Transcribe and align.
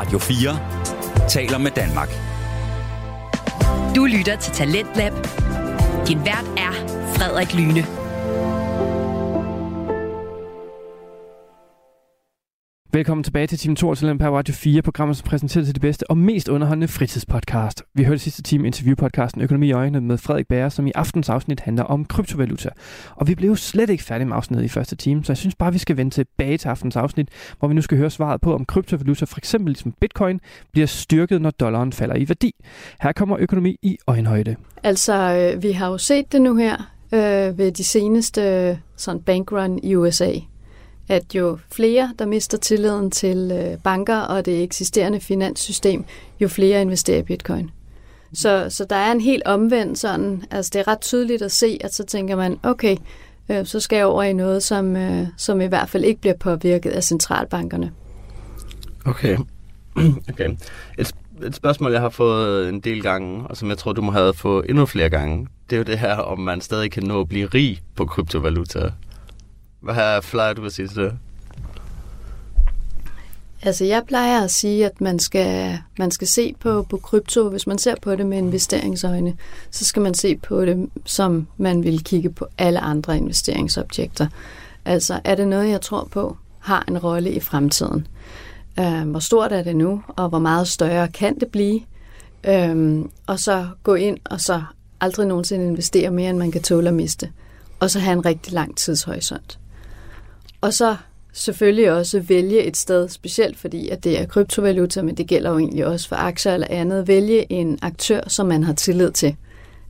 Radio 0.00 0.18
4 0.18 0.58
taler 1.28 1.58
med 1.58 1.70
Danmark. 1.70 2.08
Du 3.96 4.04
lytter 4.04 4.36
til 4.36 4.52
Talentlab. 4.52 5.12
Din 6.08 6.24
vært 6.24 6.46
er 6.56 6.72
Frederik 7.16 7.54
Lyne. 7.54 7.99
Velkommen 13.00 13.24
tilbage 13.24 13.46
til 13.46 13.58
Team 13.58 13.76
2 13.76 13.94
til 13.94 14.18
på 14.18 14.36
Radio 14.36 14.54
4, 14.54 14.82
programmet 14.82 15.16
som 15.16 15.24
præsenterer 15.24 15.64
til 15.64 15.74
det 15.74 15.80
bedste 15.80 16.10
og 16.10 16.18
mest 16.18 16.48
underholdende 16.48 16.88
fritidspodcast. 16.88 17.82
Vi 17.94 18.04
hørte 18.04 18.18
sidste 18.18 18.42
time 18.42 18.66
interviewpodcasten 18.66 19.40
Økonomi 19.40 19.68
i 19.68 19.72
øjnene 19.72 20.00
med 20.00 20.18
Frederik 20.18 20.48
Bær, 20.48 20.68
som 20.68 20.86
i 20.86 20.92
aftens 20.94 21.28
afsnit 21.28 21.60
handler 21.60 21.84
om 21.84 22.04
kryptovaluta. 22.04 22.68
Og 23.16 23.28
vi 23.28 23.34
blev 23.34 23.48
jo 23.48 23.54
slet 23.54 23.90
ikke 23.90 24.04
færdige 24.04 24.28
med 24.28 24.36
afsnittet 24.36 24.64
i 24.64 24.68
første 24.68 24.96
time, 24.96 25.24
så 25.24 25.32
jeg 25.32 25.36
synes 25.36 25.54
bare, 25.54 25.72
vi 25.72 25.78
skal 25.78 25.96
vende 25.96 26.14
tilbage 26.14 26.58
til 26.58 26.68
aftens 26.68 26.96
afsnit, 26.96 27.28
hvor 27.58 27.68
vi 27.68 27.74
nu 27.74 27.82
skal 27.82 27.98
høre 27.98 28.10
svaret 28.10 28.40
på, 28.40 28.54
om 28.54 28.64
kryptovaluta, 28.64 29.24
for 29.24 29.38
eksempel 29.38 29.70
ligesom 29.70 29.94
bitcoin, 30.00 30.40
bliver 30.72 30.86
styrket, 30.86 31.42
når 31.42 31.50
dollaren 31.50 31.92
falder 31.92 32.14
i 32.14 32.28
værdi. 32.28 32.52
Her 33.02 33.12
kommer 33.12 33.36
økonomi 33.40 33.76
i 33.82 33.98
øjenhøjde. 34.06 34.56
Altså, 34.82 35.14
øh, 35.14 35.62
vi 35.62 35.72
har 35.72 35.88
jo 35.88 35.98
set 35.98 36.32
det 36.32 36.42
nu 36.42 36.56
her 36.56 36.76
øh, 37.12 37.58
ved 37.58 37.72
de 37.72 37.84
seneste 37.84 38.42
øh, 38.42 38.76
sådan 38.96 39.22
bankrun 39.22 39.80
i 39.82 39.96
USA 39.96 40.32
at 41.10 41.34
jo 41.34 41.58
flere, 41.72 42.14
der 42.18 42.26
mister 42.26 42.58
tilliden 42.58 43.10
til 43.10 43.52
øh, 43.52 43.78
banker 43.78 44.18
og 44.18 44.46
det 44.46 44.62
eksisterende 44.62 45.20
finanssystem, 45.20 46.04
jo 46.40 46.48
flere 46.48 46.80
investerer 46.80 47.18
i 47.18 47.22
bitcoin. 47.22 47.70
Så, 48.32 48.66
så 48.68 48.84
der 48.84 48.96
er 48.96 49.12
en 49.12 49.20
helt 49.20 49.42
omvendt 49.46 49.98
sådan, 49.98 50.44
altså 50.50 50.70
det 50.74 50.80
er 50.80 50.88
ret 50.88 51.00
tydeligt 51.00 51.42
at 51.42 51.52
se, 51.52 51.78
at 51.80 51.94
så 51.94 52.04
tænker 52.04 52.36
man, 52.36 52.58
okay, 52.62 52.96
øh, 53.48 53.66
så 53.66 53.80
skal 53.80 53.96
jeg 53.96 54.06
over 54.06 54.22
i 54.22 54.32
noget, 54.32 54.62
som, 54.62 54.96
øh, 54.96 55.26
som 55.36 55.60
i 55.60 55.66
hvert 55.66 55.88
fald 55.88 56.04
ikke 56.04 56.20
bliver 56.20 56.36
påvirket 56.36 56.90
af 56.90 57.04
centralbankerne. 57.04 57.92
Okay. 59.04 59.38
okay. 60.30 60.50
Et, 60.98 61.14
et 61.46 61.54
spørgsmål, 61.54 61.92
jeg 61.92 62.00
har 62.00 62.08
fået 62.08 62.68
en 62.68 62.80
del 62.80 63.02
gange, 63.02 63.46
og 63.46 63.56
som 63.56 63.68
jeg 63.68 63.78
tror, 63.78 63.92
du 63.92 64.02
må 64.02 64.12
have 64.12 64.34
fået 64.34 64.66
endnu 64.68 64.86
flere 64.86 65.10
gange, 65.10 65.46
det 65.70 65.76
er 65.76 65.78
jo 65.78 65.84
det 65.84 65.98
her, 65.98 66.16
om 66.16 66.38
man 66.38 66.60
stadig 66.60 66.90
kan 66.90 67.02
nå 67.02 67.20
at 67.20 67.28
blive 67.28 67.46
rig 67.46 67.80
på 67.96 68.04
kryptovaluta. 68.04 68.90
Hvad 69.80 70.22
plejer 70.22 70.52
du 70.52 70.64
at 70.64 70.72
sige 70.72 70.88
til 70.88 70.96
det? 70.96 71.12
Altså, 73.62 73.84
jeg 73.84 74.02
plejer 74.06 74.44
at 74.44 74.50
sige, 74.50 74.86
at 74.86 75.00
man 75.00 75.18
skal, 75.18 75.78
man 75.98 76.10
skal 76.10 76.28
se 76.28 76.54
på, 76.60 76.82
på 76.82 76.96
krypto, 76.96 77.48
hvis 77.48 77.66
man 77.66 77.78
ser 77.78 77.94
på 78.02 78.16
det 78.16 78.26
med 78.26 78.38
investeringsøjne, 78.38 79.36
så 79.70 79.84
skal 79.84 80.02
man 80.02 80.14
se 80.14 80.36
på 80.36 80.64
det, 80.64 80.90
som 81.06 81.46
man 81.56 81.84
vil 81.84 82.04
kigge 82.04 82.30
på 82.30 82.46
alle 82.58 82.80
andre 82.80 83.16
investeringsobjekter. 83.16 84.26
Altså, 84.84 85.20
er 85.24 85.34
det 85.34 85.48
noget, 85.48 85.68
jeg 85.68 85.80
tror 85.80 86.08
på, 86.10 86.36
har 86.58 86.84
en 86.88 86.98
rolle 86.98 87.32
i 87.32 87.40
fremtiden? 87.40 88.06
Uh, 88.80 89.10
hvor 89.10 89.18
stort 89.18 89.52
er 89.52 89.62
det 89.62 89.76
nu, 89.76 90.02
og 90.08 90.28
hvor 90.28 90.38
meget 90.38 90.68
større 90.68 91.08
kan 91.08 91.38
det 91.38 91.48
blive? 91.48 91.80
Uh, 92.48 93.04
og 93.26 93.40
så 93.40 93.68
gå 93.82 93.94
ind 93.94 94.18
og 94.24 94.40
så 94.40 94.62
aldrig 95.00 95.26
nogensinde 95.26 95.66
investere 95.66 96.10
mere, 96.10 96.30
end 96.30 96.38
man 96.38 96.50
kan 96.50 96.62
tåle 96.62 96.88
at 96.88 96.94
miste. 96.94 97.32
Og 97.80 97.90
så 97.90 97.98
have 97.98 98.12
en 98.12 98.26
rigtig 98.26 98.52
lang 98.52 98.76
tidshorisont. 98.76 99.59
Og 100.60 100.74
så 100.74 100.96
selvfølgelig 101.32 101.92
også 101.92 102.20
vælge 102.20 102.62
et 102.62 102.76
sted, 102.76 103.08
specielt 103.08 103.58
fordi 103.58 103.88
at 103.88 104.04
det 104.04 104.20
er 104.20 104.26
kryptovaluta, 104.26 105.02
men 105.02 105.14
det 105.14 105.26
gælder 105.26 105.50
jo 105.50 105.58
egentlig 105.58 105.86
også 105.86 106.08
for 106.08 106.16
aktier 106.16 106.54
eller 106.54 106.66
andet, 106.70 107.08
vælge 107.08 107.52
en 107.52 107.78
aktør, 107.82 108.20
som 108.28 108.46
man 108.46 108.64
har 108.64 108.72
tillid 108.72 109.10
til. 109.10 109.36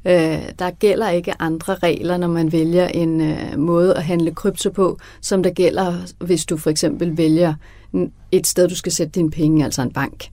Øh, 0.05 0.43
der 0.59 0.71
gælder 0.71 1.11
ikke 1.11 1.35
andre 1.39 1.75
regler, 1.75 2.17
når 2.17 2.29
man 2.29 2.53
vælger 2.53 2.89
en 2.89 3.21
øh, 3.21 3.59
måde 3.59 3.97
at 3.97 4.05
handle 4.05 4.35
krypto 4.35 4.71
på, 4.71 4.99
som 5.21 5.43
der 5.43 5.51
gælder, 5.51 5.95
hvis 6.19 6.45
du 6.45 6.57
for 6.57 6.71
eksempel 6.71 7.17
vælger 7.17 7.55
et 8.33 8.47
sted, 8.47 8.69
du 8.69 8.77
skal 8.77 8.93
sætte 8.93 9.13
dine 9.13 9.31
penge, 9.31 9.65
altså 9.65 9.83
en 9.83 9.93
bank. 9.93 10.31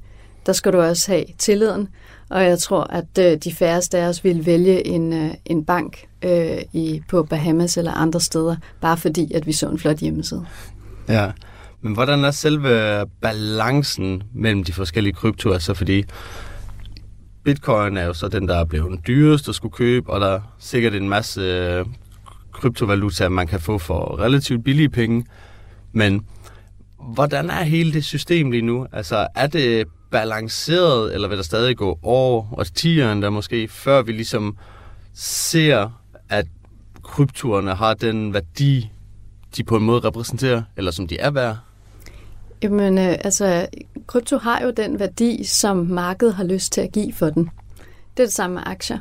Der 0.47 0.53
skal 0.53 0.73
du 0.73 0.81
også 0.81 1.11
have 1.11 1.25
tilliden, 1.37 1.87
og 2.29 2.43
jeg 2.43 2.59
tror, 2.59 2.83
at 2.83 3.17
øh, 3.19 3.37
de 3.37 3.53
færreste 3.53 3.97
af 3.97 4.07
os 4.07 4.23
vil 4.23 4.45
vælge 4.45 4.87
en, 4.87 5.13
øh, 5.13 5.29
en 5.45 5.65
bank 5.65 6.07
øh, 6.21 6.57
i, 6.73 7.01
på 7.09 7.23
Bahamas 7.23 7.77
eller 7.77 7.91
andre 7.91 8.21
steder, 8.21 8.55
bare 8.81 8.97
fordi, 8.97 9.33
at 9.33 9.47
vi 9.47 9.51
så 9.51 9.69
en 9.69 9.79
flot 9.79 9.97
hjemmeside. 9.97 10.45
Ja, 11.09 11.31
men 11.81 11.93
hvordan 11.93 12.23
er 12.23 12.31
selve 12.31 13.05
balancen 13.21 14.23
mellem 14.33 14.63
de 14.63 14.73
forskellige 14.73 15.13
kryptoer? 15.13 15.57
Så 15.57 15.73
fordi 15.73 16.03
bitcoin 17.43 17.97
er 17.97 18.05
jo 18.05 18.13
så 18.13 18.27
den, 18.27 18.47
der 18.47 18.55
er 18.55 18.65
blevet 18.65 18.99
dyrest 19.07 19.49
at 19.49 19.55
skulle 19.55 19.73
købe, 19.73 20.09
og 20.09 20.19
der 20.21 20.27
er 20.27 20.39
sikkert 20.59 20.95
en 20.95 21.09
masse 21.09 21.41
øh, 21.41 21.85
kryptovaluta, 22.51 23.29
man 23.29 23.47
kan 23.47 23.59
få 23.59 23.77
for 23.77 24.19
relativt 24.19 24.63
billige 24.63 24.89
penge. 24.89 25.25
Men 25.91 26.25
hvordan 27.13 27.49
er 27.49 27.63
hele 27.63 27.93
det 27.93 28.03
system 28.03 28.51
lige 28.51 28.61
nu? 28.61 28.87
Altså, 28.91 29.27
er 29.35 29.47
det 29.47 29.87
balanceret, 30.11 31.13
eller 31.13 31.27
vil 31.27 31.37
der 31.37 31.43
stadig 31.43 31.77
gå 31.77 31.99
år 32.03 32.49
og 32.51 32.73
tiger 32.73 33.13
der 33.13 33.29
måske, 33.29 33.67
før 33.67 34.01
vi 34.01 34.11
ligesom 34.11 34.57
ser, 35.13 35.89
at 36.29 36.45
kryptoerne 37.03 37.75
har 37.75 37.93
den 37.93 38.33
værdi, 38.33 38.91
de 39.57 39.63
på 39.63 39.77
en 39.77 39.83
måde 39.83 39.99
repræsenterer, 39.99 40.61
eller 40.77 40.91
som 40.91 41.07
de 41.07 41.19
er 41.19 41.31
værd? 41.31 41.57
Jamen, 42.63 42.97
øh, 42.97 43.15
altså, 43.23 43.67
krypto 44.07 44.37
har 44.37 44.61
jo 44.63 44.71
den 44.71 44.99
værdi, 44.99 45.43
som 45.43 45.77
markedet 45.77 46.33
har 46.33 46.43
lyst 46.43 46.73
til 46.73 46.81
at 46.81 46.91
give 46.91 47.13
for 47.13 47.29
den. 47.29 47.49
Det 48.17 48.23
er 48.23 48.27
det 48.27 48.33
samme 48.33 48.53
med 48.53 48.63
aktier. 48.65 48.99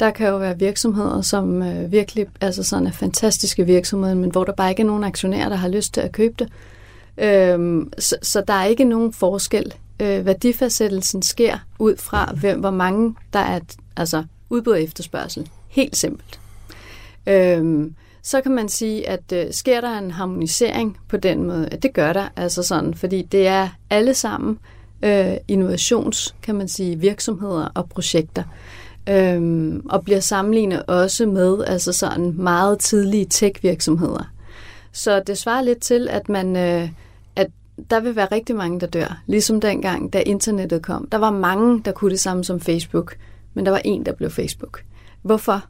Der 0.00 0.10
kan 0.10 0.28
jo 0.28 0.36
være 0.36 0.58
virksomheder, 0.58 1.20
som 1.20 1.62
øh, 1.62 1.92
virkelig 1.92 2.26
altså 2.40 2.62
sådan 2.62 2.86
er 2.86 2.92
fantastiske 2.92 3.66
virksomheder, 3.66 4.14
men 4.14 4.30
hvor 4.30 4.44
der 4.44 4.52
bare 4.52 4.70
ikke 4.70 4.82
er 4.82 4.86
nogen 4.86 5.04
aktionærer, 5.04 5.48
der 5.48 5.56
har 5.56 5.68
lyst 5.68 5.94
til 5.94 6.00
at 6.00 6.12
købe 6.12 6.34
det. 6.38 6.48
Øhm, 7.18 7.92
så, 7.98 8.16
så 8.22 8.42
der 8.48 8.54
er 8.54 8.64
ikke 8.64 8.84
nogen 8.84 9.12
forskel 9.12 9.74
øh, 10.00 10.26
værdifastsættelsen 10.26 11.22
sker 11.22 11.58
ud 11.78 11.96
fra, 11.96 12.32
hvem, 12.40 12.60
hvor 12.60 12.70
mange 12.70 13.14
der 13.32 13.38
er 13.38 13.60
altså 13.96 14.24
udbud 14.50 14.72
og 14.72 14.82
efterspørgsel. 14.82 15.48
Helt 15.68 15.96
simpelt. 15.96 16.40
Øhm, 17.26 17.94
så 18.22 18.40
kan 18.40 18.52
man 18.52 18.68
sige, 18.68 19.08
at 19.08 19.32
øh, 19.32 19.46
sker 19.52 19.80
der 19.80 19.98
en 19.98 20.10
harmonisering 20.10 20.98
på 21.08 21.16
den 21.16 21.44
måde? 21.44 21.68
At 21.72 21.82
det 21.82 21.92
gør 21.92 22.12
der, 22.12 22.28
altså 22.36 22.62
sådan, 22.62 22.94
fordi 22.94 23.22
det 23.22 23.46
er 23.46 23.68
alle 23.90 24.14
sammen 24.14 24.58
øh, 25.02 25.34
innovations, 25.48 26.34
kan 26.42 26.54
man 26.54 26.68
sige, 26.68 26.98
virksomheder 26.98 27.68
og 27.74 27.88
projekter. 27.88 28.42
Øhm, 29.08 29.86
og 29.90 30.04
bliver 30.04 30.20
sammenlignet 30.20 30.82
også 30.86 31.26
med 31.26 31.64
altså 31.66 31.92
sådan 31.92 32.34
meget 32.36 32.78
tidlige 32.78 33.26
tech-virksomheder. 33.26 34.30
Så 34.92 35.22
det 35.26 35.38
svarer 35.38 35.62
lidt 35.62 35.80
til, 35.80 36.08
at 36.08 36.28
man 36.28 36.56
øh, 36.56 36.88
der 37.90 38.00
vil 38.00 38.16
være 38.16 38.28
rigtig 38.32 38.56
mange, 38.56 38.80
der 38.80 38.86
dør. 38.86 39.22
Ligesom 39.26 39.60
dengang, 39.60 40.12
da 40.12 40.22
internettet 40.26 40.82
kom. 40.82 41.08
Der 41.12 41.18
var 41.18 41.30
mange, 41.30 41.82
der 41.84 41.92
kunne 41.92 42.10
det 42.10 42.20
samme 42.20 42.44
som 42.44 42.60
Facebook, 42.60 43.16
men 43.54 43.66
der 43.66 43.70
var 43.70 43.80
en, 43.84 44.06
der 44.06 44.12
blev 44.12 44.30
Facebook. 44.30 44.82
Hvorfor? 45.22 45.64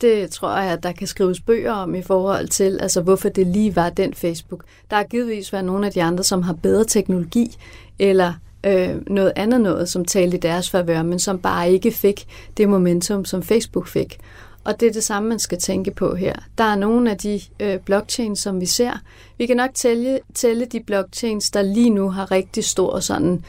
Det 0.00 0.30
tror 0.30 0.58
jeg, 0.58 0.72
at 0.72 0.82
der 0.82 0.92
kan 0.92 1.06
skrives 1.06 1.40
bøger 1.40 1.72
om 1.72 1.94
i 1.94 2.02
forhold 2.02 2.48
til, 2.48 2.78
altså 2.80 3.00
hvorfor 3.00 3.28
det 3.28 3.46
lige 3.46 3.76
var 3.76 3.90
den 3.90 4.14
Facebook. 4.14 4.64
Der 4.90 4.96
har 4.96 5.04
givetvis 5.04 5.52
været 5.52 5.64
nogle 5.64 5.86
af 5.86 5.92
de 5.92 6.02
andre, 6.02 6.24
som 6.24 6.42
har 6.42 6.52
bedre 6.52 6.84
teknologi, 6.84 7.56
eller 7.98 8.32
øh, 8.66 8.96
noget 9.06 9.32
andet 9.36 9.60
noget, 9.60 9.88
som 9.88 10.04
talte 10.04 10.36
i 10.36 10.40
deres 10.40 10.70
favør, 10.70 11.02
men 11.02 11.18
som 11.18 11.38
bare 11.38 11.70
ikke 11.70 11.90
fik 11.90 12.26
det 12.56 12.68
momentum, 12.68 13.24
som 13.24 13.42
Facebook 13.42 13.86
fik. 13.86 14.18
Og 14.64 14.80
det 14.80 14.88
er 14.88 14.92
det 14.92 15.04
samme, 15.04 15.28
man 15.28 15.38
skal 15.38 15.58
tænke 15.58 15.90
på 15.90 16.14
her. 16.14 16.34
Der 16.58 16.64
er 16.64 16.76
nogle 16.76 17.10
af 17.10 17.18
de 17.18 17.40
øh, 17.60 17.78
blockchains, 17.78 18.38
som 18.38 18.60
vi 18.60 18.66
ser. 18.66 18.92
Vi 19.38 19.46
kan 19.46 19.56
nok 19.56 19.70
tælle, 19.74 20.20
tælle 20.34 20.64
de 20.64 20.80
blockchains, 20.80 21.50
der 21.50 21.62
lige 21.62 21.90
nu 21.90 22.10
har 22.10 22.30
rigtig 22.30 22.64
stor 22.64 23.00
sådan 23.00 23.44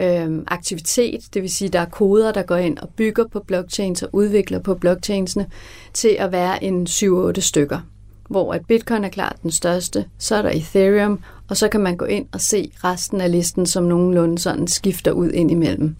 øh, 0.00 0.42
aktivitet, 0.46 1.20
det 1.34 1.42
vil 1.42 1.50
sige, 1.50 1.68
der 1.68 1.80
er 1.80 1.84
koder, 1.84 2.32
der 2.32 2.42
går 2.42 2.56
ind 2.56 2.78
og 2.78 2.88
bygger 2.88 3.24
på 3.26 3.40
blockchains 3.40 4.02
og 4.02 4.08
udvikler 4.12 4.58
på 4.58 4.74
blockchainsene, 4.74 5.46
til 5.92 6.16
at 6.18 6.32
være 6.32 6.64
en 6.64 6.86
7-8 6.86 7.40
stykker. 7.40 7.80
Hvor 8.28 8.52
at 8.52 8.66
Bitcoin 8.66 9.04
er 9.04 9.08
klart 9.08 9.36
den 9.42 9.50
største, 9.50 10.04
så 10.18 10.36
er 10.36 10.42
der 10.42 10.50
Ethereum, 10.50 11.20
og 11.48 11.56
så 11.56 11.68
kan 11.68 11.80
man 11.80 11.96
gå 11.96 12.04
ind 12.04 12.26
og 12.32 12.40
se 12.40 12.72
resten 12.84 13.20
af 13.20 13.30
listen, 13.30 13.66
som 13.66 13.84
nogenlunde 13.84 14.38
sådan 14.38 14.66
skifter 14.66 15.12
ud 15.12 15.30
ind 15.30 15.50
imellem. 15.50 15.96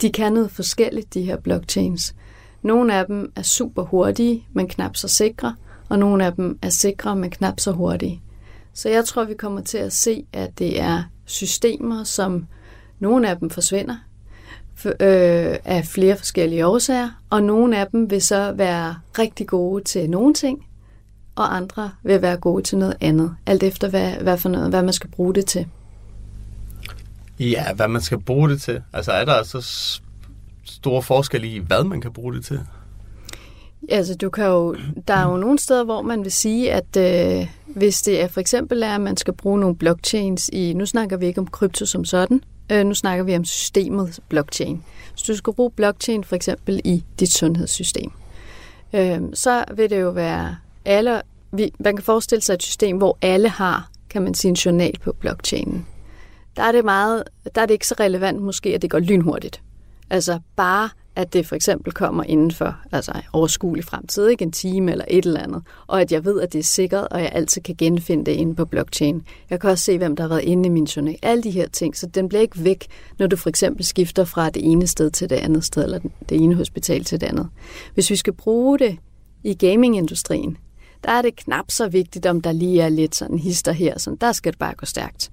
De 0.00 0.12
kan 0.12 0.32
noget 0.32 0.50
forskelligt, 0.50 1.14
de 1.14 1.22
her 1.22 1.36
blockchains. 1.36 2.14
Nogle 2.62 2.94
af 2.94 3.06
dem 3.06 3.32
er 3.36 3.42
super 3.42 3.82
hurtige, 3.82 4.46
men 4.52 4.68
knap 4.68 4.96
så 4.96 5.08
sikre, 5.08 5.56
og 5.88 5.98
nogle 5.98 6.26
af 6.26 6.32
dem 6.32 6.58
er 6.62 6.68
sikre, 6.68 7.16
men 7.16 7.30
knap 7.30 7.60
så 7.60 7.72
hurtige. 7.72 8.22
Så 8.74 8.88
jeg 8.88 9.04
tror, 9.04 9.24
vi 9.24 9.34
kommer 9.34 9.60
til 9.60 9.78
at 9.78 9.92
se, 9.92 10.24
at 10.32 10.58
det 10.58 10.80
er 10.80 11.02
systemer, 11.24 12.04
som 12.04 12.46
nogle 12.98 13.30
af 13.30 13.38
dem 13.38 13.50
forsvinder 13.50 13.96
øh, 14.86 15.56
af 15.64 15.84
flere 15.84 16.16
forskellige 16.16 16.66
årsager, 16.66 17.10
og 17.30 17.42
nogle 17.42 17.78
af 17.78 17.86
dem 17.86 18.10
vil 18.10 18.22
så 18.22 18.52
være 18.52 18.96
rigtig 19.18 19.46
gode 19.46 19.84
til 19.84 20.10
nogle 20.10 20.34
ting, 20.34 20.66
og 21.36 21.56
andre 21.56 21.90
vil 22.02 22.22
være 22.22 22.36
gode 22.36 22.62
til 22.62 22.78
noget 22.78 22.96
andet, 23.00 23.36
alt 23.46 23.62
efter 23.62 23.88
hvad, 23.88 24.12
hvad, 24.12 24.38
for 24.38 24.48
noget, 24.48 24.68
hvad 24.68 24.82
man 24.82 24.92
skal 24.92 25.10
bruge 25.10 25.34
det 25.34 25.46
til. 25.46 25.66
Ja, 27.38 27.72
hvad 27.72 27.88
man 27.88 28.02
skal 28.02 28.20
bruge 28.20 28.48
det 28.48 28.62
til. 28.62 28.82
Altså 28.92 29.12
er 29.12 29.24
der 29.24 29.32
altså 29.32 29.60
store 30.64 31.02
forskel 31.02 31.44
i, 31.44 31.58
hvad 31.58 31.84
man 31.84 32.00
kan 32.00 32.12
bruge 32.12 32.34
det 32.34 32.44
til? 32.44 32.60
Altså, 33.88 34.14
du 34.14 34.30
kan 34.30 34.44
jo, 34.44 34.76
der 35.08 35.14
er 35.14 35.30
jo 35.30 35.36
nogle 35.36 35.58
steder, 35.58 35.84
hvor 35.84 36.02
man 36.02 36.24
vil 36.24 36.32
sige, 36.32 36.72
at 36.72 36.96
øh, 36.96 37.48
hvis 37.66 38.02
det 38.02 38.22
er 38.22 38.28
for 38.28 38.40
eksempel 38.40 38.82
er, 38.82 38.94
at 38.94 39.00
man 39.00 39.16
skal 39.16 39.34
bruge 39.34 39.60
nogle 39.60 39.76
blockchains 39.76 40.50
i, 40.52 40.72
nu 40.72 40.86
snakker 40.86 41.16
vi 41.16 41.26
ikke 41.26 41.40
om 41.40 41.46
krypto 41.46 41.86
som 41.86 42.04
sådan, 42.04 42.40
Øh, 42.72 42.84
nu 42.84 42.94
snakker 42.94 43.24
vi 43.24 43.36
om 43.36 43.44
systemet 43.44 44.20
blockchain. 44.28 44.82
Hvis 45.12 45.22
du 45.22 45.36
skal 45.36 45.52
bruge 45.52 45.70
blockchain 45.70 46.24
for 46.24 46.36
eksempel 46.36 46.80
i 46.84 47.04
dit 47.20 47.32
sundhedssystem, 47.32 48.10
øh, 48.92 49.20
så 49.34 49.64
vil 49.74 49.90
det 49.90 50.00
jo 50.00 50.10
være 50.10 50.56
alle, 50.84 51.22
vi, 51.52 51.72
man 51.78 51.96
kan 51.96 52.04
forestille 52.04 52.42
sig 52.42 52.54
et 52.54 52.62
system, 52.62 52.96
hvor 52.96 53.18
alle 53.22 53.48
har, 53.48 53.90
kan 54.10 54.22
man 54.22 54.34
sige, 54.34 54.48
en 54.48 54.54
journal 54.54 54.98
på 54.98 55.12
blockchainen. 55.12 55.86
Der 56.56 56.62
er 56.62 56.72
det 56.72 56.84
meget, 56.84 57.24
der 57.54 57.62
er 57.62 57.66
det 57.66 57.74
ikke 57.74 57.86
så 57.86 57.94
relevant 58.00 58.42
måske, 58.42 58.74
at 58.74 58.82
det 58.82 58.90
går 58.90 58.98
lynhurtigt. 58.98 59.62
Altså 60.12 60.40
bare 60.56 60.88
at 61.16 61.32
det 61.32 61.46
for 61.46 61.56
eksempel 61.56 61.92
kommer 61.92 62.24
inden 62.24 62.50
for 62.50 62.76
altså 62.92 63.12
overskuelig 63.32 63.84
fremtid, 63.84 64.28
ikke 64.28 64.42
en 64.42 64.52
time 64.52 64.92
eller 64.92 65.04
et 65.08 65.24
eller 65.24 65.40
andet, 65.40 65.62
og 65.86 66.00
at 66.00 66.12
jeg 66.12 66.24
ved, 66.24 66.40
at 66.40 66.52
det 66.52 66.58
er 66.58 66.62
sikkert, 66.62 67.08
og 67.10 67.20
jeg 67.20 67.30
altid 67.32 67.62
kan 67.62 67.74
genfinde 67.78 68.24
det 68.24 68.32
inde 68.32 68.54
på 68.54 68.64
blockchain. 68.64 69.22
Jeg 69.50 69.60
kan 69.60 69.70
også 69.70 69.84
se, 69.84 69.98
hvem 69.98 70.16
der 70.16 70.24
har 70.24 70.28
været 70.28 70.42
inde 70.42 70.66
i 70.66 70.68
min 70.68 70.84
journal. 70.84 71.18
Alle 71.22 71.42
de 71.42 71.50
her 71.50 71.68
ting, 71.68 71.96
så 71.96 72.06
den 72.06 72.28
bliver 72.28 72.42
ikke 72.42 72.64
væk, 72.64 72.86
når 73.18 73.26
du 73.26 73.36
for 73.36 73.48
eksempel 73.48 73.84
skifter 73.84 74.24
fra 74.24 74.50
det 74.50 74.64
ene 74.64 74.86
sted 74.86 75.10
til 75.10 75.30
det 75.30 75.36
andet 75.36 75.64
sted, 75.64 75.84
eller 75.84 75.98
det 76.28 76.40
ene 76.40 76.54
hospital 76.54 77.04
til 77.04 77.20
det 77.20 77.26
andet. 77.26 77.48
Hvis 77.94 78.10
vi 78.10 78.16
skal 78.16 78.32
bruge 78.32 78.78
det 78.78 78.96
i 79.44 79.54
gamingindustrien, 79.54 80.56
der 81.04 81.10
er 81.10 81.22
det 81.22 81.36
knap 81.36 81.70
så 81.70 81.88
vigtigt, 81.88 82.26
om 82.26 82.40
der 82.40 82.52
lige 82.52 82.82
er 82.82 82.88
lidt 82.88 83.14
sådan 83.14 83.38
hister 83.38 83.72
her, 83.72 83.98
sådan, 83.98 84.16
der 84.16 84.32
skal 84.32 84.52
det 84.52 84.58
bare 84.58 84.74
gå 84.74 84.86
stærkt. 84.86 85.30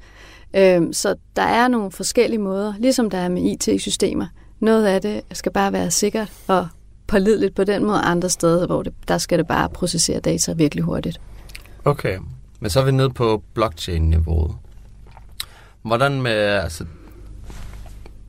Øhm, 0.56 0.94
så 0.94 1.16
der 1.36 1.42
er 1.42 1.68
nogle 1.68 1.92
forskellige 1.92 2.40
måder, 2.40 2.74
ligesom 2.80 3.10
der 3.10 3.18
er 3.18 3.30
med 3.30 3.42
IT-systemer, 3.42 4.28
noget 4.60 4.86
af 4.86 5.02
det 5.02 5.22
skal 5.32 5.52
bare 5.52 5.74
være 5.74 5.92
sikkert 5.92 6.32
og 6.48 6.68
pålideligt 7.08 7.56
på 7.56 7.64
den 7.64 7.86
måde, 7.86 8.00
andre 8.00 8.30
steder, 8.30 8.68
hvor 8.68 8.84
det, 8.84 8.94
der 9.08 9.18
skal 9.18 9.38
det 9.38 9.48
bare 9.48 9.70
processere 9.70 10.20
data 10.20 10.54
virkelig 10.54 10.84
hurtigt. 10.84 11.22
Okay, 11.86 12.20
men 12.60 12.70
så 12.70 12.80
er 12.80 12.86
vi 12.86 12.92
nede 12.92 13.10
på 13.10 13.44
blockchain-niveauet. 13.54 14.56
Hvordan 15.82 16.22
med, 16.22 16.32
altså, 16.34 16.86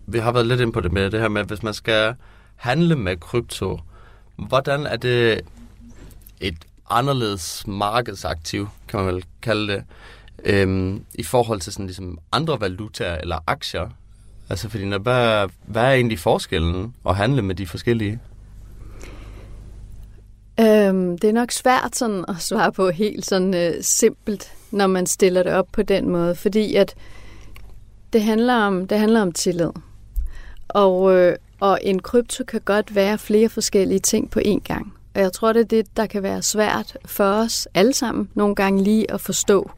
vi 0.06 0.18
har 0.18 0.32
været 0.32 0.46
lidt 0.46 0.60
ind 0.60 0.72
på 0.72 0.80
det 0.80 0.92
med 0.92 1.10
det 1.10 1.20
her 1.20 1.28
med, 1.28 1.44
hvis 1.44 1.62
man 1.62 1.74
skal 1.74 2.14
handle 2.56 2.96
med 2.96 3.16
krypto, 3.16 3.80
hvordan 4.36 4.86
er 4.86 4.96
det 4.96 5.40
et 6.40 6.64
anderledes 6.90 7.66
markedsaktiv, 7.66 8.68
kan 8.88 9.00
man 9.00 9.14
vel 9.14 9.24
kalde 9.42 9.72
det, 9.72 9.84
øhm, 10.44 11.04
i 11.14 11.22
forhold 11.22 11.60
til 11.60 11.72
sådan 11.72 11.86
ligesom 11.86 12.18
andre 12.32 12.60
valutaer 12.60 13.18
eller 13.18 13.38
aktier, 13.46 13.88
Altså, 14.50 14.68
fordi 14.68 14.84
når, 14.84 14.98
hvad, 14.98 15.48
hvad 15.66 15.82
er 15.82 15.92
egentlig 15.92 16.18
forskellen 16.18 16.94
at 17.08 17.16
handle 17.16 17.42
med 17.42 17.54
de 17.54 17.66
forskellige? 17.66 18.20
Øhm, 20.60 21.18
det 21.18 21.28
er 21.28 21.32
nok 21.32 21.50
svært 21.50 21.96
sådan 21.96 22.24
at 22.28 22.36
svare 22.38 22.72
på 22.72 22.90
helt 22.90 23.26
sådan 23.26 23.54
øh, 23.54 23.74
simpelt, 23.80 24.52
når 24.70 24.86
man 24.86 25.06
stiller 25.06 25.42
det 25.42 25.52
op 25.52 25.66
på 25.72 25.82
den 25.82 26.08
måde, 26.08 26.34
fordi 26.34 26.74
at 26.74 26.94
det 28.12 28.22
handler 28.22 28.54
om, 28.54 28.86
det 28.86 28.98
handler 28.98 29.22
om 29.22 29.32
tillid. 29.32 29.70
Og, 30.68 31.14
øh, 31.14 31.36
og 31.60 31.78
en 31.82 32.02
krypto 32.02 32.44
kan 32.44 32.60
godt 32.64 32.94
være 32.94 33.18
flere 33.18 33.48
forskellige 33.48 34.00
ting 34.00 34.30
på 34.30 34.40
én 34.46 34.58
gang. 34.58 34.94
Og 35.14 35.20
jeg 35.20 35.32
tror, 35.32 35.52
det 35.52 35.60
er 35.60 35.64
det, 35.64 35.96
der 35.96 36.06
kan 36.06 36.22
være 36.22 36.42
svært 36.42 36.96
for 37.04 37.24
os 37.24 37.68
alle 37.74 37.92
sammen 37.92 38.28
nogle 38.34 38.54
gange 38.54 38.82
lige 38.82 39.10
at 39.10 39.20
forstå. 39.20 39.70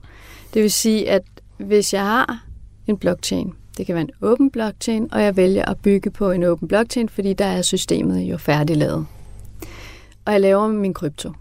Det 0.54 0.62
vil 0.62 0.72
sige, 0.72 1.10
at 1.10 1.22
hvis 1.56 1.94
jeg 1.94 2.02
har 2.02 2.44
en 2.86 2.98
blockchain, 2.98 3.54
det 3.82 3.86
kan 3.86 3.94
være 3.94 4.02
en 4.02 4.10
åben 4.20 4.50
blockchain, 4.50 5.08
og 5.12 5.22
jeg 5.22 5.36
vælger 5.36 5.64
at 5.64 5.78
bygge 5.78 6.10
på 6.10 6.30
en 6.30 6.42
åben 6.42 6.68
blockchain, 6.68 7.08
fordi 7.08 7.32
der 7.32 7.44
er 7.44 7.62
systemet 7.62 8.20
jo 8.20 8.36
færdiglavet. 8.36 9.06
Og 10.24 10.32
jeg 10.32 10.40
laver 10.40 10.68
min 10.68 10.94
krypto. 10.94 11.32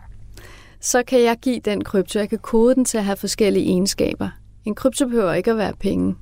Så 0.80 1.04
kan 1.04 1.22
jeg 1.22 1.38
give 1.42 1.60
den 1.60 1.84
krypto, 1.84 2.20
jeg 2.20 2.30
kan 2.30 2.40
kode 2.40 2.76
den 2.76 2.86
til 2.86 2.98
at 2.98 3.04
have 3.04 3.18
forskellige 3.18 3.66
egenskaber. 3.66 4.30
En 4.66 4.76
krypto 4.76 5.08
behøver 5.08 5.34
ikke 5.34 5.52
at 5.52 5.58
være 5.58 5.74
penge. 5.80 6.16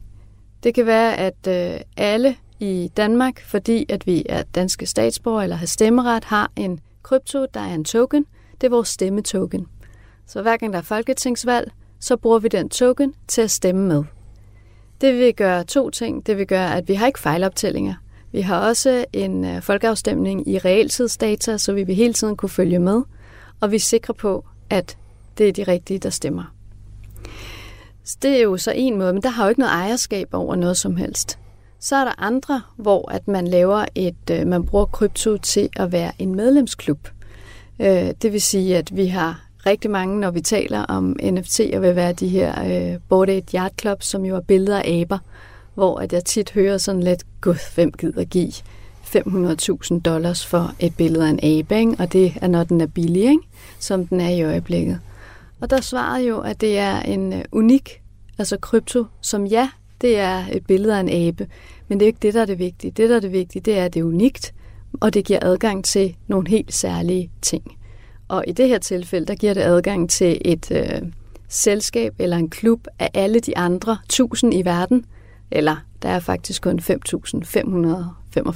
Det 0.63 0.73
kan 0.73 0.85
være, 0.85 1.17
at 1.17 1.47
øh, 1.47 1.79
alle 1.97 2.35
i 2.59 2.91
Danmark, 2.97 3.43
fordi 3.43 3.85
at 3.89 4.07
vi 4.07 4.25
er 4.29 4.43
danske 4.55 4.85
statsborgere 4.85 5.43
eller 5.43 5.55
har 5.55 5.65
stemmeret, 5.65 6.23
har 6.23 6.51
en 6.55 6.79
krypto, 7.03 7.45
der 7.53 7.59
er 7.59 7.73
en 7.73 7.85
token. 7.85 8.25
Det 8.61 8.67
er 8.67 8.71
vores 8.71 8.87
stemmetoken. 8.87 9.67
Så 10.27 10.41
hver 10.41 10.57
gang 10.57 10.73
der 10.73 10.79
er 10.79 10.83
folketingsvalg, 10.83 11.71
så 11.99 12.17
bruger 12.17 12.39
vi 12.39 12.47
den 12.47 12.69
token 12.69 13.13
til 13.27 13.41
at 13.41 13.51
stemme 13.51 13.87
med. 13.87 14.03
Det 15.01 15.13
vil 15.13 15.35
gøre 15.35 15.63
to 15.63 15.89
ting. 15.89 16.25
Det 16.25 16.37
vil 16.37 16.47
gøre, 16.47 16.75
at 16.75 16.87
vi 16.87 16.93
har 16.93 17.07
ikke 17.07 17.19
fejloptællinger. 17.19 17.93
Vi 18.31 18.41
har 18.41 18.59
også 18.59 19.05
en 19.13 19.45
øh, 19.45 19.61
folkeafstemning 19.61 20.47
i 20.47 20.57
realtidsdata, 20.57 21.57
så 21.57 21.73
vi 21.73 21.83
vil 21.83 21.95
hele 21.95 22.13
tiden 22.13 22.37
kunne 22.37 22.49
følge 22.49 22.79
med, 22.79 23.01
og 23.59 23.71
vi 23.71 23.75
er 23.75 23.79
sikre 23.79 24.13
på, 24.13 24.45
at 24.69 24.97
det 25.37 25.47
er 25.47 25.53
de 25.53 25.63
rigtige, 25.63 25.99
der 25.99 26.09
stemmer. 26.09 26.53
Så 28.03 28.17
det 28.21 28.31
er 28.31 28.41
jo 28.41 28.57
så 28.57 28.71
en 28.75 28.97
måde, 28.97 29.13
men 29.13 29.23
der 29.23 29.29
har 29.29 29.43
jo 29.43 29.49
ikke 29.49 29.59
noget 29.59 29.73
ejerskab 29.73 30.27
over 30.33 30.55
noget 30.55 30.77
som 30.77 30.95
helst. 30.95 31.39
Så 31.79 31.95
er 31.95 32.03
der 32.03 32.21
andre, 32.23 32.61
hvor 32.75 33.11
at 33.11 33.27
man 33.27 33.47
laver 33.47 33.85
et, 33.95 34.29
øh, 34.31 34.47
man 34.47 34.65
bruger 34.65 34.85
krypto 34.85 35.37
til 35.37 35.69
at 35.75 35.91
være 35.91 36.11
en 36.19 36.35
medlemsklub. 36.35 37.07
Øh, 37.79 38.11
det 38.21 38.33
vil 38.33 38.41
sige, 38.41 38.77
at 38.77 38.95
vi 38.95 39.07
har 39.07 39.48
rigtig 39.69 39.91
mange, 39.91 40.19
når 40.19 40.31
vi 40.31 40.41
taler 40.41 40.83
om 40.85 41.15
NFT, 41.23 41.61
og 41.73 41.81
vil 41.81 41.95
være 41.95 42.13
de 42.13 42.27
her 42.27 42.65
øh, 42.65 42.99
Bored 43.09 43.29
Ape 43.29 43.57
Yard 43.57 43.71
Club, 43.81 44.03
som 44.03 44.25
jo 44.25 44.35
er 44.35 44.41
billeder 44.41 44.81
af 44.81 45.01
aber, 45.01 45.17
hvor 45.73 45.99
at 45.99 46.13
jeg 46.13 46.25
tit 46.25 46.51
hører 46.51 46.77
sådan 46.77 47.03
lidt, 47.03 47.23
gud, 47.41 47.75
hvem 47.75 47.91
gider 47.91 48.23
give 48.23 48.51
500.000 49.03 50.01
dollars 50.01 50.45
for 50.45 50.73
et 50.79 50.95
billede 50.95 51.25
af 51.25 51.29
en 51.29 51.39
abe, 51.43 51.79
ikke? 51.79 51.95
og 51.99 52.13
det 52.13 52.33
er, 52.41 52.47
når 52.47 52.63
den 52.63 52.81
er 52.81 52.87
billig, 52.87 53.21
ikke? 53.21 53.43
som 53.79 54.07
den 54.07 54.21
er 54.21 54.29
i 54.29 54.43
øjeblikket. 54.43 54.99
Og 55.61 55.69
der 55.69 55.81
svarede 55.81 56.27
jo, 56.27 56.39
at 56.39 56.61
det 56.61 56.77
er 56.77 56.99
en 56.99 57.33
øh, 57.33 57.45
unik, 57.51 58.01
altså 58.37 58.57
krypto, 58.57 59.05
som 59.21 59.45
ja, 59.45 59.69
det 60.01 60.19
er 60.19 60.45
et 60.51 60.65
billede 60.65 60.95
af 60.95 60.99
en 60.99 61.09
abe, 61.09 61.47
men 61.87 61.99
det 61.99 62.05
er 62.05 62.07
ikke 62.07 62.19
det, 62.21 62.33
der 62.33 62.41
er 62.41 62.45
det 62.45 62.59
vigtige. 62.59 62.91
Det, 62.91 63.09
der 63.09 63.15
er 63.15 63.19
det 63.19 63.31
vigtige, 63.31 63.61
det 63.61 63.77
er, 63.77 63.85
at 63.85 63.93
det 63.93 63.99
er 63.99 64.03
unikt, 64.03 64.53
og 65.01 65.13
det 65.13 65.25
giver 65.25 65.39
adgang 65.41 65.85
til 65.85 66.15
nogle 66.27 66.49
helt 66.49 66.73
særlige 66.73 67.31
ting. 67.41 67.78
Og 68.29 68.43
i 68.47 68.51
det 68.51 68.67
her 68.67 68.77
tilfælde, 68.77 69.25
der 69.25 69.35
giver 69.35 69.53
det 69.53 69.61
adgang 69.61 70.09
til 70.09 70.41
et 70.45 70.71
øh, 70.71 71.01
selskab 71.47 72.15
eller 72.19 72.37
en 72.37 72.49
klub 72.49 72.87
af 72.99 73.09
alle 73.13 73.39
de 73.39 73.57
andre 73.57 73.97
1000 74.05 74.53
i 74.53 74.65
verden, 74.65 75.05
eller 75.51 75.75
der 76.01 76.09
er 76.09 76.19
faktisk 76.19 76.61
kun 76.61 76.79
5.545 76.79 76.85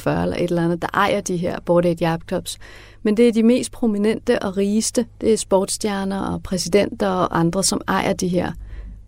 eller 0.09 0.35
et 0.35 0.43
eller 0.43 0.63
andet, 0.65 0.81
der 0.81 0.87
ejer 0.93 1.21
de 1.21 1.37
her 1.37 1.59
Bored 1.65 1.85
Ape 1.85 2.03
Yacht 2.05 2.27
Clubs. 2.27 2.57
Men 3.03 3.17
det 3.17 3.27
er 3.27 3.31
de 3.31 3.43
mest 3.43 3.71
prominente 3.71 4.41
og 4.41 4.57
rigeste. 4.57 5.05
Det 5.21 5.33
er 5.33 5.37
sportsstjerner 5.37 6.19
og 6.19 6.43
præsidenter 6.43 7.07
og 7.07 7.39
andre, 7.39 7.63
som 7.63 7.81
ejer 7.87 8.13
de 8.13 8.27
her. 8.27 8.51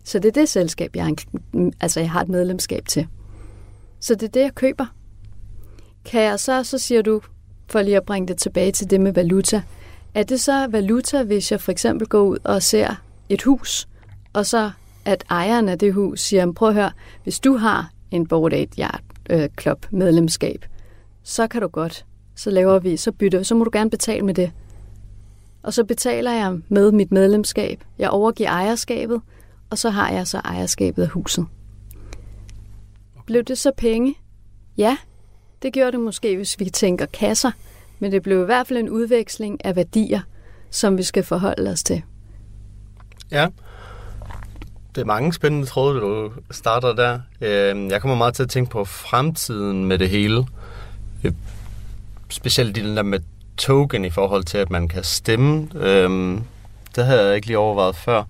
Så 0.04 0.18
det 0.18 0.28
er 0.28 0.32
det 0.32 0.48
selskab, 0.48 0.96
jeg, 0.96 1.14
en, 1.54 1.72
altså 1.80 2.00
jeg 2.00 2.10
har 2.10 2.20
et 2.20 2.28
medlemskab 2.28 2.86
til. 2.88 3.06
Så 4.00 4.14
det 4.14 4.22
er 4.22 4.32
det, 4.32 4.40
jeg 4.40 4.54
køber. 4.54 4.86
Kan 6.04 6.22
jeg 6.22 6.40
så, 6.40 6.64
så 6.64 6.78
siger 6.78 7.02
du, 7.02 7.20
for 7.68 7.82
lige 7.82 7.96
at 7.96 8.04
bringe 8.04 8.28
det 8.28 8.36
tilbage 8.36 8.72
til 8.72 8.90
det 8.90 9.00
med 9.00 9.12
valuta, 9.12 9.62
er 10.16 10.22
det 10.22 10.40
så 10.40 10.66
valuta, 10.66 11.22
hvis 11.22 11.52
jeg 11.52 11.60
for 11.60 11.72
eksempel 11.72 12.08
går 12.08 12.22
ud 12.22 12.38
og 12.44 12.62
ser 12.62 12.94
et 13.28 13.42
hus, 13.42 13.88
og 14.32 14.46
så 14.46 14.70
at 15.04 15.24
ejeren 15.30 15.68
af 15.68 15.78
det 15.78 15.94
hus 15.94 16.20
siger, 16.20 16.52
prøv 16.52 16.68
at 16.68 16.74
høre, 16.74 16.90
hvis 17.22 17.40
du 17.40 17.56
har 17.56 17.90
en 18.10 18.26
Bored 18.26 18.52
Ape 18.52 18.80
Yard 18.80 19.00
øh, 19.30 19.48
Club 19.60 19.86
medlemskab, 19.90 20.64
så 21.22 21.46
kan 21.46 21.62
du 21.62 21.68
godt. 21.68 22.06
Så 22.34 22.50
laver 22.50 22.78
vi, 22.78 22.96
så 22.96 23.12
bytter 23.12 23.42
så 23.42 23.54
må 23.54 23.64
du 23.64 23.70
gerne 23.72 23.90
betale 23.90 24.26
med 24.26 24.34
det. 24.34 24.52
Og 25.62 25.74
så 25.74 25.84
betaler 25.84 26.32
jeg 26.32 26.58
med 26.68 26.92
mit 26.92 27.12
medlemskab. 27.12 27.84
Jeg 27.98 28.10
overgiver 28.10 28.50
ejerskabet, 28.50 29.20
og 29.70 29.78
så 29.78 29.90
har 29.90 30.10
jeg 30.10 30.26
så 30.26 30.38
ejerskabet 30.38 31.02
af 31.02 31.08
huset. 31.08 31.46
Blev 33.26 33.44
det 33.44 33.58
så 33.58 33.72
penge? 33.76 34.14
Ja, 34.76 34.96
det 35.62 35.72
gjorde 35.72 35.92
det 35.92 36.00
måske, 36.00 36.36
hvis 36.36 36.60
vi 36.60 36.64
tænker 36.70 37.06
kasser. 37.06 37.50
Men 37.98 38.12
det 38.12 38.22
blev 38.22 38.42
i 38.42 38.44
hvert 38.44 38.66
fald 38.66 38.78
en 38.78 38.90
udveksling 38.90 39.64
af 39.64 39.76
værdier, 39.76 40.20
som 40.70 40.98
vi 40.98 41.02
skal 41.02 41.22
forholde 41.22 41.70
os 41.70 41.82
til. 41.82 42.02
Ja, 43.30 43.48
det 44.94 45.00
er 45.00 45.06
mange 45.06 45.32
spændende 45.32 45.66
tråde, 45.66 46.00
du 46.00 46.32
starter 46.50 46.92
der. 46.92 47.20
Øhm, 47.40 47.90
jeg 47.90 48.00
kommer 48.00 48.16
meget 48.16 48.34
til 48.34 48.42
at 48.42 48.48
tænke 48.48 48.70
på 48.70 48.84
fremtiden 48.84 49.84
med 49.84 49.98
det 49.98 50.08
hele. 50.08 50.46
Øh, 51.24 51.32
specielt 52.28 52.76
den 52.76 52.96
der 52.96 53.02
med 53.02 53.20
token 53.56 54.04
i 54.04 54.10
forhold 54.10 54.44
til, 54.44 54.58
at 54.58 54.70
man 54.70 54.88
kan 54.88 55.04
stemme. 55.04 55.68
Øhm, 55.74 56.44
det 56.96 57.04
havde 57.06 57.26
jeg 57.26 57.34
ikke 57.34 57.46
lige 57.46 57.58
overvejet 57.58 57.96
før. 57.96 58.22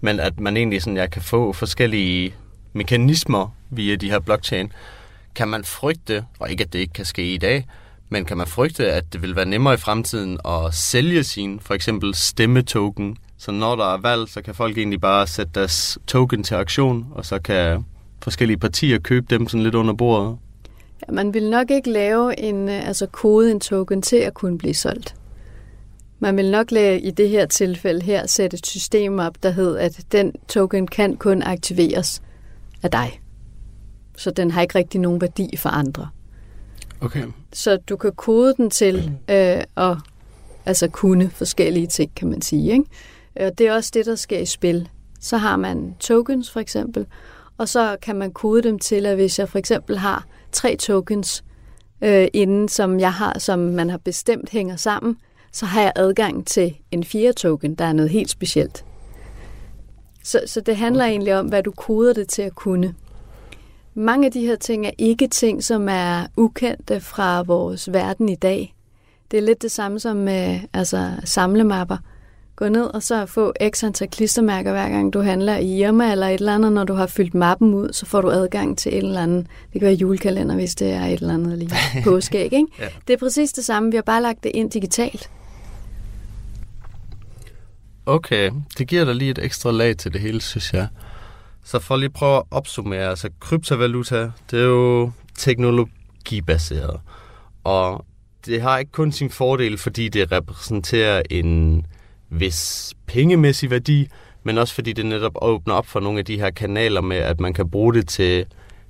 Men 0.00 0.20
at 0.20 0.40
man 0.40 0.56
egentlig 0.56 0.82
sådan, 0.82 0.96
jeg 0.96 1.10
kan 1.10 1.22
få 1.22 1.52
forskellige 1.52 2.34
mekanismer 2.72 3.54
via 3.70 3.94
de 3.94 4.10
her 4.10 4.18
blockchain. 4.18 4.72
Kan 5.34 5.48
man 5.48 5.64
frygte, 5.64 6.24
og 6.38 6.50
ikke 6.50 6.64
at 6.64 6.72
det 6.72 6.78
ikke 6.78 6.92
kan 6.92 7.04
ske 7.04 7.34
i 7.34 7.38
dag, 7.38 7.66
men 8.08 8.24
kan 8.24 8.36
man 8.36 8.46
frygte, 8.46 8.92
at 8.92 9.12
det 9.12 9.22
vil 9.22 9.36
være 9.36 9.46
nemmere 9.46 9.74
i 9.74 9.76
fremtiden 9.76 10.38
at 10.44 10.74
sælge 10.74 11.24
sin 11.24 11.60
for 11.60 11.74
eksempel 11.74 12.14
stemmetoken? 12.14 13.16
Så 13.38 13.52
når 13.52 13.76
der 13.76 13.94
er 13.94 14.00
valg, 14.00 14.28
så 14.28 14.42
kan 14.42 14.54
folk 14.54 14.78
egentlig 14.78 15.00
bare 15.00 15.26
sætte 15.26 15.52
deres 15.54 15.98
token 16.06 16.42
til 16.42 16.54
aktion, 16.54 17.06
og 17.10 17.26
så 17.26 17.38
kan 17.38 17.84
forskellige 18.22 18.56
partier 18.56 18.98
købe 18.98 19.26
dem 19.30 19.48
sådan 19.48 19.62
lidt 19.62 19.74
under 19.74 19.94
bordet? 19.94 20.38
Ja, 21.08 21.12
man 21.12 21.34
vil 21.34 21.50
nok 21.50 21.70
ikke 21.70 21.90
lave 21.90 22.40
en, 22.40 22.68
øh, 22.68 22.88
altså 22.88 23.06
kode 23.06 23.50
en 23.50 23.60
token 23.60 24.02
til 24.02 24.16
at 24.16 24.34
kunne 24.34 24.58
blive 24.58 24.74
solgt. 24.74 25.14
Man 26.18 26.36
vil 26.36 26.50
nok 26.50 26.70
lave, 26.70 27.00
i 27.00 27.10
det 27.10 27.28
her 27.28 27.46
tilfælde 27.46 28.02
her 28.02 28.26
sætte 28.26 28.54
et 28.54 28.66
system 28.66 29.18
op, 29.18 29.42
der 29.42 29.50
hedder, 29.50 29.80
at 29.80 30.00
den 30.12 30.32
token 30.48 30.86
kan 30.86 31.16
kun 31.16 31.42
aktiveres 31.42 32.22
af 32.82 32.90
dig. 32.90 33.20
Så 34.16 34.30
den 34.30 34.50
har 34.50 34.62
ikke 34.62 34.78
rigtig 34.78 35.00
nogen 35.00 35.20
værdi 35.20 35.56
for 35.56 35.68
andre. 35.68 36.08
Okay. 37.04 37.24
Så 37.52 37.76
du 37.76 37.96
kan 37.96 38.12
kode 38.12 38.54
den 38.56 38.70
til 38.70 39.12
øh, 39.30 39.62
at 39.76 39.96
altså 40.66 40.88
kunne 40.88 41.30
forskellige 41.30 41.86
ting, 41.86 42.14
kan 42.16 42.28
man 42.28 42.42
sige. 42.42 42.72
Ikke? 42.72 42.84
Og 43.40 43.58
det 43.58 43.66
er 43.66 43.74
også 43.74 43.90
det, 43.94 44.06
der 44.06 44.14
sker 44.14 44.38
i 44.38 44.46
spil. 44.46 44.88
Så 45.20 45.36
har 45.36 45.56
man 45.56 45.94
tokens 46.00 46.50
for 46.50 46.60
eksempel, 46.60 47.06
og 47.58 47.68
så 47.68 47.96
kan 48.02 48.16
man 48.16 48.32
kode 48.32 48.62
dem 48.62 48.78
til, 48.78 49.06
at 49.06 49.14
hvis 49.14 49.38
jeg 49.38 49.48
for 49.48 49.58
eksempel 49.58 49.98
har 49.98 50.26
tre 50.52 50.76
tokens 50.76 51.44
øh, 52.02 52.28
inden, 52.32 52.68
som 52.68 53.00
jeg 53.00 53.12
har, 53.12 53.38
som 53.38 53.58
man 53.58 53.90
har 53.90 53.98
bestemt 53.98 54.50
hænger 54.50 54.76
sammen, 54.76 55.16
så 55.52 55.66
har 55.66 55.82
jeg 55.82 55.92
adgang 55.96 56.46
til 56.46 56.76
en 56.90 57.04
fjerde 57.04 57.32
token, 57.32 57.74
der 57.74 57.84
er 57.84 57.92
noget 57.92 58.10
helt 58.10 58.30
specielt. 58.30 58.84
Så, 60.22 60.40
så 60.46 60.60
det 60.60 60.76
handler 60.76 61.04
egentlig 61.04 61.38
om, 61.38 61.46
hvad 61.46 61.62
du 61.62 61.70
koder 61.70 62.12
det 62.12 62.28
til 62.28 62.42
at 62.42 62.54
kunne. 62.54 62.94
Mange 63.94 64.26
af 64.26 64.32
de 64.32 64.40
her 64.40 64.56
ting 64.56 64.86
er 64.86 64.90
ikke 64.98 65.28
ting, 65.28 65.64
som 65.64 65.88
er 65.88 66.26
ukendte 66.36 67.00
fra 67.00 67.42
vores 67.42 67.92
verden 67.92 68.28
i 68.28 68.34
dag. 68.34 68.74
Det 69.30 69.38
er 69.38 69.42
lidt 69.42 69.62
det 69.62 69.70
samme 69.70 70.00
som 70.00 70.16
med 70.16 70.60
altså, 70.72 71.12
samlemapper. 71.24 71.96
Gå 72.56 72.68
ned 72.68 72.84
og 72.84 73.02
så 73.02 73.26
få 73.26 73.52
x 73.70 73.84
antal 73.84 74.08
klistermærker 74.08 74.72
hver 74.72 74.88
gang 74.88 75.12
du 75.12 75.20
handler 75.20 75.56
i 75.56 75.82
Irma 75.82 76.12
eller 76.12 76.26
et 76.26 76.34
eller 76.34 76.54
andet. 76.54 76.72
Når 76.72 76.84
du 76.84 76.94
har 76.94 77.06
fyldt 77.06 77.34
mappen 77.34 77.74
ud, 77.74 77.92
så 77.92 78.06
får 78.06 78.20
du 78.20 78.30
adgang 78.30 78.78
til 78.78 78.92
et 78.92 79.04
eller 79.04 79.22
andet. 79.22 79.46
Det 79.72 79.80
kan 79.80 79.86
være 79.86 79.94
julekalender, 79.94 80.54
hvis 80.54 80.74
det 80.74 80.92
er 80.92 81.04
et 81.04 81.20
eller 81.20 81.34
andet 81.34 81.58
lige 81.58 81.70
påskæg. 82.04 82.52
Ikke? 82.52 82.66
Ja. 82.78 82.88
Det 83.06 83.12
er 83.14 83.18
præcis 83.18 83.52
det 83.52 83.64
samme. 83.64 83.90
Vi 83.90 83.96
har 83.96 84.02
bare 84.02 84.22
lagt 84.22 84.44
det 84.44 84.50
ind 84.54 84.70
digitalt. 84.70 85.30
Okay, 88.06 88.50
det 88.78 88.88
giver 88.88 89.04
dig 89.04 89.14
lige 89.14 89.30
et 89.30 89.38
ekstra 89.38 89.70
lag 89.70 89.96
til 89.96 90.12
det 90.12 90.20
hele, 90.20 90.40
synes 90.40 90.72
jeg. 90.72 90.88
Så 91.64 91.78
for 91.78 91.96
lige 91.96 92.06
at 92.06 92.12
prøve 92.12 92.36
at 92.36 92.42
opsummere, 92.50 93.10
altså 93.10 93.28
kryptovaluta, 93.40 94.30
det 94.50 94.60
er 94.60 94.64
jo 94.64 95.10
teknologibaseret. 95.38 97.00
Og 97.64 98.06
det 98.46 98.62
har 98.62 98.78
ikke 98.78 98.92
kun 98.92 99.12
sin 99.12 99.30
fordel, 99.30 99.78
fordi 99.78 100.08
det 100.08 100.32
repræsenterer 100.32 101.22
en 101.30 101.86
vis 102.30 102.94
pengemæssig 103.06 103.70
værdi, 103.70 104.08
men 104.42 104.58
også 104.58 104.74
fordi 104.74 104.92
det 104.92 105.06
netop 105.06 105.32
åbner 105.42 105.74
op 105.74 105.86
for 105.86 106.00
nogle 106.00 106.18
af 106.18 106.24
de 106.24 106.38
her 106.38 106.50
kanaler 106.50 107.00
med, 107.00 107.16
at 107.16 107.40
man 107.40 107.52
kan 107.54 107.70
bruge 107.70 107.94
det 107.94 108.08
til 108.08 108.46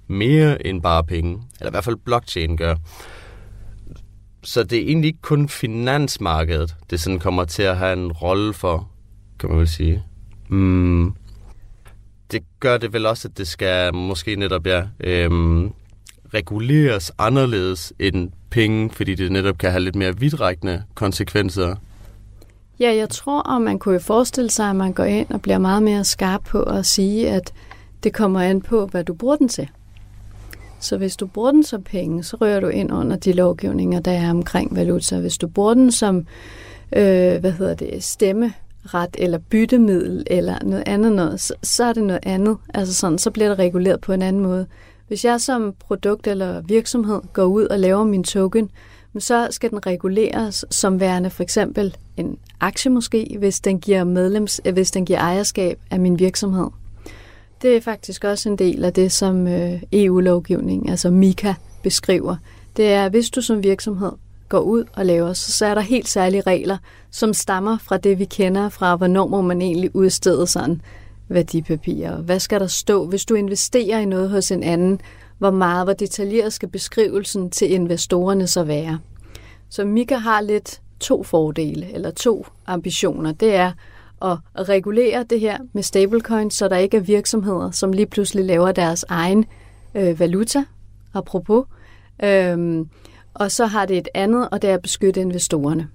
mere 0.06 0.66
end 0.66 0.82
bare 0.82 1.04
penge. 1.04 1.42
Eller 1.60 1.70
i 1.70 1.74
hvert 1.74 1.84
fald 1.84 1.96
blockchain 1.96 2.56
gør. 2.56 2.74
Så 4.42 4.62
det 4.62 4.78
er 4.78 4.86
egentlig 4.86 5.08
ikke 5.08 5.22
kun 5.22 5.48
finansmarkedet, 5.48 6.76
det 6.90 7.00
sådan 7.00 7.18
kommer 7.18 7.44
til 7.44 7.62
at 7.62 7.76
have 7.76 7.92
en 7.92 8.12
rolle 8.12 8.54
for, 8.54 8.90
kan 9.38 9.48
man 9.48 9.58
vel 9.58 9.68
sige. 9.68 10.02
Mm, 10.48 11.14
det 12.34 12.42
gør 12.60 12.76
det 12.76 12.92
vel 12.92 13.06
også, 13.06 13.28
at 13.28 13.38
det 13.38 13.48
skal 13.48 13.94
måske 13.94 14.36
netop 14.36 14.66
ja, 14.66 14.82
øhm, 15.00 15.72
reguleres 16.34 17.12
anderledes 17.18 17.92
end 17.98 18.30
penge, 18.50 18.90
fordi 18.90 19.14
det 19.14 19.32
netop 19.32 19.58
kan 19.58 19.70
have 19.70 19.80
lidt 19.80 19.96
mere 19.96 20.18
vidtrækkende 20.18 20.82
konsekvenser. 20.94 21.76
Ja, 22.80 22.94
jeg 22.94 23.08
tror, 23.08 23.40
og 23.40 23.62
man 23.62 23.78
kunne 23.78 23.92
jo 23.92 23.98
forestille 24.00 24.50
sig, 24.50 24.70
at 24.70 24.76
man 24.76 24.92
går 24.92 25.04
ind 25.04 25.30
og 25.30 25.42
bliver 25.42 25.58
meget 25.58 25.82
mere 25.82 26.04
skarp 26.04 26.44
på 26.44 26.62
at 26.62 26.86
sige, 26.86 27.30
at 27.30 27.52
det 28.02 28.12
kommer 28.12 28.40
an 28.40 28.60
på, 28.60 28.86
hvad 28.86 29.04
du 29.04 29.14
bruger 29.14 29.36
den 29.36 29.48
til. 29.48 29.68
Så 30.80 30.96
hvis 30.96 31.16
du 31.16 31.26
bruger 31.26 31.50
den 31.50 31.64
som 31.64 31.82
penge, 31.82 32.24
så 32.24 32.36
rører 32.40 32.60
du 32.60 32.68
ind 32.68 32.92
under 32.92 33.16
de 33.16 33.32
lovgivninger, 33.32 34.00
der 34.00 34.12
er 34.12 34.30
omkring 34.30 34.76
valuta. 34.76 35.20
Hvis 35.20 35.38
du 35.38 35.48
bruger 35.48 35.74
den 35.74 35.92
som 35.92 36.16
øh, 36.96 37.40
hvad 37.40 37.52
hedder 37.52 37.74
det, 37.74 38.04
ret 38.84 39.16
eller 39.18 39.38
byttemiddel 39.38 40.24
eller 40.26 40.58
noget 40.62 40.82
andet 40.86 41.12
noget, 41.12 41.40
så, 41.40 41.54
så 41.62 41.84
er 41.84 41.92
det 41.92 42.02
noget 42.02 42.20
andet. 42.22 42.56
Altså 42.74 42.94
sådan, 42.94 43.18
så 43.18 43.30
bliver 43.30 43.48
det 43.48 43.58
reguleret 43.58 44.00
på 44.00 44.12
en 44.12 44.22
anden 44.22 44.42
måde. 44.42 44.66
Hvis 45.08 45.24
jeg 45.24 45.40
som 45.40 45.74
produkt 45.80 46.26
eller 46.26 46.60
virksomhed 46.60 47.20
går 47.32 47.44
ud 47.44 47.66
og 47.66 47.78
laver 47.78 48.04
min 48.04 48.24
token, 48.24 48.70
så 49.18 49.48
skal 49.50 49.70
den 49.70 49.86
reguleres 49.86 50.64
som 50.70 51.00
værende 51.00 51.30
for 51.30 51.42
eksempel 51.42 51.96
en 52.16 52.38
aktie 52.60 52.90
måske, 52.90 53.36
hvis 53.38 53.60
den 53.60 53.80
giver 53.80 54.04
medlems, 54.04 54.60
øh, 54.64 54.72
hvis 54.72 54.90
den 54.90 55.04
giver 55.04 55.18
ejerskab 55.18 55.78
af 55.90 56.00
min 56.00 56.18
virksomhed. 56.18 56.66
Det 57.62 57.76
er 57.76 57.80
faktisk 57.80 58.24
også 58.24 58.48
en 58.48 58.58
del 58.58 58.84
af 58.84 58.92
det, 58.92 59.12
som 59.12 59.48
øh, 59.48 59.82
EU-lovgivningen, 59.92 60.88
altså 60.88 61.10
MICA, 61.10 61.54
beskriver. 61.82 62.36
Det 62.76 62.92
er, 62.92 63.08
hvis 63.08 63.30
du 63.30 63.40
som 63.40 63.62
virksomhed 63.62 64.12
går 64.48 64.60
ud 64.60 64.84
og 64.92 65.06
laver, 65.06 65.32
så, 65.32 65.52
så 65.52 65.66
er 65.66 65.74
der 65.74 65.80
helt 65.80 66.08
særlige 66.08 66.40
regler, 66.40 66.78
som 67.10 67.34
stammer 67.34 67.78
fra 67.78 67.96
det, 67.96 68.18
vi 68.18 68.24
kender 68.24 68.68
fra, 68.68 68.96
hvornår 68.96 69.26
må 69.26 69.40
man 69.40 69.62
egentlig 69.62 69.96
udstede 69.96 70.46
sådan 70.46 70.80
værdipapirer. 71.28 72.16
Hvad 72.16 72.40
skal 72.40 72.60
der 72.60 72.66
stå, 72.66 73.06
hvis 73.06 73.24
du 73.24 73.34
investerer 73.34 73.98
i 73.98 74.04
noget 74.04 74.30
hos 74.30 74.50
en 74.50 74.62
anden? 74.62 75.00
Hvor 75.38 75.50
meget, 75.50 75.86
hvor 75.86 75.92
detaljeret 75.92 76.52
skal 76.52 76.68
beskrivelsen 76.68 77.50
til 77.50 77.72
investorerne 77.72 78.46
så 78.46 78.64
være? 78.64 78.98
Så 79.68 79.84
Mika 79.84 80.16
har 80.16 80.40
lidt 80.40 80.80
to 81.00 81.22
fordele, 81.22 81.92
eller 81.92 82.10
to 82.10 82.46
ambitioner. 82.66 83.32
Det 83.32 83.54
er 83.54 83.72
at 84.22 84.68
regulere 84.68 85.24
det 85.30 85.40
her 85.40 85.58
med 85.72 85.82
stablecoins, 85.82 86.54
så 86.54 86.68
der 86.68 86.76
ikke 86.76 86.96
er 86.96 87.00
virksomheder, 87.00 87.70
som 87.70 87.92
lige 87.92 88.06
pludselig 88.06 88.44
laver 88.44 88.72
deres 88.72 89.04
egen 89.08 89.44
øh, 89.94 90.20
valuta, 90.20 90.64
apropos. 91.14 91.66
Øhm, 92.24 92.88
og 93.34 93.52
så 93.52 93.66
har 93.66 93.86
det 93.86 93.98
et 93.98 94.08
andet, 94.14 94.48
og 94.52 94.62
det 94.62 94.70
er 94.70 94.74
at 94.74 94.82
beskytte 94.82 95.20
investorerne. 95.20 95.88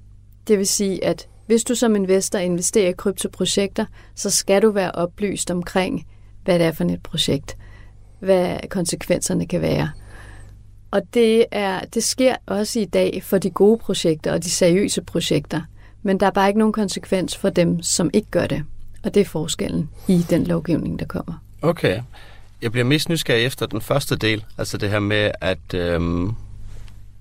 Det 0.48 0.58
vil 0.58 0.68
sige, 0.68 1.06
at 1.06 1.28
hvis 1.48 1.64
du 1.64 1.76
som 1.76 1.96
investor 1.96 2.40
investerer 2.40 2.90
i 2.90 2.94
kryptoprojekter, 2.94 3.86
så 4.16 4.30
skal 4.30 4.62
du 4.62 4.72
være 4.72 4.92
oplyst 4.92 5.52
omkring, 5.52 6.08
hvad 6.44 6.60
det 6.60 6.68
er 6.68 6.72
for 6.72 6.84
et 6.84 7.04
projekt, 7.04 7.58
hvad 8.20 8.58
konsekvenserne 8.70 9.48
kan 9.48 9.62
være. 9.62 9.90
Og 10.92 11.02
det, 11.14 11.46
er, 11.52 11.80
det 11.94 12.04
sker 12.04 12.36
også 12.46 12.80
i 12.80 12.86
dag 12.86 13.24
for 13.24 13.38
de 13.38 13.50
gode 13.50 13.78
projekter 13.78 14.34
og 14.34 14.44
de 14.44 14.50
seriøse 14.50 15.02
projekter. 15.02 15.62
Men 16.04 16.20
der 16.20 16.26
er 16.26 16.32
bare 16.32 16.48
ikke 16.48 16.60
nogen 16.60 16.74
konsekvens 16.74 17.38
for 17.38 17.50
dem, 17.50 17.82
som 17.82 18.10
ikke 18.14 18.32
gør 18.32 18.48
det. 18.48 18.64
Og 19.04 19.14
det 19.14 19.22
er 19.22 19.26
forskellen 19.26 19.90
i 20.08 20.26
den 20.30 20.44
lovgivning, 20.44 21.00
der 21.00 21.06
kommer. 21.06 21.34
Okay. 21.62 22.02
Jeg 22.62 22.72
bliver 22.72 22.86
mest 22.86 23.10
nysgerrig 23.10 23.46
efter 23.46 23.66
den 23.66 23.82
første 23.82 24.16
del, 24.16 24.46
altså 24.58 24.78
det 24.78 24.90
her 24.90 25.00
med, 25.00 25.32
at 25.42 25.74
øhm, 25.74 26.36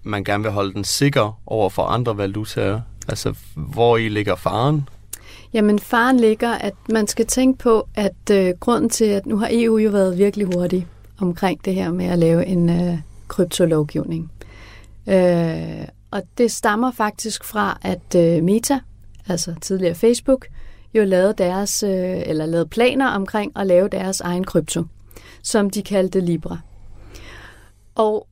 man 0.09 0.25
gerne 0.25 0.43
vil 0.43 0.53
holde 0.53 0.75
den 0.75 0.85
sikker 0.85 1.41
over 1.47 1.69
for 1.69 1.83
andre 1.83 2.19
valutaer. 2.19 2.81
Altså, 3.09 3.35
hvor 3.55 3.97
i 3.97 4.09
ligger 4.09 4.37
faren? 4.37 4.89
Jamen, 5.53 5.79
faren 5.79 6.21
ligger, 6.21 6.51
at 6.51 6.75
man 6.91 7.07
skal 7.07 7.27
tænke 7.27 7.59
på, 7.59 7.89
at 7.95 8.31
øh, 8.33 8.55
grunden 8.61 8.91
til, 8.91 9.05
at 9.05 9.27
nu 9.27 9.37
har 9.37 9.49
EU 9.51 9.79
jo 9.79 9.91
været 9.91 10.19
virkelig 10.19 10.47
hurtig 10.55 10.87
omkring 11.21 11.65
det 11.65 11.75
her 11.75 11.91
med 11.91 12.07
at 12.07 12.19
lave 12.19 12.47
en 12.47 12.71
øh, 12.71 12.99
kryptolovgivning. 13.29 14.33
Øh, 15.09 15.89
og 16.11 16.23
det 16.39 16.51
stammer 16.51 16.93
faktisk 16.93 17.45
fra, 17.45 17.79
at 17.83 18.15
øh, 18.17 18.45
Meta, 18.45 18.81
altså 19.29 19.55
tidligere 19.61 19.95
Facebook, 19.95 20.47
jo 20.95 21.05
lavede 21.05 21.35
deres, 21.39 21.83
øh, 21.83 22.23
eller 22.27 22.47
lavede 22.47 22.69
planer 22.69 23.09
omkring 23.09 23.53
at 23.57 23.67
lave 23.67 23.89
deres 23.89 24.21
egen 24.21 24.45
krypto, 24.45 24.85
som 25.43 25.71
de 25.71 25.83
kaldte 25.83 26.21
Libra. 26.21 26.59
Og 27.95 28.28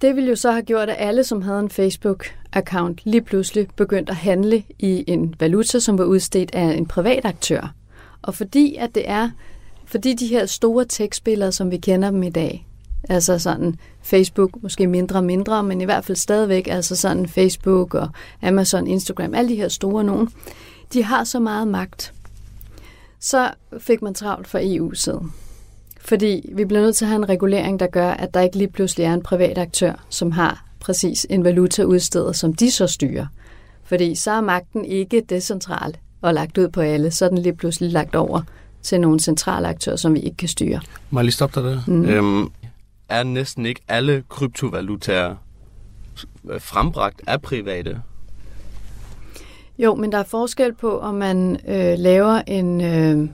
det 0.00 0.16
ville 0.16 0.30
jo 0.30 0.36
så 0.36 0.50
have 0.50 0.62
gjort, 0.62 0.90
at 0.90 0.96
alle, 0.98 1.24
som 1.24 1.42
havde 1.42 1.60
en 1.60 1.70
Facebook-account, 1.70 2.94
lige 3.04 3.22
pludselig 3.22 3.68
begyndte 3.76 4.10
at 4.10 4.16
handle 4.16 4.62
i 4.78 5.04
en 5.06 5.34
valuta, 5.38 5.78
som 5.78 5.98
var 5.98 6.04
udstedt 6.04 6.54
af 6.54 6.62
en 6.62 6.86
privat 6.86 7.24
aktør. 7.24 7.74
Og 8.22 8.34
fordi 8.34 8.74
at 8.74 8.94
det 8.94 9.08
er, 9.08 9.30
fordi 9.84 10.14
de 10.14 10.26
her 10.26 10.46
store 10.46 10.84
tekstspillere, 10.84 11.52
som 11.52 11.70
vi 11.70 11.76
kender 11.76 12.10
dem 12.10 12.22
i 12.22 12.30
dag, 12.30 12.66
altså 13.08 13.38
sådan 13.38 13.76
Facebook, 14.02 14.62
måske 14.62 14.86
mindre 14.86 15.16
og 15.18 15.24
mindre, 15.24 15.62
men 15.62 15.80
i 15.80 15.84
hvert 15.84 16.04
fald 16.04 16.16
stadigvæk, 16.16 16.68
altså 16.68 16.96
sådan 16.96 17.28
Facebook 17.28 17.94
og 17.94 18.08
Amazon, 18.42 18.86
Instagram, 18.86 19.34
alle 19.34 19.50
de 19.50 19.56
her 19.56 19.68
store 19.68 20.04
nogen, 20.04 20.28
de 20.92 21.04
har 21.04 21.24
så 21.24 21.40
meget 21.40 21.68
magt. 21.68 22.14
Så 23.20 23.50
fik 23.78 24.02
man 24.02 24.14
travlt 24.14 24.46
fra 24.48 24.58
EU-siden. 24.62 25.32
Fordi 26.00 26.50
vi 26.54 26.64
bliver 26.64 26.82
nødt 26.82 26.96
til 26.96 27.04
at 27.04 27.08
have 27.08 27.16
en 27.16 27.28
regulering, 27.28 27.80
der 27.80 27.86
gør, 27.86 28.10
at 28.10 28.34
der 28.34 28.40
ikke 28.40 28.58
lige 28.58 28.70
pludselig 28.70 29.04
er 29.04 29.14
en 29.14 29.22
privat 29.22 29.58
aktør, 29.58 29.92
som 30.08 30.32
har 30.32 30.64
præcis 30.80 31.26
en 31.30 31.44
valuta 31.44 31.82
udstedet, 31.82 32.36
som 32.36 32.54
de 32.54 32.70
så 32.70 32.86
styrer. 32.86 33.26
Fordi 33.84 34.14
så 34.14 34.30
er 34.30 34.40
magten 34.40 34.84
ikke 34.84 35.22
decentral 35.28 35.96
og 36.20 36.34
lagt 36.34 36.58
ud 36.58 36.68
på 36.68 36.80
alle, 36.80 37.10
så 37.10 37.24
er 37.24 37.28
den 37.28 37.38
lige 37.38 37.56
pludselig 37.56 37.90
lagt 37.92 38.14
over 38.14 38.42
til 38.82 39.00
nogle 39.00 39.20
centrale 39.20 39.68
aktører, 39.68 39.96
som 39.96 40.14
vi 40.14 40.20
ikke 40.20 40.36
kan 40.36 40.48
styre. 40.48 40.80
Må 41.10 41.20
jeg 41.20 41.24
lige 41.24 41.32
stoppe 41.32 41.60
dig 41.60 41.70
der? 41.70 41.80
Mm. 41.86 42.04
Øhm, 42.04 42.50
er 43.08 43.22
næsten 43.22 43.66
ikke 43.66 43.80
alle 43.88 44.22
kryptovalutaer 44.28 45.34
frembragt 46.58 47.22
af 47.26 47.42
private? 47.42 48.02
Jo, 49.78 49.94
men 49.94 50.12
der 50.12 50.18
er 50.18 50.24
forskel 50.24 50.74
på, 50.74 50.98
om 50.98 51.14
man 51.14 51.60
øh, 51.68 51.98
laver 51.98 52.42
en 52.46 52.80
øh, 52.80 53.28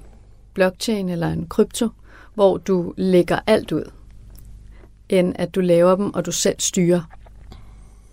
blockchain 0.54 1.08
eller 1.08 1.28
en 1.28 1.46
krypto, 1.48 1.88
hvor 2.36 2.56
du 2.56 2.94
lægger 2.96 3.38
alt 3.46 3.72
ud, 3.72 3.90
end 5.08 5.34
at 5.36 5.54
du 5.54 5.60
laver 5.60 5.96
dem, 5.96 6.14
og 6.14 6.26
du 6.26 6.32
selv 6.32 6.56
styrer 6.58 7.00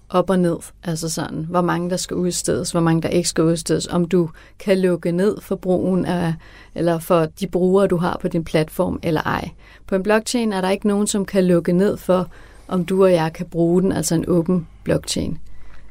op 0.10 0.30
og 0.30 0.40
ned, 0.40 0.58
altså 0.84 1.10
sådan, 1.10 1.46
hvor 1.50 1.62
mange 1.62 1.90
der 1.90 1.98
skal 1.98 2.18
udstedes, 2.18 2.72
hvor 2.72 2.80
mange 2.80 3.02
der 3.02 3.10
ikke 3.10 3.30
skal 3.30 3.44
udstedes, 3.44 3.88
om 3.88 4.06
du 4.06 4.30
kan 4.60 4.80
lukke 4.80 5.12
ned 5.12 5.42
for 5.42 5.56
brugen 5.56 6.06
af, 6.06 6.34
eller 6.76 7.00
for 7.00 7.26
de 7.26 7.48
brugere, 7.48 7.88
du 7.88 7.98
har 7.98 8.18
på 8.22 8.28
din 8.28 8.44
platform, 8.44 9.00
eller 9.04 9.22
ej. 9.22 9.50
På 9.88 9.96
en 9.96 10.04
blockchain 10.04 10.54
er 10.54 10.62
der 10.62 10.70
ikke 10.70 10.88
nogen, 10.88 11.08
som 11.08 11.26
kan 11.26 11.48
lukke 11.48 11.74
ned 11.74 11.98
for, 11.98 12.28
om 12.68 12.86
du 12.86 13.04
og 13.04 13.12
jeg 13.12 13.34
kan 13.34 13.46
bruge 13.46 13.82
den, 13.82 13.92
altså 13.92 14.16
en 14.16 14.26
åben 14.28 14.68
blockchain. 14.84 15.38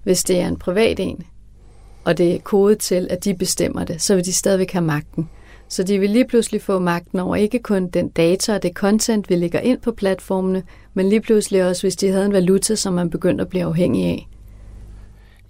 Hvis 0.03 0.25
det 0.25 0.41
er 0.41 0.49
en 0.49 0.57
privat 0.57 1.01
en, 1.01 1.23
og 2.05 2.19
det 2.19 2.35
er 2.35 2.39
kodet 2.39 2.79
til, 2.79 3.09
at 3.11 3.25
de 3.25 3.35
bestemmer 3.35 3.85
det, 3.85 4.03
så 4.03 4.15
vil 4.15 4.25
de 4.25 4.33
stadigvæk 4.33 4.71
have 4.71 4.85
magten. 4.85 5.29
Så 5.73 5.83
de 5.83 5.99
vil 5.99 6.11
lige 6.11 6.27
pludselig 6.29 6.63
få 6.63 6.79
magten 6.79 7.19
over 7.19 7.37
ikke 7.37 7.59
kun 7.59 7.89
den 7.91 8.09
data 8.09 8.55
og 8.55 8.63
det 8.63 8.73
content, 8.75 9.31
vi 9.31 9.35
lægger 9.35 9.61
ind 9.61 9.81
på 9.81 9.93
platformene, 9.93 10.63
men 10.95 11.09
lige 11.09 11.21
pludselig 11.21 11.65
også, 11.69 11.83
hvis 11.83 11.97
de 11.97 12.09
havde 12.09 12.27
en 12.27 12.33
valuta, 12.33 12.75
som 12.75 12.95
man 12.95 13.11
begyndte 13.11 13.43
at 13.43 13.49
blive 13.49 13.65
afhængig 13.65 14.05
af. 14.05 14.29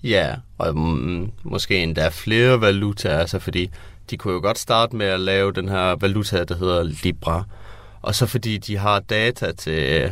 Ja, 0.02 0.34
og 0.58 0.76
mm, 0.78 1.30
måske 1.44 1.82
endda 1.82 2.08
flere 2.08 2.60
valutaer, 2.60 3.18
altså 3.18 3.38
fordi 3.38 3.70
de 4.10 4.16
kunne 4.16 4.34
jo 4.34 4.40
godt 4.40 4.58
starte 4.58 4.96
med 4.96 5.06
at 5.06 5.20
lave 5.20 5.52
den 5.52 5.68
her 5.68 5.96
valuta, 6.00 6.44
der 6.44 6.56
hedder 6.56 6.82
Libra. 6.82 7.44
Og 8.02 8.14
så 8.14 8.26
fordi 8.26 8.58
de 8.58 8.76
har 8.76 9.00
data 9.00 9.52
til 9.52 10.02
øh, 10.02 10.10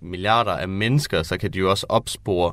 milliarder 0.00 0.52
af 0.52 0.68
mennesker, 0.68 1.22
så 1.22 1.38
kan 1.38 1.52
de 1.52 1.58
jo 1.58 1.70
også 1.70 1.86
opspore, 1.88 2.52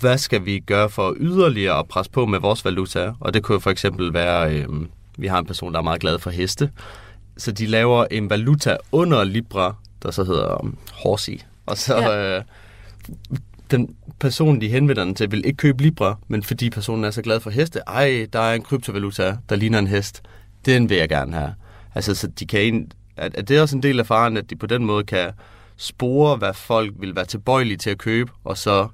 hvad 0.00 0.18
skal 0.18 0.44
vi 0.44 0.58
gøre 0.58 0.90
for 0.90 1.16
yderligere 1.20 1.78
at 1.78 1.88
presse 1.88 2.12
på 2.12 2.26
med 2.26 2.40
vores 2.40 2.64
valuta? 2.64 3.12
Og 3.20 3.34
det 3.34 3.42
kunne 3.42 3.60
for 3.60 3.70
eksempel 3.70 4.12
være, 4.12 4.54
øh, 4.54 4.66
vi 5.18 5.26
har 5.26 5.38
en 5.38 5.46
person, 5.46 5.72
der 5.72 5.78
er 5.78 5.82
meget 5.82 6.00
glad 6.00 6.18
for 6.18 6.30
heste, 6.30 6.70
så 7.36 7.52
de 7.52 7.66
laver 7.66 8.06
en 8.10 8.30
valuta 8.30 8.76
under 8.92 9.24
Libra, 9.24 9.76
der 10.02 10.10
så 10.10 10.24
hedder 10.24 10.62
um, 10.62 10.78
Horsey. 10.92 11.40
Og 11.66 11.78
så 11.78 11.96
ja. 11.96 12.38
øh, 12.38 12.42
den 13.70 13.96
person, 14.18 14.60
de 14.60 14.68
henvender 14.68 15.04
den 15.04 15.14
til, 15.14 15.30
vil 15.30 15.46
ikke 15.46 15.56
købe 15.56 15.82
Libra, 15.82 16.18
men 16.28 16.42
fordi 16.42 16.70
personen 16.70 17.04
er 17.04 17.10
så 17.10 17.22
glad 17.22 17.40
for 17.40 17.50
heste, 17.50 17.80
ej, 17.86 18.26
der 18.32 18.40
er 18.40 18.54
en 18.54 18.62
kryptovaluta, 18.62 19.36
der 19.48 19.56
ligner 19.56 19.78
en 19.78 19.86
hest, 19.86 20.22
den 20.66 20.88
vil 20.88 20.96
jeg 20.96 21.08
gerne 21.08 21.36
have. 21.36 21.54
Altså, 21.94 22.14
så 22.14 22.26
de 22.26 22.46
kan 22.46 22.90
at, 23.16 23.34
at 23.34 23.48
det 23.48 23.56
er 23.56 23.60
også 23.60 23.76
en 23.76 23.82
del 23.82 24.00
af 24.00 24.06
faren, 24.06 24.36
at 24.36 24.50
de 24.50 24.56
på 24.56 24.66
den 24.66 24.84
måde 24.84 25.04
kan 25.04 25.32
spore, 25.76 26.36
hvad 26.36 26.54
folk 26.54 26.92
vil 26.98 27.16
være 27.16 27.24
tilbøjelige 27.24 27.76
til 27.76 27.90
at 27.90 27.98
købe, 27.98 28.32
og 28.44 28.58
så 28.58 28.88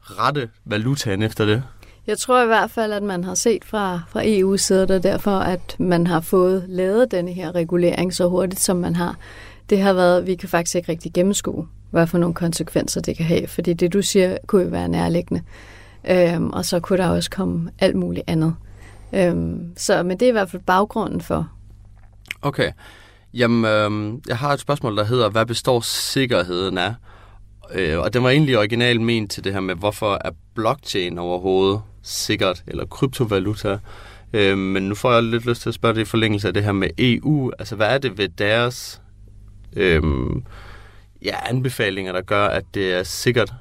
rette 0.00 0.48
valutaen 0.64 1.22
efter 1.22 1.44
det. 1.44 1.62
Jeg 2.08 2.18
tror 2.18 2.42
i 2.42 2.46
hvert 2.46 2.70
fald, 2.70 2.92
at 2.92 3.02
man 3.02 3.24
har 3.24 3.34
set 3.34 3.64
fra, 3.64 4.00
fra 4.08 4.22
EU's 4.24 4.56
side, 4.56 4.88
der 4.88 4.98
derfor, 4.98 5.38
at 5.38 5.76
man 5.78 6.06
har 6.06 6.20
fået 6.20 6.64
lavet 6.68 7.10
denne 7.10 7.32
her 7.32 7.54
regulering 7.54 8.14
så 8.14 8.28
hurtigt, 8.28 8.60
som 8.60 8.76
man 8.76 8.96
har. 8.96 9.16
Det 9.70 9.80
har 9.80 9.92
været, 9.92 10.26
vi 10.26 10.34
kan 10.34 10.48
faktisk 10.48 10.74
ikke 10.74 10.92
rigtig 10.92 11.12
gennemskue, 11.12 11.68
hvad 11.90 12.06
for 12.06 12.18
nogle 12.18 12.34
konsekvenser 12.34 13.00
det 13.00 13.16
kan 13.16 13.26
have, 13.26 13.46
fordi 13.46 13.72
det, 13.72 13.92
du 13.92 14.02
siger, 14.02 14.36
kunne 14.46 14.62
jo 14.62 14.68
være 14.68 14.88
nærliggende. 14.88 15.42
Øhm, 16.10 16.50
og 16.50 16.64
så 16.64 16.80
kunne 16.80 16.98
der 16.98 17.08
også 17.08 17.30
komme 17.30 17.70
alt 17.78 17.96
muligt 17.96 18.24
andet. 18.26 18.54
Øhm, 19.12 19.72
så, 19.76 20.02
men 20.02 20.20
det 20.20 20.26
er 20.26 20.30
i 20.30 20.32
hvert 20.32 20.50
fald 20.50 20.62
baggrunden 20.62 21.20
for. 21.20 21.50
Okay. 22.42 22.72
Jamen, 23.34 23.64
øh, 23.64 24.18
jeg 24.28 24.36
har 24.36 24.52
et 24.52 24.60
spørgsmål, 24.60 24.96
der 24.96 25.04
hedder, 25.04 25.28
hvad 25.28 25.46
består 25.46 25.80
sikkerheden 25.80 26.78
af? 26.78 26.94
Øh, 27.74 27.98
og 27.98 28.14
den 28.14 28.22
var 28.22 28.30
egentlig 28.30 28.58
originalt 28.58 29.00
ment 29.00 29.30
til 29.30 29.44
det 29.44 29.52
her 29.52 29.60
med, 29.60 29.74
hvorfor 29.74 30.18
er 30.24 30.30
blockchain 30.54 31.18
overhovedet 31.18 31.80
sikkert, 32.08 32.62
eller 32.66 32.86
kryptovaluta. 32.86 33.78
Øh, 34.32 34.58
men 34.58 34.82
nu 34.82 34.94
får 34.94 35.12
jeg 35.12 35.22
lidt 35.22 35.46
lyst 35.46 35.62
til 35.62 35.68
at 35.68 35.74
spørge 35.74 35.94
det 35.94 36.00
i 36.00 36.04
forlængelse 36.04 36.48
af 36.48 36.54
det 36.54 36.64
her 36.64 36.72
med 36.72 36.88
EU. 36.98 37.50
Altså, 37.58 37.76
hvad 37.76 37.86
er 37.86 37.98
det 37.98 38.18
ved 38.18 38.28
deres 38.28 39.02
øh, 39.76 40.02
ja, 41.22 41.34
anbefalinger, 41.48 42.12
der 42.12 42.20
gør, 42.20 42.46
at 42.46 42.64
det 42.74 42.92
er 42.92 43.02
sikkert? 43.02 43.52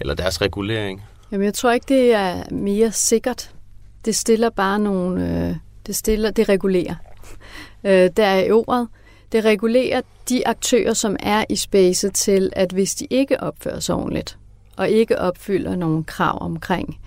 Eller 0.00 0.14
deres 0.14 0.40
regulering? 0.40 1.02
Jamen, 1.32 1.44
jeg 1.44 1.54
tror 1.54 1.72
ikke, 1.72 1.86
det 1.88 2.14
er 2.14 2.42
mere 2.50 2.92
sikkert. 2.92 3.50
Det 4.04 4.16
stiller 4.16 4.50
bare 4.50 4.78
nogle... 4.78 5.48
Øh, 5.48 5.56
det, 5.86 5.96
stiller, 5.96 6.30
det 6.30 6.48
regulerer. 6.48 6.94
Øh, 7.84 8.10
der 8.16 8.26
er 8.26 8.44
i 8.44 8.50
ordet. 8.50 8.88
Det 9.32 9.44
regulerer 9.44 10.00
de 10.28 10.48
aktører, 10.48 10.92
som 10.92 11.16
er 11.20 11.44
i 11.48 11.56
spacet 11.56 12.14
til, 12.14 12.52
at 12.56 12.72
hvis 12.72 12.94
de 12.94 13.06
ikke 13.10 13.40
opfører 13.40 13.80
sig 13.80 13.94
ordentligt, 13.94 14.38
og 14.76 14.90
ikke 14.90 15.18
opfylder 15.18 15.76
nogle 15.76 16.04
krav 16.04 16.38
omkring, 16.42 16.98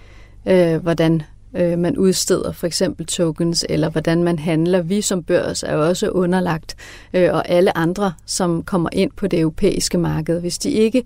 øh, 0.45 0.77
hvordan 0.77 1.21
øh, 1.55 1.79
man 1.79 1.97
udsteder 1.97 2.51
for 2.51 2.67
eksempel 2.67 3.05
tokens, 3.05 3.65
eller 3.69 3.89
hvordan 3.89 4.23
man 4.23 4.39
handler. 4.39 4.81
Vi 4.81 5.01
som 5.01 5.23
børs 5.23 5.63
er 5.63 5.75
også 5.75 6.09
underlagt, 6.09 6.75
øh, 7.13 7.33
og 7.33 7.49
alle 7.49 7.77
andre, 7.77 8.13
som 8.25 8.63
kommer 8.63 8.89
ind 8.93 9.11
på 9.17 9.27
det 9.27 9.39
europæiske 9.39 9.97
marked. 9.97 10.39
Hvis 10.39 10.57
de 10.57 10.71
ikke 10.71 11.03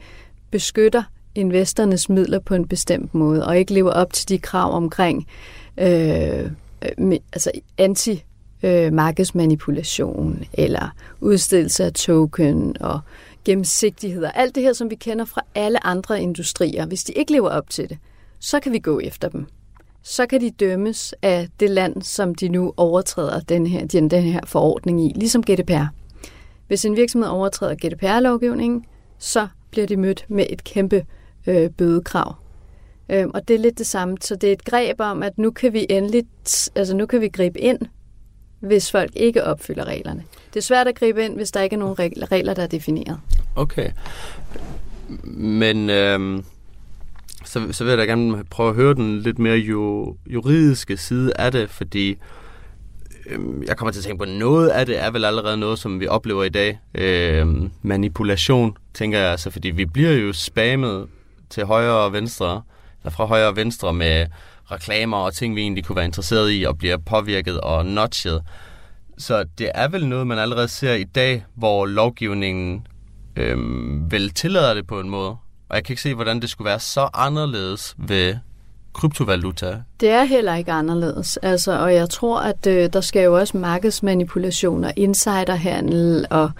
beskytter 0.51 1.03
investorernes 1.35 2.09
midler 2.09 2.39
på 2.39 2.55
en 2.55 2.67
bestemt 2.67 3.13
måde, 3.13 3.45
og 3.45 3.57
ikke 3.57 3.73
lever 3.73 3.91
op 3.91 4.13
til 4.13 4.29
de 4.29 4.37
krav 4.37 4.73
omkring 4.73 5.27
øh, 5.77 6.45
øh 6.99 7.17
altså 7.33 7.51
anti 7.77 8.23
øh, 8.63 8.93
markedsmanipulation 8.93 10.43
eller 10.53 10.95
udstedelse 11.21 11.85
af 11.85 11.93
token 11.93 12.75
og 12.79 12.99
gennemsigtighed 13.45 14.23
og 14.23 14.31
alt 14.35 14.55
det 14.55 14.63
her, 14.63 14.73
som 14.73 14.89
vi 14.89 14.95
kender 14.95 15.25
fra 15.25 15.41
alle 15.55 15.85
andre 15.85 16.21
industrier. 16.21 16.85
Hvis 16.85 17.03
de 17.03 17.13
ikke 17.13 17.31
lever 17.31 17.49
op 17.49 17.69
til 17.69 17.89
det, 17.89 17.97
så 18.39 18.59
kan 18.59 18.71
vi 18.71 18.79
gå 18.79 18.99
efter 18.99 19.29
dem. 19.29 19.45
Så 20.03 20.25
kan 20.25 20.41
de 20.41 20.51
dømmes 20.51 21.13
af 21.21 21.47
det 21.59 21.69
land, 21.69 22.01
som 22.01 22.35
de 22.35 22.49
nu 22.49 22.73
overtræder 22.77 23.39
den 23.39 23.67
her, 23.67 23.85
den, 23.87 24.11
her 24.11 24.39
forordning 24.45 25.05
i, 25.05 25.13
ligesom 25.15 25.43
GDPR. 25.43 25.85
Hvis 26.67 26.85
en 26.85 26.95
virksomhed 26.95 27.29
overtræder 27.29 27.75
GDPR-lovgivningen, 27.75 28.85
så 29.17 29.47
bliver 29.71 29.87
de 29.87 29.97
mødt 29.97 30.25
med 30.27 30.45
et 30.49 30.63
kæmpe 30.63 31.05
øh, 31.47 31.69
bødekrav. 31.69 32.35
Øhm, 33.09 33.31
og 33.33 33.47
det 33.47 33.53
er 33.53 33.59
lidt 33.59 33.77
det 33.77 33.87
samme. 33.87 34.17
Så 34.21 34.35
det 34.35 34.49
er 34.49 34.53
et 34.53 34.65
greb 34.65 35.01
om, 35.01 35.23
at 35.23 35.37
nu 35.37 35.51
kan 35.51 35.73
vi 35.73 35.85
endelig, 35.89 36.23
altså 36.75 36.95
nu 36.95 37.05
kan 37.05 37.21
vi 37.21 37.27
gribe 37.27 37.59
ind 37.59 37.79
hvis 38.59 38.91
folk 38.91 39.11
ikke 39.15 39.43
opfylder 39.43 39.85
reglerne. 39.85 40.23
Det 40.53 40.59
er 40.59 40.63
svært 40.63 40.87
at 40.87 40.95
gribe 40.95 41.25
ind, 41.25 41.35
hvis 41.35 41.51
der 41.51 41.61
ikke 41.61 41.73
er 41.73 41.79
nogen 41.79 41.99
regler, 41.99 42.53
der 42.53 42.63
er 42.63 42.67
defineret. 42.67 43.19
Okay. 43.55 43.91
Men 45.33 45.89
øhm, 45.89 46.45
så, 47.45 47.67
så 47.71 47.83
vil 47.83 47.89
jeg 47.89 47.97
da 47.97 48.03
gerne 48.03 48.43
prøve 48.43 48.69
at 48.69 48.75
høre 48.75 48.93
den 48.93 49.19
lidt 49.19 49.39
mere 49.39 49.57
jo, 49.57 50.15
juridiske 50.27 50.97
side 50.97 51.33
af 51.35 51.51
det, 51.51 51.69
fordi 51.69 52.17
øh, 53.29 53.39
jeg 53.67 53.77
kommer 53.77 53.91
til 53.91 53.99
at 53.99 54.03
tænke 54.03 54.17
på, 54.17 54.23
at 54.23 54.29
noget 54.29 54.69
af 54.69 54.85
det 54.85 55.03
er 55.03 55.11
vel 55.11 55.25
allerede 55.25 55.57
noget, 55.57 55.79
som 55.79 55.99
vi 55.99 56.07
oplever 56.07 56.43
i 56.43 56.49
dag. 56.49 56.79
Øh, 56.95 57.47
manipulation, 57.81 58.77
tænker 58.93 59.19
jeg, 59.19 59.31
altså, 59.31 59.49
fordi 59.51 59.69
vi 59.69 59.85
bliver 59.85 60.11
jo 60.11 60.33
spammet 60.33 61.07
til 61.49 61.65
højre 61.65 61.97
og 62.05 62.13
venstre, 62.13 62.61
eller 63.01 63.11
fra 63.11 63.25
højre 63.25 63.47
og 63.47 63.55
venstre 63.55 63.93
med 63.93 64.25
reklamer 64.71 65.17
og 65.17 65.33
ting, 65.33 65.55
vi 65.55 65.61
egentlig 65.61 65.85
kunne 65.85 65.95
være 65.95 66.05
interesseret 66.05 66.51
i, 66.51 66.63
og 66.63 66.77
bliver 66.77 66.97
påvirket 66.97 67.61
og 67.61 67.85
notchet. 67.85 68.43
Så 69.17 69.45
det 69.57 69.71
er 69.75 69.87
vel 69.87 70.07
noget, 70.07 70.27
man 70.27 70.39
allerede 70.39 70.67
ser 70.67 70.93
i 70.93 71.03
dag, 71.03 71.45
hvor 71.55 71.85
lovgivningen 71.85 72.87
øh, 73.35 73.57
vel 74.11 74.29
tillader 74.29 74.73
det 74.73 74.87
på 74.87 74.99
en 74.99 75.09
måde. 75.09 75.35
Og 75.69 75.75
jeg 75.75 75.83
kan 75.83 75.93
ikke 75.93 76.01
se, 76.01 76.13
hvordan 76.15 76.39
det 76.39 76.49
skulle 76.49 76.65
være 76.65 76.79
så 76.79 77.09
anderledes 77.13 77.95
ved 77.97 78.35
kryptovaluta. 78.93 79.81
Det 79.99 80.09
er 80.09 80.23
heller 80.23 80.55
ikke 80.55 80.71
anderledes. 80.71 81.37
Altså, 81.37 81.79
og 81.79 81.93
jeg 81.93 82.09
tror, 82.09 82.39
at 82.39 82.67
øh, 82.67 82.89
der 82.93 83.01
skal 83.01 83.23
jo 83.23 83.37
også 83.37 83.57
markedsmanipulation 83.57 84.83
og 84.83 84.93
insiderhandel 84.95 86.25
og 86.29 86.51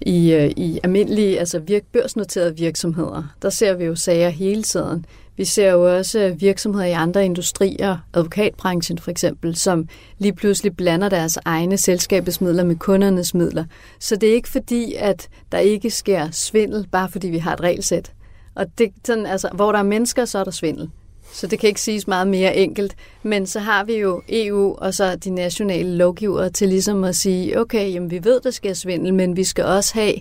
i, 0.00 0.32
øh, 0.32 0.50
i 0.56 0.80
almindelige, 0.82 1.38
altså 1.38 1.58
virk, 1.58 1.82
børsnoterede 1.92 2.56
virksomheder. 2.56 3.22
Der 3.42 3.50
ser 3.50 3.74
vi 3.74 3.84
jo 3.84 3.94
sager 3.94 4.28
hele 4.28 4.62
tiden. 4.62 5.06
Vi 5.36 5.44
ser 5.44 5.70
jo 5.70 5.96
også 5.96 6.20
øh, 6.20 6.40
virksomheder 6.40 6.86
i 6.86 6.92
andre 6.92 7.24
industrier, 7.24 7.98
advokatbranchen 8.14 8.98
for 8.98 9.10
eksempel, 9.10 9.56
som 9.56 9.88
lige 10.18 10.32
pludselig 10.32 10.76
blander 10.76 11.08
deres 11.08 11.38
egne 11.44 11.78
selskabets 11.78 12.40
midler 12.40 12.64
med 12.64 12.76
kundernes 12.76 13.34
midler. 13.34 13.64
Så 14.00 14.16
det 14.16 14.28
er 14.28 14.34
ikke 14.34 14.48
fordi, 14.48 14.94
at 14.98 15.28
der 15.52 15.58
ikke 15.58 15.90
sker 15.90 16.28
svindel, 16.30 16.86
bare 16.92 17.08
fordi 17.08 17.28
vi 17.28 17.38
har 17.38 17.52
et 17.52 17.60
regelsæt. 17.60 18.12
Og 18.54 18.66
det, 18.78 18.92
sådan, 19.04 19.26
altså, 19.26 19.48
hvor 19.54 19.72
der 19.72 19.78
er 19.78 19.82
mennesker, 19.82 20.24
så 20.24 20.38
er 20.38 20.44
der 20.44 20.50
svindel. 20.50 20.90
Så 21.32 21.46
det 21.46 21.58
kan 21.58 21.68
ikke 21.68 21.80
siges 21.80 22.06
meget 22.06 22.26
mere 22.26 22.56
enkelt. 22.56 22.96
Men 23.22 23.46
så 23.46 23.60
har 23.60 23.84
vi 23.84 23.94
jo 23.94 24.22
EU 24.28 24.76
og 24.78 24.94
så 24.94 25.16
de 25.16 25.30
nationale 25.30 25.96
lovgivere 25.96 26.50
til 26.50 26.68
ligesom 26.68 27.04
at 27.04 27.16
sige, 27.16 27.60
okay, 27.60 27.94
jamen, 27.94 28.10
vi 28.10 28.24
ved, 28.24 28.40
der 28.40 28.50
sker 28.50 28.74
svindel, 28.74 29.14
men 29.14 29.36
vi 29.36 29.44
skal 29.44 29.64
også 29.64 29.94
have 29.94 30.14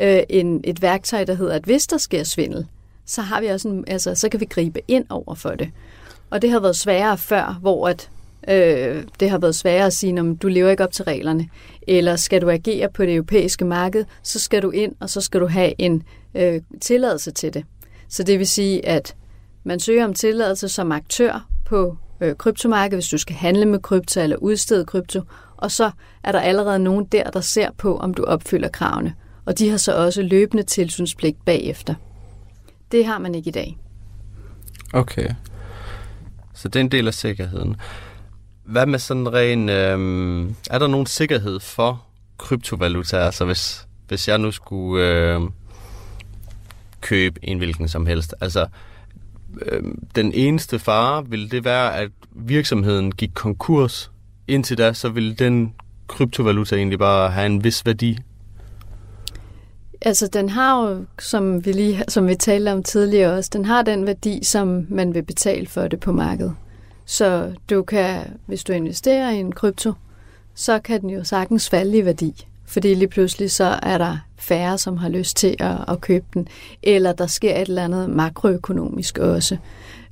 øh, 0.00 0.22
en, 0.28 0.60
et 0.64 0.82
værktøj, 0.82 1.24
der 1.24 1.34
hedder, 1.34 1.54
at 1.54 1.64
hvis 1.64 1.86
der 1.86 1.98
sker 1.98 2.24
svindel, 2.24 2.66
så 3.06 3.22
har 3.22 3.40
vi 3.40 3.46
også 3.46 3.68
en, 3.68 3.84
altså, 3.86 4.14
så 4.14 4.28
kan 4.28 4.40
vi 4.40 4.44
gribe 4.44 4.80
ind 4.88 5.04
over 5.10 5.34
for 5.34 5.50
det. 5.50 5.70
Og 6.30 6.42
det 6.42 6.50
har 6.50 6.60
været 6.60 6.76
sværere 6.76 7.18
før, 7.18 7.58
hvor 7.60 7.88
at, 7.88 8.10
øh, 8.48 9.04
det 9.20 9.30
har 9.30 9.38
været 9.38 9.54
sværere 9.54 9.86
at 9.86 9.92
sige, 9.92 10.20
om 10.20 10.36
du 10.36 10.48
lever 10.48 10.70
ikke 10.70 10.84
op 10.84 10.92
til 10.92 11.04
reglerne, 11.04 11.48
eller 11.82 12.16
skal 12.16 12.42
du 12.42 12.50
agere 12.50 12.88
på 12.88 13.02
det 13.02 13.14
europæiske 13.14 13.64
marked, 13.64 14.04
så 14.22 14.38
skal 14.38 14.62
du 14.62 14.70
ind, 14.70 14.92
og 15.00 15.10
så 15.10 15.20
skal 15.20 15.40
du 15.40 15.46
have 15.46 15.72
en 15.78 16.02
øh, 16.34 16.60
tilladelse 16.80 17.30
til 17.30 17.54
det. 17.54 17.64
Så 18.08 18.22
det 18.22 18.38
vil 18.38 18.46
sige, 18.46 18.86
at 18.86 19.16
man 19.64 19.80
søger 19.80 20.04
om 20.04 20.14
tilladelse 20.14 20.68
som 20.68 20.92
aktør 20.92 21.48
på 21.64 21.96
øh, 22.20 22.34
kryptomarkedet, 22.34 22.96
hvis 22.96 23.08
du 23.08 23.18
skal 23.18 23.36
handle 23.36 23.66
med 23.66 23.78
krypto 23.78 24.20
eller 24.20 24.36
udstede 24.36 24.84
krypto, 24.84 25.20
og 25.56 25.70
så 25.70 25.90
er 26.22 26.32
der 26.32 26.40
allerede 26.40 26.78
nogen 26.78 27.04
der, 27.04 27.30
der 27.30 27.40
ser 27.40 27.70
på, 27.78 27.96
om 27.96 28.14
du 28.14 28.24
opfylder 28.24 28.68
kravene. 28.68 29.14
Og 29.44 29.58
de 29.58 29.68
har 29.68 29.76
så 29.76 29.96
også 29.96 30.22
løbende 30.22 30.62
tilsynspligt 30.62 31.44
bagefter. 31.44 31.94
Det 32.92 33.06
har 33.06 33.18
man 33.18 33.34
ikke 33.34 33.48
i 33.48 33.52
dag. 33.52 33.78
Okay. 34.92 35.28
Så 36.54 36.68
det 36.68 36.76
er 36.76 36.80
en 36.80 36.90
del 36.90 37.06
af 37.06 37.14
sikkerheden. 37.14 37.76
Hvad 38.66 38.86
med 38.86 38.98
sådan 38.98 39.32
ren... 39.32 39.68
Øh, 39.68 40.50
er 40.70 40.78
der 40.78 40.86
nogen 40.86 41.06
sikkerhed 41.06 41.60
for 41.60 42.04
kryptovaluta? 42.38 43.16
Altså 43.16 43.44
hvis, 43.44 43.86
hvis 44.08 44.28
jeg 44.28 44.38
nu 44.38 44.50
skulle 44.50 45.04
øh, 45.04 45.40
købe 47.00 47.40
en 47.42 47.58
hvilken 47.58 47.88
som 47.88 48.06
helst. 48.06 48.34
Altså 48.40 48.66
øh, 49.62 49.82
den 50.14 50.32
eneste 50.32 50.78
fare 50.78 51.28
vil 51.28 51.50
det 51.50 51.64
være, 51.64 51.96
at 51.96 52.10
virksomheden 52.30 53.12
gik 53.12 53.30
konkurs. 53.34 54.10
Indtil 54.48 54.78
da, 54.78 54.92
så 54.92 55.08
vil 55.08 55.38
den 55.38 55.74
kryptovaluta 56.08 56.76
egentlig 56.76 56.98
bare 56.98 57.30
have 57.30 57.46
en 57.46 57.64
vis 57.64 57.86
værdi. 57.86 58.18
Altså, 60.00 60.26
den 60.32 60.48
har 60.48 60.88
jo, 60.88 61.04
som 61.18 61.64
vi, 61.64 61.72
lige, 61.72 62.04
som 62.08 62.28
vi 62.28 62.34
talte 62.34 62.72
om 62.72 62.82
tidligere 62.82 63.32
også, 63.32 63.50
den 63.52 63.64
har 63.64 63.82
den 63.82 64.06
værdi, 64.06 64.44
som 64.44 64.86
man 64.88 65.14
vil 65.14 65.22
betale 65.22 65.66
for 65.66 65.88
det 65.88 66.00
på 66.00 66.12
markedet. 66.12 66.54
Så 67.06 67.52
du 67.70 67.82
kan, 67.82 68.20
hvis 68.46 68.64
du 68.64 68.72
investerer 68.72 69.30
i 69.30 69.36
en 69.36 69.52
krypto, 69.52 69.92
så 70.54 70.78
kan 70.78 71.00
den 71.00 71.10
jo 71.10 71.24
sagtens 71.24 71.68
falde 71.68 71.98
i 71.98 72.04
værdi. 72.04 72.46
Fordi 72.64 72.94
lige 72.94 73.08
pludselig 73.08 73.50
så 73.50 73.78
er 73.82 73.98
der 73.98 74.18
færre, 74.38 74.78
som 74.78 74.96
har 74.96 75.08
lyst 75.08 75.36
til 75.36 75.56
at, 75.58 75.76
at 75.88 76.00
købe 76.00 76.26
den. 76.34 76.48
Eller 76.82 77.12
der 77.12 77.26
sker 77.26 77.54
et 77.54 77.68
eller 77.68 77.84
andet 77.84 78.10
makroøkonomisk 78.10 79.18
også. 79.18 79.56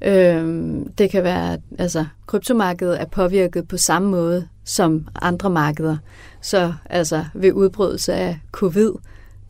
Øhm, 0.03 0.93
det 0.99 1.11
kan 1.11 1.25
være, 1.25 1.59
altså 1.79 2.05
kryptomarkedet 2.27 3.01
er 3.01 3.05
påvirket 3.05 3.69
på 3.69 3.77
samme 3.77 4.11
måde 4.11 4.49
som 4.65 5.07
andre 5.23 5.51
markeder. 5.51 5.97
Så 6.41 6.73
altså 6.91 7.25
ved 7.35 7.53
udbrydelse 7.53 8.15
af 8.15 8.39
covid, 8.53 8.93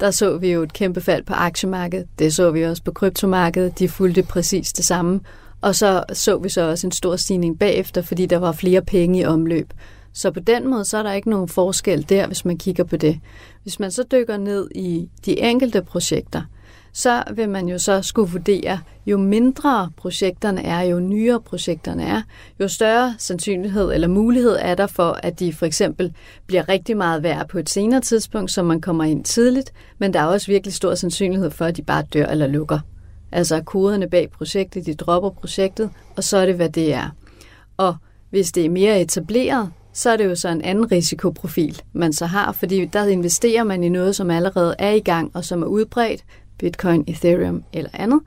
der 0.00 0.10
så 0.10 0.38
vi 0.38 0.52
jo 0.52 0.62
et 0.62 0.72
kæmpe 0.72 1.00
fald 1.00 1.24
på 1.24 1.34
aktiemarkedet. 1.34 2.06
Det 2.18 2.34
så 2.34 2.50
vi 2.50 2.62
også 2.62 2.82
på 2.82 2.92
kryptomarkedet. 2.92 3.78
De 3.78 3.88
fulgte 3.88 4.22
præcis 4.22 4.72
det 4.72 4.84
samme. 4.84 5.20
Og 5.64 5.74
så 5.74 6.04
så 6.12 6.38
vi 6.38 6.48
så 6.48 6.60
også 6.70 6.86
en 6.86 6.92
stor 6.92 7.16
stigning 7.16 7.58
bagefter, 7.58 8.02
fordi 8.02 8.26
der 8.26 8.36
var 8.36 8.52
flere 8.52 8.82
penge 8.82 9.20
i 9.20 9.24
omløb. 9.24 9.72
Så 10.12 10.30
på 10.30 10.40
den 10.40 10.68
måde, 10.68 10.84
så 10.84 10.98
er 10.98 11.02
der 11.02 11.12
ikke 11.12 11.30
nogen 11.30 11.48
forskel 11.48 12.08
der, 12.08 12.26
hvis 12.26 12.44
man 12.44 12.58
kigger 12.58 12.84
på 12.84 12.96
det. 12.96 13.20
Hvis 13.62 13.80
man 13.80 13.90
så 13.90 14.02
dykker 14.12 14.36
ned 14.36 14.68
i 14.74 15.08
de 15.26 15.40
enkelte 15.40 15.82
projekter, 15.82 16.42
så 16.92 17.22
vil 17.34 17.48
man 17.48 17.68
jo 17.68 17.78
så 17.78 18.02
skulle 18.02 18.30
vurdere, 18.30 18.78
jo 19.06 19.18
mindre 19.18 19.90
projekterne 19.96 20.64
er, 20.64 20.80
jo 20.80 21.00
nyere 21.00 21.40
projekterne 21.40 22.04
er, 22.04 22.22
jo 22.60 22.68
større 22.68 23.14
sandsynlighed 23.18 23.92
eller 23.92 24.08
mulighed 24.08 24.56
er 24.60 24.74
der 24.74 24.86
for, 24.86 25.20
at 25.22 25.40
de 25.40 25.52
for 25.52 25.66
eksempel 25.66 26.12
bliver 26.46 26.68
rigtig 26.68 26.96
meget 26.96 27.22
værd 27.22 27.48
på 27.48 27.58
et 27.58 27.70
senere 27.70 28.00
tidspunkt, 28.00 28.50
så 28.52 28.62
man 28.62 28.80
kommer 28.80 29.04
ind 29.04 29.24
tidligt, 29.24 29.72
men 29.98 30.12
der 30.14 30.20
er 30.20 30.26
også 30.26 30.46
virkelig 30.46 30.74
stor 30.74 30.94
sandsynlighed 30.94 31.50
for, 31.50 31.64
at 31.64 31.76
de 31.76 31.82
bare 31.82 32.02
dør 32.12 32.26
eller 32.26 32.46
lukker. 32.46 32.78
Altså 33.34 33.62
koderne 33.62 34.10
bag 34.10 34.30
projektet, 34.30 34.86
de 34.86 34.94
dropper 34.94 35.30
projektet, 35.30 35.90
og 36.16 36.24
så 36.24 36.36
er 36.36 36.46
det, 36.46 36.54
hvad 36.54 36.68
det 36.68 36.94
er. 36.94 37.08
Og 37.76 37.96
hvis 38.30 38.52
det 38.52 38.64
er 38.64 38.70
mere 38.70 39.00
etableret, 39.00 39.70
så 39.92 40.10
er 40.10 40.16
det 40.16 40.24
jo 40.24 40.34
så 40.34 40.48
en 40.48 40.62
anden 40.62 40.92
risikoprofil, 40.92 41.82
man 41.92 42.12
så 42.12 42.26
har, 42.26 42.52
fordi 42.52 42.84
der 42.84 43.06
investerer 43.06 43.64
man 43.64 43.84
i 43.84 43.88
noget, 43.88 44.16
som 44.16 44.30
allerede 44.30 44.74
er 44.78 44.90
i 44.90 45.00
gang 45.00 45.30
og 45.34 45.44
som 45.44 45.62
er 45.62 45.66
udbredt, 45.66 46.24
Bitcoin, 46.58 47.04
Ethereum 47.06 47.64
eller 47.72 47.90
andet. 47.92 48.20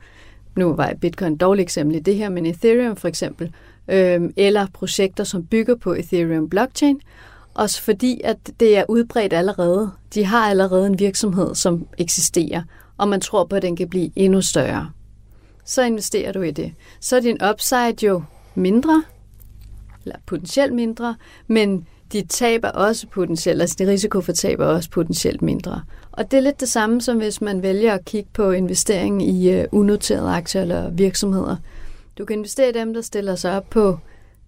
Nu 0.56 0.74
var 0.74 0.94
Bitcoin 1.02 1.34
et 1.34 1.42
dårligt 1.42 1.66
eksempel 1.66 1.96
i 1.96 2.00
det 2.00 2.16
her, 2.16 2.30
men 2.30 2.46
Ethereum 2.46 2.96
for 2.96 3.08
eksempel, 3.08 3.52
øh, 3.88 4.22
eller 4.38 4.68
projekter, 4.74 5.24
som 5.24 5.46
bygger 5.46 5.76
på 5.76 5.94
Ethereum 5.94 6.50
blockchain, 6.50 7.00
også 7.54 7.82
fordi, 7.82 8.22
at 8.24 8.38
det 8.60 8.78
er 8.78 8.84
udbredt 8.90 9.34
allerede. 9.34 9.92
De 10.14 10.26
har 10.26 10.50
allerede 10.50 10.88
en 10.88 11.00
virksomhed, 11.00 11.56
som 11.56 11.88
eksisterer, 11.98 12.62
og 12.98 13.08
man 13.08 13.22
tror 13.22 13.46
på, 13.46 13.56
at 13.56 13.62
den 13.62 13.76
kan 13.76 13.90
blive 13.90 14.10
endnu 14.16 14.42
større. 14.42 14.92
Så 15.68 15.82
investerer 15.82 16.32
du 16.32 16.42
i 16.42 16.52
det. 16.52 16.74
Så 17.00 17.16
er 17.16 17.20
din 17.20 17.38
upside 17.50 18.06
jo 18.06 18.24
mindre, 18.56 19.04
eller 20.06 20.16
potentielt 20.26 20.74
mindre, 20.74 21.16
men 21.48 21.88
de 22.12 22.26
taber 22.28 22.70
også 22.70 23.08
potentielt, 23.08 23.62
altså 23.62 23.76
din 23.80 23.88
risiko 23.88 24.22
for 24.22 24.32
tab 24.32 24.60
er 24.60 24.66
også 24.66 24.90
potentielt 24.90 25.42
mindre. 25.42 25.82
Og 26.12 26.32
det 26.32 26.38
er 26.38 26.42
lidt 26.42 26.60
det 26.60 26.70
samme, 26.70 27.02
som 27.02 27.18
hvis 27.18 27.42
man 27.42 27.62
vælger 27.62 27.94
at 27.94 28.06
kigge 28.06 28.30
på 28.34 28.52
investering 28.52 29.30
i 29.30 29.52
øh, 29.52 29.66
unoterede 29.72 30.30
aktier 30.30 30.62
eller 30.62 30.90
virksomheder. 30.90 31.56
Du 32.18 32.26
kan 32.26 32.38
investere 32.38 32.70
i 32.70 32.74
dem, 32.74 32.94
der 32.94 33.02
stiller 33.02 33.36
sig 33.36 33.58
op 33.58 33.70
på 33.70 34.00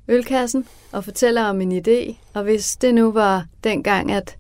ølkassen 0.08 0.66
og 0.92 1.04
fortæller 1.04 1.44
om 1.44 1.62
en 1.62 1.82
idé. 1.88 2.16
Og 2.34 2.44
hvis 2.44 2.76
det 2.76 2.96
nu 2.96 3.12
var 3.12 3.46
dengang, 3.64 4.12
at 4.12 4.38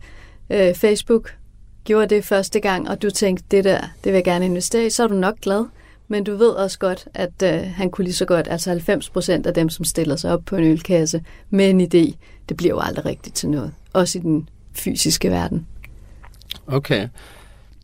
øh, 0.49 0.75
Facebook 0.75 1.35
gjorde 1.83 2.15
det 2.15 2.25
første 2.25 2.59
gang, 2.59 2.89
og 2.89 3.01
du 3.01 3.09
tænkte, 3.09 3.45
det 3.51 3.63
der, 3.63 3.79
det 4.03 4.11
vil 4.11 4.13
jeg 4.13 4.23
gerne 4.23 4.45
investere 4.45 4.85
i, 4.85 4.89
så 4.89 5.03
er 5.03 5.07
du 5.07 5.15
nok 5.15 5.39
glad. 5.41 5.65
Men 6.11 6.23
du 6.23 6.35
ved 6.35 6.49
også 6.49 6.79
godt, 6.79 7.07
at 7.13 7.43
øh, 7.43 7.61
han 7.75 7.91
kunne 7.91 8.05
lige 8.05 8.13
så 8.13 8.25
godt, 8.25 8.47
altså 8.47 8.69
90 8.69 9.09
procent 9.09 9.45
af 9.45 9.53
dem, 9.53 9.69
som 9.69 9.85
stiller 9.85 10.15
sig 10.15 10.33
op 10.33 10.45
på 10.45 10.55
en 10.55 10.63
ølkasse 10.63 11.23
med 11.49 11.69
en 11.69 11.81
idé, 11.81 12.15
det 12.49 12.57
bliver 12.57 12.73
jo 12.73 12.79
aldrig 12.79 13.05
rigtigt 13.05 13.35
til 13.35 13.49
noget. 13.49 13.73
Også 13.93 14.17
i 14.17 14.21
den 14.21 14.49
fysiske 14.73 15.31
verden. 15.31 15.67
Okay. 16.67 17.07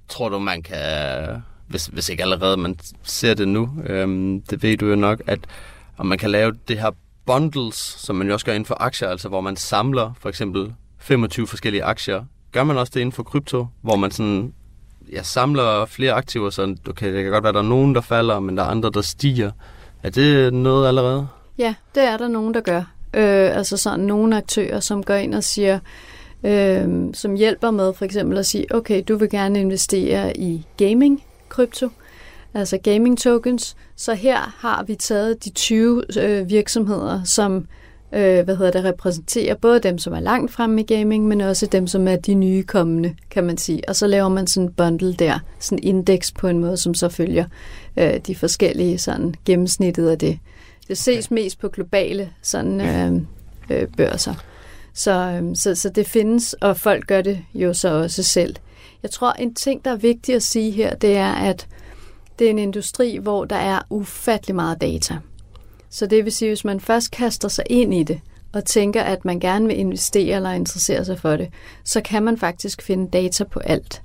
Tror 0.09 0.29
du, 0.29 0.39
man 0.39 0.63
kan, 0.63 0.77
hvis, 1.67 1.85
hvis 1.85 2.09
ikke 2.09 2.23
allerede 2.23 2.57
man 2.57 2.75
ser 3.03 3.33
det 3.33 3.47
nu, 3.47 3.69
øhm, 3.85 4.41
det 4.41 4.63
ved 4.63 4.77
du 4.77 4.87
jo 4.87 4.95
nok, 4.95 5.21
at 5.27 5.39
om 5.97 6.05
man 6.05 6.17
kan 6.17 6.31
lave 6.31 6.53
det 6.67 6.79
her 6.79 6.91
bundles, 7.25 7.75
som 7.75 8.15
man 8.15 8.27
jo 8.27 8.33
også 8.33 8.45
gør 8.45 8.53
inden 8.53 8.65
for 8.65 8.77
aktier, 8.79 9.09
altså 9.09 9.29
hvor 9.29 9.41
man 9.41 9.55
samler 9.55 10.13
for 10.19 10.29
eksempel 10.29 10.73
25 10.99 11.47
forskellige 11.47 11.83
aktier. 11.83 12.23
Gør 12.51 12.63
man 12.63 12.77
også 12.77 12.91
det 12.93 12.99
inden 12.99 13.13
for 13.13 13.23
krypto, 13.23 13.67
hvor 13.81 13.95
man 13.95 14.11
sådan 14.11 14.53
jeg 15.11 15.25
samler 15.25 15.85
flere 15.85 16.13
aktiver, 16.13 16.49
så 16.49 16.75
du 16.85 16.93
kan, 16.93 17.13
det 17.13 17.23
kan 17.23 17.31
godt 17.31 17.43
være, 17.43 17.49
at 17.49 17.55
der 17.55 17.61
er 17.61 17.65
nogen, 17.65 17.95
der 17.95 18.01
falder, 18.01 18.39
men 18.39 18.57
der 18.57 18.63
er 18.63 18.67
andre, 18.67 18.91
der 18.93 19.01
stiger. 19.01 19.51
Er 20.03 20.09
det 20.09 20.53
noget 20.53 20.87
allerede? 20.87 21.27
Ja, 21.57 21.73
det 21.95 22.03
er 22.03 22.17
der 22.17 22.27
nogen, 22.27 22.53
der 22.53 22.61
gør. 22.61 22.83
Øh, 23.13 23.57
altså 23.57 23.77
sådan 23.77 23.99
nogle 23.99 24.37
aktører, 24.37 24.79
som 24.79 25.03
går 25.03 25.13
ind 25.13 25.35
og 25.35 25.43
siger, 25.43 25.79
øh, 26.43 27.13
som 27.13 27.35
hjælper 27.35 27.71
med 27.71 27.93
for 27.93 28.05
eksempel 28.05 28.37
at 28.37 28.45
sige, 28.45 28.75
okay, 28.75 29.03
du 29.07 29.17
vil 29.17 29.29
gerne 29.29 29.61
investere 29.61 30.37
i 30.37 30.65
gaming, 30.77 31.23
krypto, 31.49 31.89
altså 32.53 32.77
gaming 32.77 33.19
tokens. 33.19 33.75
Så 33.95 34.13
her 34.13 34.55
har 34.57 34.83
vi 34.83 34.95
taget 34.95 35.45
de 35.45 35.49
20 35.49 36.03
øh, 36.19 36.49
virksomheder, 36.49 37.23
som 37.23 37.57
øh, 37.57 37.63
hvad 38.21 38.55
hedder 38.55 38.71
det, 38.71 38.83
repræsenterer 38.83 39.55
både 39.55 39.79
dem, 39.79 39.97
som 39.97 40.13
er 40.13 40.19
langt 40.19 40.51
fremme 40.51 40.81
i 40.81 40.83
gaming, 40.83 41.27
men 41.27 41.41
også 41.41 41.65
dem, 41.65 41.87
som 41.87 42.07
er 42.07 42.15
de 42.15 42.33
nye 42.33 42.63
kommende, 42.63 43.15
kan 43.29 43.43
man 43.43 43.57
sige. 43.57 43.81
Og 43.87 43.95
så 43.95 44.07
laver 44.07 44.29
man 44.29 44.47
sådan 44.47 44.69
en 44.69 44.73
bundle 44.73 45.13
der, 45.13 45.39
sådan 45.59 45.79
en 45.83 45.95
indeks 45.95 46.31
på 46.31 46.47
en 46.47 46.59
måde, 46.59 46.77
som 46.77 46.93
så 46.93 47.09
følger 47.09 47.45
øh, 47.97 48.19
de 48.27 48.35
forskellige 48.35 48.97
sådan 48.97 49.35
gennemsnittet 49.45 50.09
af 50.09 50.19
det. 50.19 50.39
Det 50.87 50.97
ses 50.97 51.31
mest 51.31 51.59
på 51.59 51.69
globale 51.69 52.29
sådan 52.41 52.81
øh, 52.81 53.21
øh, 53.69 53.87
børser. 53.97 54.33
Så, 54.93 55.11
øh, 55.11 55.55
så, 55.55 55.75
så 55.75 55.89
det 55.89 56.07
findes, 56.07 56.53
og 56.53 56.77
folk 56.77 57.07
gør 57.07 57.21
det 57.21 57.39
jo 57.53 57.73
så 57.73 57.89
også 57.89 58.23
selv. 58.23 58.55
Jeg 59.03 59.11
tror, 59.11 59.31
en 59.31 59.53
ting, 59.53 59.85
der 59.85 59.91
er 59.91 59.95
vigtigt 59.95 60.35
at 60.35 60.43
sige 60.43 60.71
her, 60.71 60.95
det 60.95 61.17
er, 61.17 61.33
at 61.33 61.67
det 62.39 62.47
er 62.47 62.51
en 62.51 62.59
industri, 62.59 63.17
hvor 63.17 63.45
der 63.45 63.55
er 63.55 63.79
ufattelig 63.89 64.55
meget 64.55 64.81
data. 64.81 65.17
Så 65.89 66.05
det 66.05 66.25
vil 66.25 66.33
sige, 66.33 66.49
hvis 66.49 66.65
man 66.65 66.79
først 66.79 67.11
kaster 67.11 67.47
sig 67.47 67.65
ind 67.69 67.93
i 67.93 68.03
det, 68.03 68.19
og 68.53 68.65
tænker, 68.65 69.01
at 69.01 69.25
man 69.25 69.39
gerne 69.39 69.67
vil 69.67 69.79
investere 69.79 70.35
eller 70.35 70.51
interessere 70.51 71.05
sig 71.05 71.19
for 71.19 71.35
det, 71.35 71.49
så 71.83 72.01
kan 72.01 72.23
man 72.23 72.37
faktisk 72.37 72.81
finde 72.81 73.09
data 73.11 73.43
på 73.43 73.59
alt. 73.59 74.01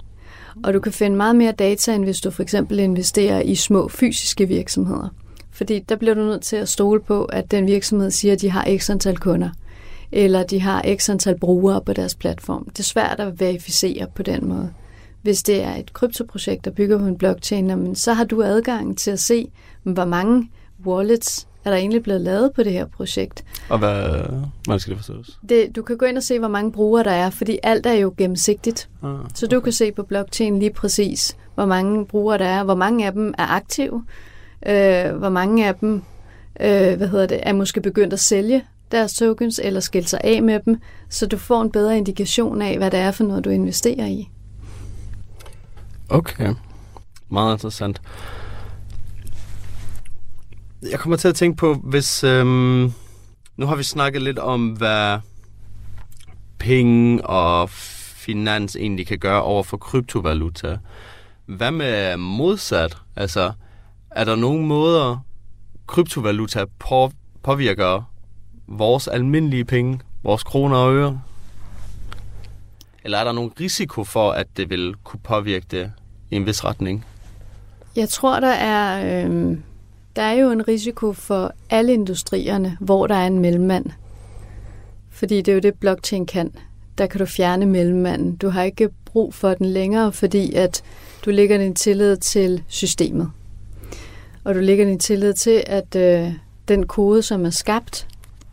Og 0.64 0.75
du 0.75 0.81
kan 0.81 0.93
finde 0.93 1.16
meget 1.16 1.37
mere 1.37 1.53
data, 1.53 1.95
end 1.95 2.05
hvis 2.05 2.21
du 2.21 2.31
for 2.31 2.43
eksempel 2.43 2.79
investerer 2.79 3.40
i 3.40 3.55
små 3.55 3.88
fysiske 3.88 4.49
virksomheder. 4.49 5.09
Fordi 5.51 5.79
der 5.79 5.97
bliver 5.97 6.14
du 6.14 6.21
nødt 6.21 6.43
til 6.43 6.57
at 6.57 6.69
stole 6.69 7.01
på, 7.01 7.25
at 7.25 7.51
den 7.51 7.66
virksomhed 7.66 8.11
siger, 8.11 8.33
at 8.33 8.40
de 8.40 8.51
har 8.51 8.77
x 8.79 8.90
antal 8.90 9.16
kunder, 9.16 9.51
eller 10.12 10.43
de 10.43 10.61
har 10.61 10.85
x 10.97 11.11
antal 11.11 11.38
brugere 11.38 11.81
på 11.87 11.93
deres 11.93 12.14
platform. 12.14 12.64
Det 12.64 12.79
er 12.79 12.83
svært 12.83 13.21
at 13.21 13.40
verificere 13.40 14.07
på 14.14 14.23
den 14.23 14.49
måde. 14.49 14.73
Hvis 15.23 15.43
det 15.43 15.62
er 15.62 15.75
et 15.75 15.93
kryptoprojekt, 15.93 16.64
der 16.64 16.71
bygger 16.71 16.99
på 16.99 17.05
en 17.05 17.19
blockchain, 17.19 17.95
så 17.95 18.12
har 18.12 18.25
du 18.25 18.43
adgang 18.43 18.99
til 18.99 19.11
at 19.11 19.21
se, 19.21 19.51
hvor 19.83 20.05
mange 20.05 20.51
wallets 20.87 21.47
er 21.64 21.70
der 21.70 21.77
egentlig 21.77 22.03
blevet 22.03 22.20
lavet 22.20 22.53
på 22.53 22.62
det 22.62 22.73
her 22.73 22.87
projekt. 22.87 23.44
Og 23.68 23.79
hvad, 23.79 24.12
hvad 24.66 24.79
skal 24.79 24.90
det 24.90 24.99
forstås? 24.99 25.38
Det, 25.49 25.77
du 25.77 25.83
kan 25.83 25.96
gå 25.96 26.07
ind 26.07 26.16
og 26.16 26.23
se, 26.23 26.38
hvor 26.38 26.49
mange 26.49 26.73
brugere 26.73 27.05
der 27.05 27.11
er, 27.11 27.31
fordi 27.31 27.59
alt 27.62 27.87
er 27.87 27.92
jo 27.92 28.14
gennemsigtigt. 28.16 28.88
Ah, 29.03 29.14
okay. 29.14 29.29
Så 29.35 29.46
du 29.46 29.61
kan 29.61 29.73
se 29.73 29.92
på 29.92 30.03
blockchain 30.03 30.59
lige 30.59 30.73
præcis, 30.73 31.37
hvor 31.55 31.66
mange 31.66 32.07
brugere 32.07 32.38
der 32.38 32.44
er, 32.44 32.64
hvor 32.64 32.75
mange 32.75 33.07
af 33.07 33.12
dem 33.12 33.35
er 33.38 33.46
aktive, 33.46 34.05
øh, 34.66 35.16
hvor 35.16 35.29
mange 35.29 35.66
af 35.66 35.75
dem 35.75 36.03
øh, 36.61 36.96
hvad 36.96 37.09
hedder 37.09 37.27
det, 37.27 37.40
er 37.42 37.53
måske 37.53 37.81
begyndt 37.81 38.12
at 38.12 38.20
sælge 38.20 38.64
deres 38.92 39.14
tokens 39.14 39.61
eller 39.64 39.81
skille 39.81 40.09
sig 40.09 40.20
af 40.25 40.42
med 40.42 40.61
dem, 40.61 40.81
så 41.09 41.27
du 41.27 41.37
får 41.37 41.62
en 41.62 41.70
bedre 41.70 41.99
indikation 41.99 42.62
af, 42.62 42.77
hvad 42.79 42.90
det 42.90 43.01
er 43.01 43.11
for 43.11 43.25
noget, 43.25 43.44
du 43.44 43.51
investerer 43.51 44.07
i. 44.07 44.29
Okay. 46.09 46.55
Meget 47.29 47.55
interessant. 47.55 48.01
Jeg 50.83 50.99
kommer 50.99 51.16
til 51.16 51.29
at 51.29 51.35
tænke 51.35 51.57
på, 51.57 51.75
hvis... 51.75 52.25
Øhm, 52.25 52.93
nu 53.57 53.66
har 53.66 53.77
vi 53.77 53.83
snakket 53.83 54.23
lidt 54.23 54.38
om, 54.38 54.69
hvad 54.69 55.19
penge 56.59 57.27
og 57.27 57.71
finans 57.71 58.77
egentlig 58.77 59.07
kan 59.07 59.19
gøre 59.19 59.43
over 59.43 59.62
for 59.62 59.77
kryptovaluta. 59.77 60.79
Hvad 61.47 61.71
med 61.71 62.16
modsat? 62.16 62.97
Altså, 63.16 63.53
er 64.11 64.25
der 64.25 64.37
nogle 64.37 64.66
måder, 64.66 65.25
kryptovaluta 65.87 66.64
på, 66.79 67.11
påvirker 67.43 68.03
vores 68.66 69.09
almindelige 69.09 69.64
penge, 69.64 70.01
vores 70.23 70.43
kroner 70.43 70.77
og 70.77 70.95
øre? 70.95 71.21
Eller 73.05 73.19
er 73.19 73.25
der 73.25 73.33
nogen 73.33 73.53
risiko 73.61 74.05
for, 74.05 74.33
at 74.33 74.47
det 74.57 74.71
vil 74.71 74.95
kunne 75.05 75.21
påvirke 75.21 75.66
det 75.71 75.93
i 76.31 76.37
en 76.37 76.47
vis 76.47 76.64
retning? 76.64 77.05
Jeg 77.97 78.09
tror, 78.09 78.40
der 78.40 78.53
er, 78.53 79.25
øh, 79.27 79.59
der 80.16 80.23
er 80.23 80.33
jo 80.33 80.51
en 80.51 80.68
risiko 80.68 81.12
for 81.12 81.53
alle 81.70 81.92
industrierne, 81.92 82.77
hvor 82.81 83.07
der 83.07 83.14
er 83.14 83.27
en 83.27 83.38
mellemmand. 83.38 83.87
Fordi 85.11 85.37
det 85.37 85.53
er 85.53 85.55
jo 85.55 85.61
det, 85.61 85.75
blockchain 85.75 86.27
kan. 86.27 86.53
Der 86.99 87.07
kan 87.07 87.18
du 87.18 87.27
fjerne 87.27 87.66
mellemmanden. 87.66 88.37
Du 88.37 88.49
har 88.49 88.62
ikke 88.62 88.88
brug 89.05 89.35
for 89.35 89.55
den 89.55 89.66
længere, 89.66 90.12
fordi 90.12 90.55
at 90.55 90.83
du 91.25 91.31
lægger 91.31 91.59
din 91.59 91.75
tillid 91.75 92.16
til 92.16 92.62
systemet. 92.68 93.31
Og 94.44 94.55
du 94.55 94.61
lægger 94.61 94.85
din 94.85 94.99
tillid 94.99 95.35
til, 95.35 95.64
at 95.66 95.96
øh, 95.96 96.33
den 96.68 96.87
kode, 96.87 97.23
som 97.23 97.46
er 97.46 97.51
skabt, 97.51 98.07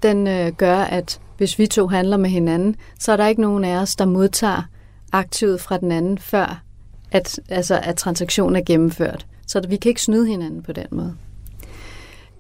den 0.04 0.28
øh, 0.28 0.52
gør, 0.52 0.78
at 0.78 1.20
hvis 1.38 1.60
vi 1.60 1.68
to 1.68 1.88
handler 1.88 2.18
med 2.18 2.30
hinanden, 2.30 2.76
så 3.00 3.12
er 3.12 3.18
der 3.18 3.28
ikke 3.28 3.42
nogen 3.42 3.64
af 3.64 3.78
os, 3.78 3.96
der 3.96 4.06
modtager 4.06 4.62
aktivet 5.12 5.62
fra 5.62 5.78
den 5.78 5.92
anden, 5.92 6.18
før 6.18 6.64
at, 7.12 7.40
altså, 7.50 7.80
at 7.84 7.96
transaktionen 7.96 8.56
er 8.56 8.62
gennemført. 8.66 9.26
Så 9.48 9.62
vi 9.68 9.76
kan 9.76 9.90
ikke 9.90 10.02
snyde 10.02 10.28
hinanden 10.28 10.64
på 10.64 10.72
den 10.72 10.86
måde. 10.92 11.16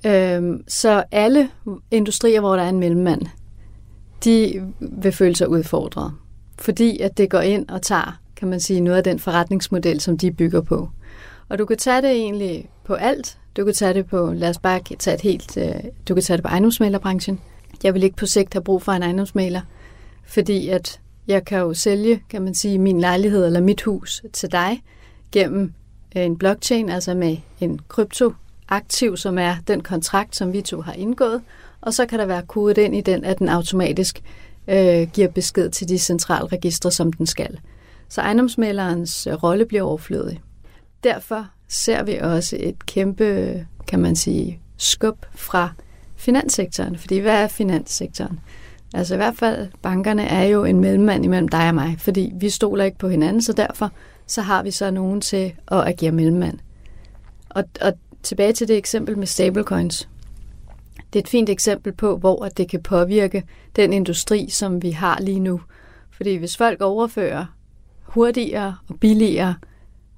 Øhm, 0.07 0.63
så 0.67 1.03
alle 1.11 1.49
industrier, 1.91 2.39
hvor 2.39 2.55
der 2.55 2.63
er 2.63 2.69
en 2.69 2.79
mellemmand, 2.79 3.21
de 4.23 4.63
vil 4.79 5.11
føle 5.11 5.35
sig 5.35 5.49
udfordret. 5.49 6.13
Fordi 6.59 6.99
at 6.99 7.17
det 7.17 7.29
går 7.29 7.41
ind 7.41 7.69
og 7.69 7.81
tager, 7.81 8.19
kan 8.35 8.47
man 8.47 8.59
sige, 8.59 8.79
noget 8.79 8.97
af 8.97 9.03
den 9.03 9.19
forretningsmodel, 9.19 10.01
som 10.01 10.17
de 10.17 10.31
bygger 10.31 10.61
på. 10.61 10.89
Og 11.49 11.59
du 11.59 11.65
kan 11.65 11.77
tage 11.77 12.01
det 12.01 12.11
egentlig 12.11 12.69
på 12.83 12.93
alt. 12.93 13.37
Du 13.57 13.65
kan 13.65 13.73
tage 13.73 13.93
det 13.93 14.05
på, 14.05 14.33
lad 14.33 14.49
os 14.49 14.57
bare 14.57 14.79
tage 14.99 15.15
et 15.15 15.21
helt, 15.21 15.57
øh, 15.57 15.73
du 16.07 16.13
kan 16.13 16.23
tage 16.23 16.37
det 16.37 16.43
på 16.43 16.49
ejendomsmalerbranchen. 16.49 17.39
Jeg 17.83 17.93
vil 17.93 18.03
ikke 18.03 18.15
på 18.15 18.25
sigt 18.25 18.53
have 18.53 18.63
brug 18.63 18.81
for 18.81 18.91
en 18.91 19.03
ejendomsmaler, 19.03 19.61
fordi 20.25 20.69
at 20.69 20.99
jeg 21.27 21.45
kan 21.45 21.59
jo 21.59 21.73
sælge, 21.73 22.23
kan 22.29 22.41
man 22.41 22.55
sige, 22.55 22.79
min 22.79 22.99
lejlighed 22.99 23.45
eller 23.45 23.61
mit 23.61 23.81
hus 23.81 24.23
til 24.33 24.51
dig 24.51 24.83
gennem 25.31 25.73
en 26.11 26.37
blockchain, 26.37 26.89
altså 26.89 27.13
med 27.13 27.37
en 27.59 27.79
krypto 27.87 28.33
aktiv, 28.69 29.17
som 29.17 29.37
er 29.37 29.55
den 29.67 29.81
kontrakt, 29.81 30.35
som 30.35 30.53
vi 30.53 30.61
to 30.61 30.81
har 30.81 30.93
indgået, 30.93 31.41
og 31.81 31.93
så 31.93 32.05
kan 32.05 32.19
der 32.19 32.25
være 32.25 32.41
kodet 32.47 32.77
ind 32.77 32.95
i 32.95 33.01
den, 33.01 33.25
at 33.25 33.39
den 33.39 33.49
automatisk 33.49 34.23
øh, 34.67 35.07
giver 35.13 35.27
besked 35.27 35.69
til 35.69 35.89
de 35.89 35.97
centralregistre, 35.97 36.91
som 36.91 37.13
den 37.13 37.25
skal. 37.25 37.59
Så 38.09 38.21
ejendomsmalerens 38.21 39.27
øh, 39.27 39.33
rolle 39.33 39.65
bliver 39.65 39.83
overflødig. 39.83 40.41
Derfor 41.03 41.47
ser 41.67 42.03
vi 42.03 42.17
også 42.17 42.57
et 42.59 42.85
kæmpe, 42.85 43.65
kan 43.87 43.99
man 43.99 44.15
sige, 44.15 44.59
skub 44.77 45.25
fra 45.35 45.69
finanssektoren. 46.15 46.97
Fordi 46.97 47.17
hvad 47.17 47.43
er 47.43 47.47
finanssektoren? 47.47 48.39
Altså 48.93 49.13
i 49.13 49.17
hvert 49.17 49.35
fald, 49.35 49.67
bankerne 49.81 50.23
er 50.23 50.43
jo 50.43 50.63
en 50.63 50.79
mellemmand 50.79 51.25
imellem 51.25 51.47
dig 51.47 51.67
og 51.67 51.75
mig, 51.75 51.95
fordi 51.99 52.31
vi 52.35 52.49
stoler 52.49 52.83
ikke 52.83 52.97
på 52.97 53.09
hinanden, 53.09 53.41
så 53.41 53.53
derfor 53.53 53.91
så 54.27 54.41
har 54.41 54.63
vi 54.63 54.71
så 54.71 54.91
nogen 54.91 55.21
til 55.21 55.53
at 55.67 55.87
agere 55.87 56.11
mellemmand. 56.11 56.59
Og, 57.49 57.63
og 57.81 57.93
tilbage 58.27 58.53
til 58.53 58.67
det 58.67 58.77
eksempel 58.77 59.17
med 59.17 59.27
stablecoins. 59.27 60.09
Det 61.13 61.19
er 61.19 61.23
et 61.23 61.29
fint 61.29 61.49
eksempel 61.49 61.93
på, 61.93 62.17
hvor 62.17 62.47
det 62.57 62.69
kan 62.69 62.83
påvirke 62.83 63.43
den 63.75 63.93
industri, 63.93 64.49
som 64.49 64.83
vi 64.83 64.91
har 64.91 65.19
lige 65.21 65.39
nu. 65.39 65.61
Fordi 66.11 66.35
hvis 66.35 66.57
folk 66.57 66.81
overfører 66.81 67.45
hurtigere 68.03 68.75
og 68.89 68.99
billigere 68.99 69.55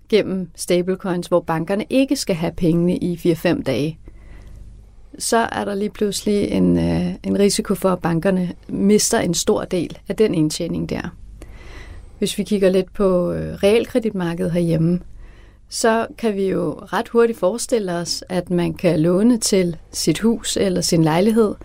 gennem 0.09 0.49
stablecoins, 0.55 1.27
hvor 1.27 1.39
bankerne 1.39 1.85
ikke 1.89 2.15
skal 2.15 2.35
have 2.35 2.51
pengene 2.51 2.97
i 2.97 3.15
4-5 3.15 3.63
dage, 3.63 3.99
så 5.17 5.37
er 5.37 5.65
der 5.65 5.75
lige 5.75 5.89
pludselig 5.89 6.47
en, 6.47 6.77
øh, 6.77 7.15
en 7.23 7.39
risiko 7.39 7.75
for, 7.75 7.89
at 7.89 7.99
bankerne 7.99 8.53
mister 8.67 9.19
en 9.19 9.33
stor 9.33 9.65
del 9.65 9.97
af 10.07 10.15
den 10.15 10.33
indtjening 10.33 10.89
der. 10.89 11.15
Hvis 12.17 12.37
vi 12.37 12.43
kigger 12.43 12.69
lidt 12.69 12.93
på 12.93 13.31
øh, 13.31 13.53
realkreditmarkedet 13.53 14.51
herhjemme, 14.51 14.99
så 15.69 16.07
kan 16.17 16.35
vi 16.35 16.49
jo 16.49 16.71
ret 16.71 17.09
hurtigt 17.09 17.39
forestille 17.39 17.93
os, 17.93 18.23
at 18.29 18.49
man 18.49 18.73
kan 18.73 18.99
låne 18.99 19.37
til 19.37 19.77
sit 19.91 20.19
hus 20.19 20.57
eller 20.57 20.81
sin 20.81 21.03
lejlighed, 21.03 21.55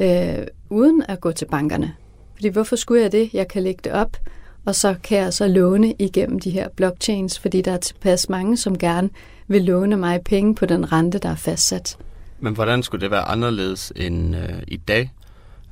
øh, 0.00 0.46
uden 0.70 1.02
at 1.08 1.20
gå 1.20 1.32
til 1.32 1.46
bankerne. 1.46 1.94
Fordi 2.34 2.48
hvorfor 2.48 2.76
skulle 2.76 3.02
jeg 3.02 3.12
det? 3.12 3.30
Jeg 3.32 3.48
kan 3.48 3.62
lægge 3.62 3.80
det 3.84 3.92
op, 3.92 4.16
og 4.64 4.74
så 4.74 4.94
kan 5.04 5.18
jeg 5.18 5.32
så 5.32 5.48
låne 5.48 5.94
igennem 5.98 6.40
de 6.40 6.50
her 6.50 6.68
blockchains, 6.68 7.38
fordi 7.38 7.62
der 7.62 7.72
er 7.72 7.76
tilpas 7.76 8.28
mange, 8.28 8.56
som 8.56 8.78
gerne 8.78 9.10
vil 9.48 9.62
låne 9.62 9.96
mig 9.96 10.20
penge 10.24 10.54
på 10.54 10.66
den 10.66 10.92
rente, 10.92 11.18
der 11.18 11.28
er 11.28 11.36
fastsat. 11.36 11.98
Men 12.40 12.54
hvordan 12.54 12.82
skulle 12.82 13.02
det 13.02 13.10
være 13.10 13.22
anderledes 13.22 13.92
end 13.96 14.36
øh, 14.36 14.62
i 14.68 14.76
dag? 14.76 15.10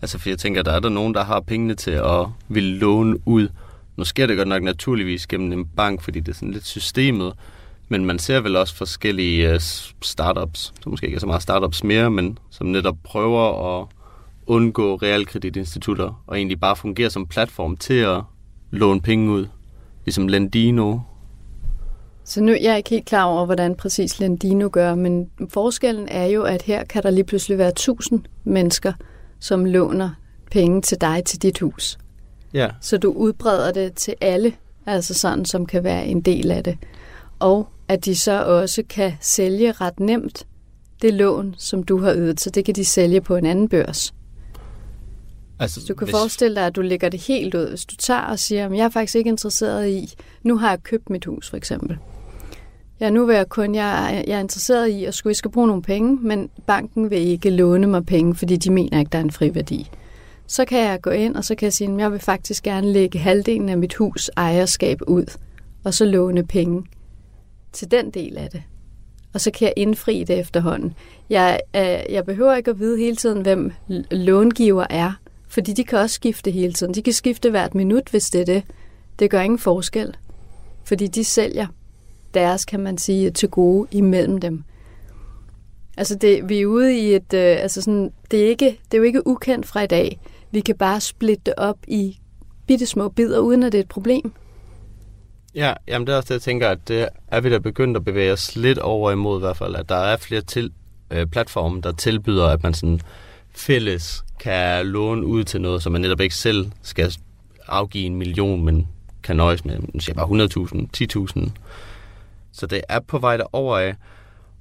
Altså, 0.03 0.19
for 0.19 0.29
jeg 0.29 0.39
tænker, 0.39 0.63
der 0.63 0.73
er 0.73 0.81
der 0.81 0.89
nogen, 0.89 1.15
der 1.15 1.25
har 1.25 1.41
pengene 1.41 1.75
til 1.75 1.91
at 1.91 2.27
vil 2.49 2.65
låne 2.65 3.29
ud. 3.29 3.49
Nu 3.97 4.05
sker 4.05 4.27
det 4.27 4.37
godt 4.37 4.49
nok 4.49 4.63
naturligvis 4.63 5.27
gennem 5.27 5.53
en 5.53 5.67
bank, 5.77 6.03
fordi 6.03 6.21
det 6.21 6.33
er 6.33 6.35
sådan 6.35 6.51
lidt 6.51 6.67
systemet. 6.67 7.33
Men 7.93 8.05
man 8.05 8.19
ser 8.19 8.41
vel 8.41 8.57
også 8.57 8.75
forskellige 8.75 9.55
uh, 9.55 9.61
startups, 10.03 10.73
som 10.83 10.91
måske 10.91 11.07
ikke 11.07 11.17
er 11.17 11.21
så 11.21 11.27
meget 11.27 11.43
startups 11.43 11.85
mere, 11.85 12.11
men 12.11 12.39
som 12.51 12.67
netop 12.67 12.97
prøver 13.05 13.81
at 13.81 13.87
undgå 14.47 14.97
realkreditinstitutter 14.97 16.23
og 16.27 16.37
egentlig 16.37 16.61
bare 16.61 16.77
fungere 16.77 17.11
som 17.11 17.27
platform 17.27 17.77
til 17.77 17.95
at 17.95 18.23
låne 18.71 19.01
penge 19.01 19.31
ud. 19.33 19.47
Ligesom 20.05 20.29
Lendino. 20.29 20.99
Så 22.25 22.41
nu 22.41 22.53
jeg 22.53 22.73
er 22.73 22.77
ikke 22.77 22.91
helt 22.91 23.07
klar 23.07 23.25
over, 23.25 23.45
hvordan 23.47 23.75
præcis 23.75 24.21
Lendino 24.21 24.69
gør, 24.73 24.95
men 24.95 25.31
forskellen 25.49 26.09
er 26.09 26.27
jo, 26.27 26.43
at 26.43 26.63
her 26.63 26.85
kan 26.85 27.03
der 27.03 27.11
lige 27.11 27.25
pludselig 27.25 27.59
være 27.59 27.73
tusind 27.73 28.21
mennesker, 28.45 28.93
som 29.41 29.65
låner 29.65 30.11
penge 30.51 30.83
til 30.83 31.01
dig 31.01 31.23
til 31.25 31.43
dit 31.43 31.59
hus. 31.59 31.99
Ja. 32.55 32.69
Så 32.81 32.99
du 32.99 33.13
udbreder 33.13 33.73
det 33.73 33.95
til 33.95 34.15
alle, 34.21 34.53
altså 34.87 35.15
sådan, 35.15 35.45
som 35.45 35.67
kan 35.67 35.85
være 35.85 36.07
en 36.07 36.21
del 36.21 36.51
af 36.51 36.65
det. 36.65 36.79
Og 37.39 37.69
at 37.91 38.05
de 38.05 38.15
så 38.15 38.45
også 38.45 38.83
kan 38.89 39.13
sælge 39.21 39.73
ret 39.73 40.01
nemt 40.01 40.47
det 41.03 41.15
lån, 41.15 41.55
som 41.59 41.83
du 41.83 41.99
har 41.99 42.15
ydet, 42.15 42.41
så 42.41 42.51
det 42.51 42.65
kan 42.65 42.75
de 42.75 42.85
sælge 42.85 43.21
på 43.21 43.37
en 43.37 43.47
anden 43.47 43.69
børs. 43.69 44.15
Altså, 45.59 45.81
Du 45.89 45.95
kan 45.95 46.07
hvis, 46.07 46.13
forestille 46.17 46.55
dig, 46.57 46.67
at 46.67 46.77
du 46.77 46.81
lægger 46.83 47.09
det 47.09 47.21
helt 47.21 47.55
ud. 47.55 47.69
Hvis 47.69 47.85
du 47.85 47.97
tager 47.97 48.21
og 48.21 48.39
siger, 48.39 48.67
at 48.67 48.77
jeg 48.77 48.85
er 48.85 48.89
faktisk 48.89 49.17
ikke 49.17 49.29
interesseret 49.31 49.89
i, 49.89 50.15
nu 50.43 50.57
har 50.59 50.69
jeg 50.71 50.83
købt 50.83 51.11
mit 51.11 51.25
hus 51.25 51.51
for 51.51 51.57
eksempel. 51.57 51.99
Ja, 53.01 53.11
nu 53.11 53.27
vil 53.27 53.37
jeg 53.37 53.49
kun, 53.49 53.75
jeg, 53.75 54.15
er- 54.17 54.25
jeg 54.27 54.37
er 54.37 54.41
interesseret 54.41 54.89
i, 54.89 55.05
at 55.05 55.15
skulle, 55.15 55.31
jeg 55.31 55.37
skal 55.37 55.51
bruge 55.51 55.67
nogle 55.67 55.83
penge, 55.83 56.17
men 56.23 56.51
banken 56.67 57.11
vil 57.11 57.19
ikke 57.19 57.51
låne 57.51 57.87
mig 57.87 58.07
penge, 58.07 58.35
fordi 58.35 58.57
de 58.57 58.71
mener 58.73 58.99
ikke, 58.99 59.09
der 59.11 59.19
er 59.19 59.23
en 59.23 59.31
friværdi. 59.31 59.91
Så 60.47 60.65
kan 60.65 60.79
jeg 60.79 61.01
gå 61.01 61.11
ind, 61.11 61.37
og 61.37 61.45
så 61.45 61.55
kan 61.55 61.67
jeg 61.67 61.73
sige, 61.73 61.91
at 61.93 61.99
jeg 61.99 62.13
vil 62.13 62.21
faktisk 62.21 62.63
gerne 62.63 62.93
lægge 62.93 63.19
halvdelen 63.19 63.69
af 63.69 63.79
mit 63.79 63.95
hus 63.95 64.31
ejerskab 64.37 64.99
ud, 65.07 65.37
og 65.85 65.95
så 65.95 66.05
låne 66.05 66.47
penge 66.47 66.83
til 67.73 67.91
den 67.91 68.11
del 68.11 68.37
af 68.39 68.51
det. 68.51 68.63
Og 69.35 69.41
så 69.41 69.51
kan 69.51 69.67
jeg 69.67 69.75
indfri 69.77 70.25
det 70.25 70.39
efterhånden. 70.39 70.95
Jeg, 71.31 71.61
øh, 71.77 72.13
jeg 72.15 72.25
behøver 72.25 72.55
ikke 72.55 72.71
at 72.71 72.79
vide 72.79 72.99
hele 72.99 73.17
tiden, 73.17 73.43
hvem 73.43 73.73
l- 73.91 74.03
långiver 74.11 74.87
er, 74.91 75.13
fordi 75.49 75.73
de 75.73 75.85
kan 75.85 75.99
også 75.99 76.15
skifte 76.15 76.51
hele 76.51 76.73
tiden. 76.73 76.95
De 76.95 77.03
kan 77.03 77.13
skifte 77.13 77.51
hvert 77.51 77.75
minut, 77.75 78.09
hvis 78.09 78.31
det 78.31 78.41
er 78.41 78.45
det. 78.45 78.63
Det 79.19 79.31
gør 79.31 79.41
ingen 79.41 79.59
forskel, 79.59 80.17
fordi 80.85 81.07
de 81.07 81.25
sælger 81.25 81.67
deres, 82.35 82.65
kan 82.65 82.81
man 82.81 82.99
sige, 82.99 83.31
til 83.31 83.49
gode 83.49 83.89
imellem 83.91 84.39
dem. 84.39 84.63
Altså, 85.97 86.15
det, 86.15 86.49
vi 86.49 86.61
er 86.61 86.67
ude 86.67 86.99
i 86.99 87.15
et... 87.15 87.35
Øh, 87.35 87.57
altså 87.63 87.83
sådan, 87.83 88.13
det, 88.31 88.45
er 88.45 88.49
ikke, 88.49 88.79
det 88.85 88.95
er 88.95 88.99
jo 88.99 89.05
ikke 89.05 89.27
ukendt 89.27 89.67
fra 89.67 89.83
i 89.83 89.87
dag. 89.87 90.21
Vi 90.51 90.61
kan 90.61 90.77
bare 90.77 91.01
splitte 91.01 91.43
det 91.47 91.55
op 91.57 91.79
i 91.89 92.19
bitte 92.67 92.87
små 92.87 93.09
bidder, 93.09 93.39
uden 93.39 93.63
at 93.63 93.73
det 93.73 93.79
er 93.79 93.83
et 93.83 93.89
problem. 93.89 94.33
Ja, 95.55 95.73
jamen 95.89 96.07
det 96.07 96.13
er 96.13 96.17
også 96.17 96.29
det, 96.29 96.35
jeg 96.35 96.43
tænker, 96.43 96.69
at 96.69 96.89
det 96.89 97.09
er 97.29 97.41
vi 97.41 97.51
da 97.51 97.59
begyndt 97.59 97.97
at 97.97 98.05
bevæge 98.05 98.33
os 98.33 98.57
lidt 98.57 98.79
over 98.79 99.11
imod 99.11 99.39
i 99.39 99.41
hvert 99.41 99.57
fald, 99.57 99.77
at 99.77 99.89
der 99.89 99.97
er 99.97 100.17
flere 100.17 100.41
til, 100.41 100.73
øh, 101.11 101.27
platforme, 101.27 101.81
der 101.81 101.93
tilbyder, 101.93 102.47
at 102.47 102.63
man 102.63 102.75
sådan 102.75 103.01
fælles 103.55 104.25
kan 104.41 104.87
låne 104.87 105.27
ud 105.27 105.45
til 105.45 105.61
noget, 105.61 105.83
som 105.83 105.93
man 105.93 106.01
netop 106.01 106.21
ikke 106.21 106.35
selv 106.35 106.71
skal 106.83 107.13
afgive 107.67 108.07
en 108.07 108.17
million, 108.17 108.65
men 108.65 108.89
kan 109.23 109.37
nøjes 109.37 109.65
med, 109.65 109.79
nu 109.95 110.01
siger 110.01 110.15
bare 110.15 110.27
100.000, 110.27 110.89
10.000. 110.97 111.51
Så 112.53 112.67
det 112.67 112.81
er 112.89 113.01
på 113.01 113.19
vej 113.19 113.37
derover 113.37 113.79
af, 113.79 113.95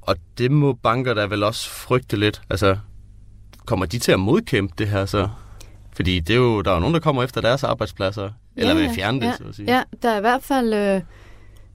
og 0.02 0.15
det 0.38 0.52
må 0.52 0.73
banker 0.73 1.13
der 1.13 1.28
vel 1.28 1.43
også 1.43 1.69
frygte 1.69 2.17
lidt. 2.17 2.41
Altså, 2.49 2.78
kommer 3.65 3.86
de 3.86 3.99
til 3.99 4.12
at 4.12 4.19
modkæmpe 4.19 4.73
det 4.78 4.88
her 4.88 5.06
så? 5.06 5.30
Fordi 5.93 6.19
det 6.19 6.34
er 6.34 6.38
jo, 6.38 6.62
der 6.62 6.71
er 6.71 6.75
jo 6.75 6.80
nogen, 6.80 6.93
der 6.93 6.99
kommer 6.99 7.23
efter 7.23 7.41
deres 7.41 7.63
arbejdspladser, 7.63 8.30
eller 8.55 8.73
vil 8.73 8.89
fjerne 8.95 9.19
det, 9.19 9.25
ja, 9.25 9.33
så 9.38 9.43
at 9.49 9.55
sige. 9.55 9.75
Ja, 9.75 9.83
der 10.01 10.09
er 10.09 10.17
i 10.17 10.21
hvert 10.21 10.43
fald... 10.43 10.73
Øh, 10.73 11.01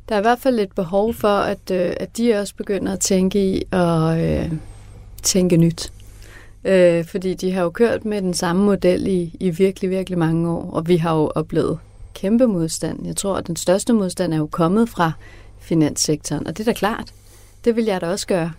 der 0.08 0.14
er 0.14 0.18
i 0.18 0.22
hvert 0.22 0.38
fald 0.38 0.60
et 0.60 0.72
behov 0.72 1.14
for, 1.14 1.38
at, 1.38 1.70
øh, 1.70 1.92
at 2.00 2.16
de 2.16 2.34
også 2.34 2.54
begynder 2.54 2.92
at 2.92 3.00
tænke 3.00 3.54
i 3.54 3.62
at 3.72 4.18
øh, 4.18 4.52
tænke 5.22 5.56
nyt. 5.56 5.92
Øh, 6.64 7.04
fordi 7.04 7.34
de 7.34 7.52
har 7.52 7.62
jo 7.62 7.70
kørt 7.70 8.04
med 8.04 8.22
den 8.22 8.34
samme 8.34 8.64
model 8.64 9.06
i, 9.06 9.36
i 9.40 9.50
virkelig, 9.50 9.90
virkelig 9.90 10.18
mange 10.18 10.50
år, 10.50 10.70
og 10.70 10.88
vi 10.88 10.96
har 10.96 11.14
jo 11.14 11.32
oplevet 11.34 11.78
kæmpe 12.14 12.46
modstand. 12.46 13.06
Jeg 13.06 13.16
tror, 13.16 13.36
at 13.36 13.46
den 13.46 13.56
største 13.56 13.92
modstand 13.92 14.34
er 14.34 14.38
jo 14.38 14.46
kommet 14.46 14.88
fra 14.88 15.12
finanssektoren, 15.58 16.46
og 16.46 16.58
det 16.58 16.68
er 16.68 16.72
da 16.72 16.78
klart. 16.78 17.12
Det 17.64 17.76
vil 17.76 17.84
jeg 17.84 18.00
da 18.00 18.06
også 18.06 18.26
gøre. 18.26 18.52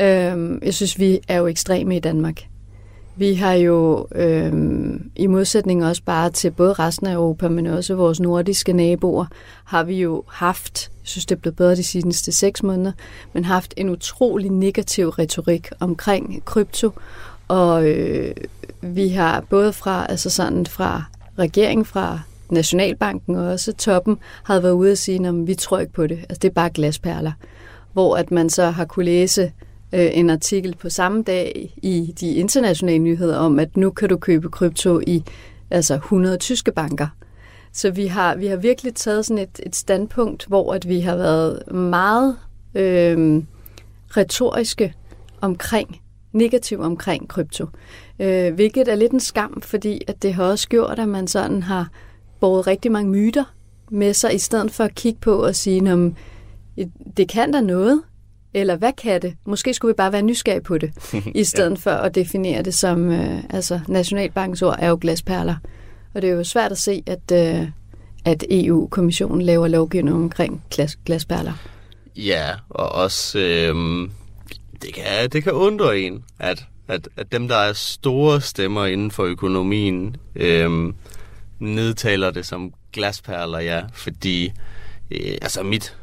Øhm, 0.00 0.58
jeg 0.62 0.74
synes, 0.74 0.98
vi 0.98 1.20
er 1.28 1.36
jo 1.36 1.46
ekstreme 1.46 1.96
i 1.96 2.00
Danmark. 2.00 2.42
Vi 3.18 3.34
har 3.34 3.52
jo 3.52 4.06
øh, 4.14 4.52
i 5.16 5.26
modsætning 5.26 5.84
også 5.84 6.02
bare 6.02 6.30
til 6.30 6.50
både 6.50 6.72
resten 6.72 7.06
af 7.06 7.14
Europa, 7.14 7.48
men 7.48 7.66
også 7.66 7.94
vores 7.94 8.20
nordiske 8.20 8.72
naboer, 8.72 9.26
har 9.64 9.84
vi 9.84 10.00
jo 10.00 10.22
haft, 10.28 10.90
jeg 11.02 11.08
synes 11.08 11.26
det 11.26 11.36
er 11.36 11.40
blevet 11.40 11.56
bedre 11.56 11.76
de 11.76 11.84
seneste 11.84 12.32
seks 12.32 12.62
måneder, 12.62 12.92
men 13.32 13.44
haft 13.44 13.74
en 13.76 13.88
utrolig 13.88 14.50
negativ 14.50 15.08
retorik 15.08 15.68
omkring 15.80 16.42
krypto. 16.44 16.90
Og 17.48 17.88
øh, 17.88 18.34
vi 18.80 19.08
har 19.08 19.40
både 19.40 19.72
fra, 19.72 20.06
altså 20.08 20.30
sådan 20.30 20.66
fra 20.66 21.04
regeringen, 21.38 21.84
fra 21.84 22.20
Nationalbanken 22.50 23.36
og 23.36 23.46
også 23.46 23.72
toppen, 23.72 24.18
har 24.42 24.60
været 24.60 24.72
ude 24.72 24.92
og 24.92 24.98
sige, 24.98 25.28
at 25.28 25.46
vi 25.46 25.54
tror 25.54 25.78
ikke 25.78 25.92
på 25.92 26.06
det. 26.06 26.18
Altså 26.18 26.38
det 26.42 26.48
er 26.48 26.54
bare 26.54 26.70
glasperler. 26.70 27.32
Hvor 27.92 28.16
at 28.16 28.30
man 28.30 28.50
så 28.50 28.70
har 28.70 28.84
kunne 28.84 29.04
læse 29.04 29.52
øh, 29.92 30.08
en 30.12 30.30
artikel 30.30 30.76
på 30.76 30.90
samme 30.90 31.22
dag 31.22 31.74
i 31.76 32.14
de 32.20 32.34
internationale 32.34 32.98
nyheder 32.98 33.38
om, 33.38 33.58
at 33.58 33.76
nu 33.76 33.90
kan 33.90 34.08
du 34.08 34.16
købe 34.16 34.48
krypto 34.48 35.00
i 35.06 35.22
altså 35.70 35.94
100 35.94 36.36
tyske 36.36 36.72
banker. 36.72 37.06
Så 37.72 37.90
vi 37.90 38.06
har, 38.06 38.36
vi 38.36 38.46
har 38.46 38.56
virkelig 38.56 38.94
taget 38.94 39.26
sådan 39.26 39.42
et, 39.42 39.60
et 39.66 39.76
standpunkt, 39.76 40.46
hvor 40.46 40.74
at 40.74 40.88
vi 40.88 41.00
har 41.00 41.16
været 41.16 41.72
meget 41.72 42.36
øh, 42.74 43.42
retoriske 44.16 44.94
omkring, 45.40 46.00
negativ 46.32 46.80
omkring 46.80 47.28
krypto. 47.28 47.66
Øh, 48.18 48.54
hvilket 48.54 48.88
er 48.88 48.94
lidt 48.94 49.12
en 49.12 49.20
skam, 49.20 49.60
fordi 49.60 50.02
at 50.08 50.22
det 50.22 50.34
har 50.34 50.44
også 50.44 50.68
gjort, 50.68 50.98
at 50.98 51.08
man 51.08 51.26
sådan 51.26 51.62
har 51.62 51.88
båret 52.40 52.66
rigtig 52.66 52.92
mange 52.92 53.10
myter 53.10 53.44
med 53.90 54.14
sig, 54.14 54.34
i 54.34 54.38
stedet 54.38 54.70
for 54.70 54.84
at 54.84 54.94
kigge 54.94 55.20
på 55.20 55.46
og 55.46 55.54
sige, 55.54 55.92
om 55.92 56.14
det 57.16 57.28
kan 57.28 57.52
der 57.52 57.60
noget, 57.60 58.02
eller 58.56 58.76
hvad 58.76 58.92
kan 58.92 59.22
det? 59.22 59.36
Måske 59.44 59.74
skulle 59.74 59.92
vi 59.92 59.96
bare 59.96 60.12
være 60.12 60.22
nysgerrige 60.22 60.62
på 60.62 60.78
det, 60.78 60.92
i 61.34 61.44
stedet 61.44 61.70
ja. 61.70 61.90
for 61.90 61.90
at 61.90 62.14
definere 62.14 62.62
det 62.62 62.74
som, 62.74 63.12
øh, 63.12 63.42
altså 63.50 63.80
Nationalbankens 63.88 64.62
ord 64.62 64.76
er 64.78 64.88
jo 64.88 64.98
glasperler. 65.00 65.56
Og 66.14 66.22
det 66.22 66.30
er 66.30 66.34
jo 66.34 66.44
svært 66.44 66.72
at 66.72 66.78
se, 66.78 67.02
at, 67.06 67.32
øh, 67.32 67.68
at 68.24 68.44
EU-kommissionen 68.50 69.42
laver 69.42 69.68
lovgivning 69.68 70.16
omkring 70.16 70.62
glas, 70.70 70.98
glasperler. 71.04 71.52
Ja, 72.16 72.50
og 72.68 72.92
også, 72.92 73.38
øh, 73.38 74.08
det, 74.82 74.94
kan, 74.94 75.30
det 75.32 75.42
kan 75.42 75.52
undre 75.52 75.98
en, 75.98 76.24
at, 76.38 76.64
at, 76.88 77.08
at 77.16 77.32
dem, 77.32 77.48
der 77.48 77.56
er 77.56 77.72
store 77.72 78.40
stemmer 78.40 78.86
inden 78.86 79.10
for 79.10 79.24
økonomien, 79.24 80.16
øh, 80.36 80.92
nedtaler 81.58 82.30
det 82.30 82.46
som 82.46 82.72
glasperler, 82.92 83.58
ja, 83.58 83.82
fordi 83.92 84.52
øh, 85.10 85.38
altså 85.42 85.62
mit, 85.62 85.96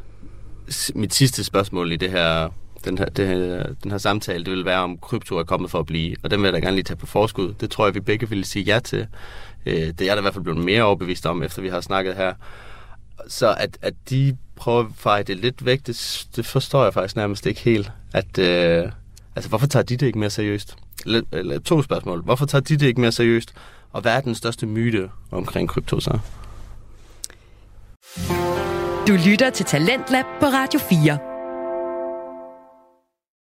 mit 0.96 1.14
sidste 1.14 1.44
spørgsmål 1.44 1.92
i 1.92 1.96
det 1.96 2.12
her, 2.12 2.50
den 2.86 2.98
her, 2.98 3.06
det 3.06 3.28
her, 3.28 3.68
den 3.84 3.92
her 3.92 3.98
samtale, 3.98 4.44
det 4.44 4.54
vil 4.54 4.66
være, 4.66 4.80
om 4.80 4.98
krypto 4.98 5.38
er 5.38 5.44
kommet 5.44 5.72
for 5.72 5.80
at 5.80 5.86
blive, 5.86 6.16
og 6.24 6.32
den 6.32 6.42
vil 6.42 6.48
jeg 6.48 6.54
da 6.54 6.60
gerne 6.60 6.76
lige 6.76 6.84
tage 6.84 6.98
på 6.98 7.06
forskud. 7.06 7.54
Det 7.54 7.72
tror 7.72 7.86
jeg, 7.86 7.96
vi 7.96 8.00
begge 8.00 8.30
ville 8.30 8.46
sige 8.46 8.64
ja 8.64 8.80
til. 8.80 9.08
Øh, 9.66 9.76
det 9.76 10.02
er 10.02 10.06
jeg 10.06 10.16
da 10.16 10.20
i 10.20 10.22
hvert 10.22 10.34
fald 10.34 10.44
blevet 10.44 10.66
mere 10.66 10.84
overbevist 10.84 11.26
om, 11.26 11.44
efter 11.44 11.62
vi 11.62 11.70
har 11.70 11.82
snakket 11.82 12.16
her. 12.16 12.34
Så 13.28 13.56
at, 13.60 13.78
at 13.82 13.94
de 14.10 14.38
prøver 14.56 14.80
at 14.80 14.86
feje 14.98 15.24
det 15.24 15.38
lidt 15.38 15.66
væk, 15.66 15.88
det, 15.88 16.26
det 16.36 16.46
forstår 16.46 16.84
jeg 16.84 16.94
faktisk 16.94 17.16
nærmest 17.16 17.46
ikke 17.46 17.62
helt. 17.62 17.92
At, 18.14 18.38
øh, 18.38 18.92
altså, 19.36 19.50
hvorfor 19.50 19.68
tager 19.68 19.84
de 19.84 19.98
det 19.98 20.06
ikke 20.06 20.20
mere 20.20 20.30
seriøst? 20.30 20.76
Eller, 21.06 21.22
eller 21.32 21.60
to 21.60 21.82
spørgsmål. 21.82 22.22
Hvorfor 22.22 22.46
tager 22.46 22.62
de 22.62 22.78
det 22.78 22.88
ikke 22.88 23.02
mere 23.02 23.12
seriøst? 23.12 23.54
Og 23.92 24.02
hvad 24.02 24.16
er 24.16 24.22
den 24.22 24.36
største 24.36 24.66
myte 24.66 25.10
omkring 25.32 25.70
krypto 25.70 26.00
så? 26.00 26.20
Du 29.08 29.14
lytter 29.30 29.50
til 29.50 29.66
Talentlab 29.66 30.26
på 30.40 30.46
Radio 30.46 30.80
4. 30.80 31.18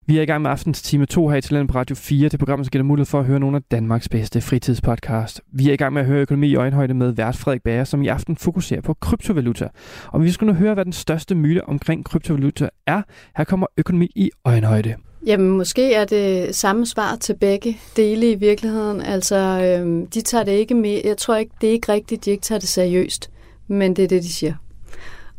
Vi 0.06 0.18
er 0.18 0.22
i 0.22 0.24
gang 0.24 0.42
med 0.42 0.50
aftens 0.50 0.82
time 0.82 1.06
2 1.06 1.28
her 1.28 1.36
i 1.36 1.40
Talent 1.40 1.70
på 1.70 1.78
Radio 1.78 1.96
4. 1.96 2.28
Det 2.28 2.38
program, 2.38 2.64
som 2.64 2.70
giver 2.70 2.84
mulighed 2.84 3.06
for 3.06 3.20
at 3.20 3.24
høre 3.24 3.40
nogle 3.40 3.56
af 3.56 3.62
Danmarks 3.70 4.08
bedste 4.08 4.40
fritidspodcast. 4.40 5.40
Vi 5.52 5.68
er 5.68 5.72
i 5.72 5.76
gang 5.76 5.92
med 5.92 6.02
at 6.02 6.08
høre 6.08 6.20
økonomi 6.20 6.48
i 6.48 6.54
øjenhøjde 6.54 6.94
med 6.94 7.12
vært 7.12 7.36
Frederik 7.36 7.62
Bager, 7.62 7.84
som 7.84 8.02
i 8.02 8.08
aften 8.08 8.36
fokuserer 8.36 8.80
på 8.80 8.94
kryptovaluta. 8.94 9.68
Og 10.06 10.24
vi 10.24 10.30
skal 10.30 10.46
nu 10.46 10.52
høre, 10.52 10.74
hvad 10.74 10.84
den 10.84 10.92
største 10.92 11.34
myte 11.34 11.64
omkring 11.64 12.04
kryptovaluta 12.04 12.68
er. 12.86 13.02
Her 13.36 13.44
kommer 13.44 13.66
økonomi 13.76 14.10
i 14.14 14.30
øjenhøjde. 14.44 14.94
Jamen, 15.26 15.50
måske 15.50 15.94
er 15.94 16.04
det 16.04 16.54
samme 16.54 16.86
svar 16.86 17.16
til 17.16 17.36
begge 17.40 17.78
dele 17.96 18.30
i 18.30 18.34
virkeligheden. 18.34 19.00
Altså, 19.00 19.36
øhm, 19.36 20.06
de 20.06 20.20
tager 20.20 20.44
det 20.44 20.52
ikke 20.52 20.74
med. 20.74 21.00
Jeg 21.04 21.16
tror 21.16 21.36
ikke, 21.36 21.52
det 21.60 21.68
er 21.68 21.72
ikke 21.72 21.92
rigtigt, 21.92 22.24
de 22.24 22.30
ikke 22.30 22.42
tager 22.42 22.58
det 22.58 22.68
seriøst. 22.68 23.30
Men 23.68 23.96
det 23.96 24.04
er 24.04 24.08
det, 24.08 24.22
de 24.22 24.32
siger. 24.32 24.54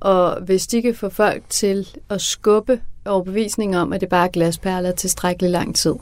Og 0.01 0.41
hvis 0.41 0.67
de 0.67 0.81
kan 0.81 0.95
få 0.95 1.09
folk 1.09 1.43
til 1.49 1.87
at 2.09 2.21
skubbe 2.21 2.81
overbevisning 3.05 3.77
om, 3.77 3.93
at 3.93 4.01
det 4.01 4.09
bare 4.09 4.27
er 4.27 4.31
glasperler 4.31 4.91
tilstrækkeligt 4.91 5.51
lang 5.51 5.75
tid, 5.75 5.95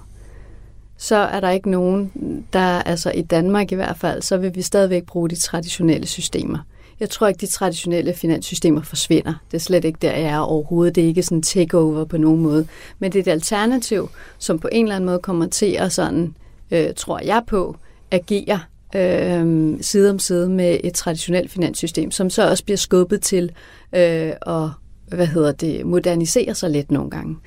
så 0.98 1.16
er 1.16 1.40
der 1.40 1.50
ikke 1.50 1.70
nogen, 1.70 2.12
der, 2.54 2.82
altså 2.82 3.12
i 3.12 3.22
Danmark 3.22 3.72
i 3.72 3.76
hvert 3.76 3.98
fald, 3.98 4.22
så 4.22 4.38
vil 4.38 4.56
vi 4.56 4.62
stadigvæk 4.62 5.04
bruge 5.06 5.30
de 5.30 5.36
traditionelle 5.36 6.08
systemer. 6.08 6.60
Jeg 7.00 7.10
tror 7.10 7.28
ikke, 7.28 7.42
de 7.42 7.48
traditionelle 7.48 8.14
finanssystemer 8.14 8.82
forsvinder. 8.82 9.34
Det 9.52 9.58
er 9.58 9.62
slet 9.62 9.86
ikke 9.86 10.00
der, 10.02 10.12
jeg 10.12 10.30
er 10.30 10.40
overhovedet. 10.40 10.96
Det 10.96 11.04
er 11.04 11.08
ikke 11.08 11.24
sådan 11.24 11.38
en 11.38 11.42
takeover 11.42 12.06
på 12.06 12.18
nogen 12.18 12.42
måde. 12.42 12.68
Men 13.00 13.12
det 13.12 13.20
er 13.20 13.32
et 13.32 13.36
alternativ, 13.36 14.10
som 14.38 14.60
på 14.60 14.70
en 14.72 14.86
eller 14.86 14.96
anden 14.96 15.06
måde 15.06 15.20
kommer 15.20 15.46
til 15.46 15.72
at 15.72 15.92
sådan, 15.92 16.36
øh, 16.72 16.94
tror 16.96 17.20
jeg 17.20 17.44
på, 17.48 17.76
agere 18.12 18.60
øh, 18.96 19.78
side 19.82 20.10
om 20.10 20.20
side 20.20 20.50
med 20.50 20.80
et 20.84 20.94
traditionelt 20.94 21.52
finanssystem, 21.52 22.12
som 22.12 22.30
så 22.30 22.50
også 22.50 22.64
bliver 22.64 22.78
skubbet 22.78 23.22
til 23.22 23.52
øh, 23.96 24.32
at 24.48 24.70
hvad 25.10 25.28
hedder 25.28 25.52
det, 25.52 25.86
modernisere 25.86 26.56
sig 26.56 26.70
lidt 26.70 26.92
nogle 26.92 27.10
gange. 27.10 27.38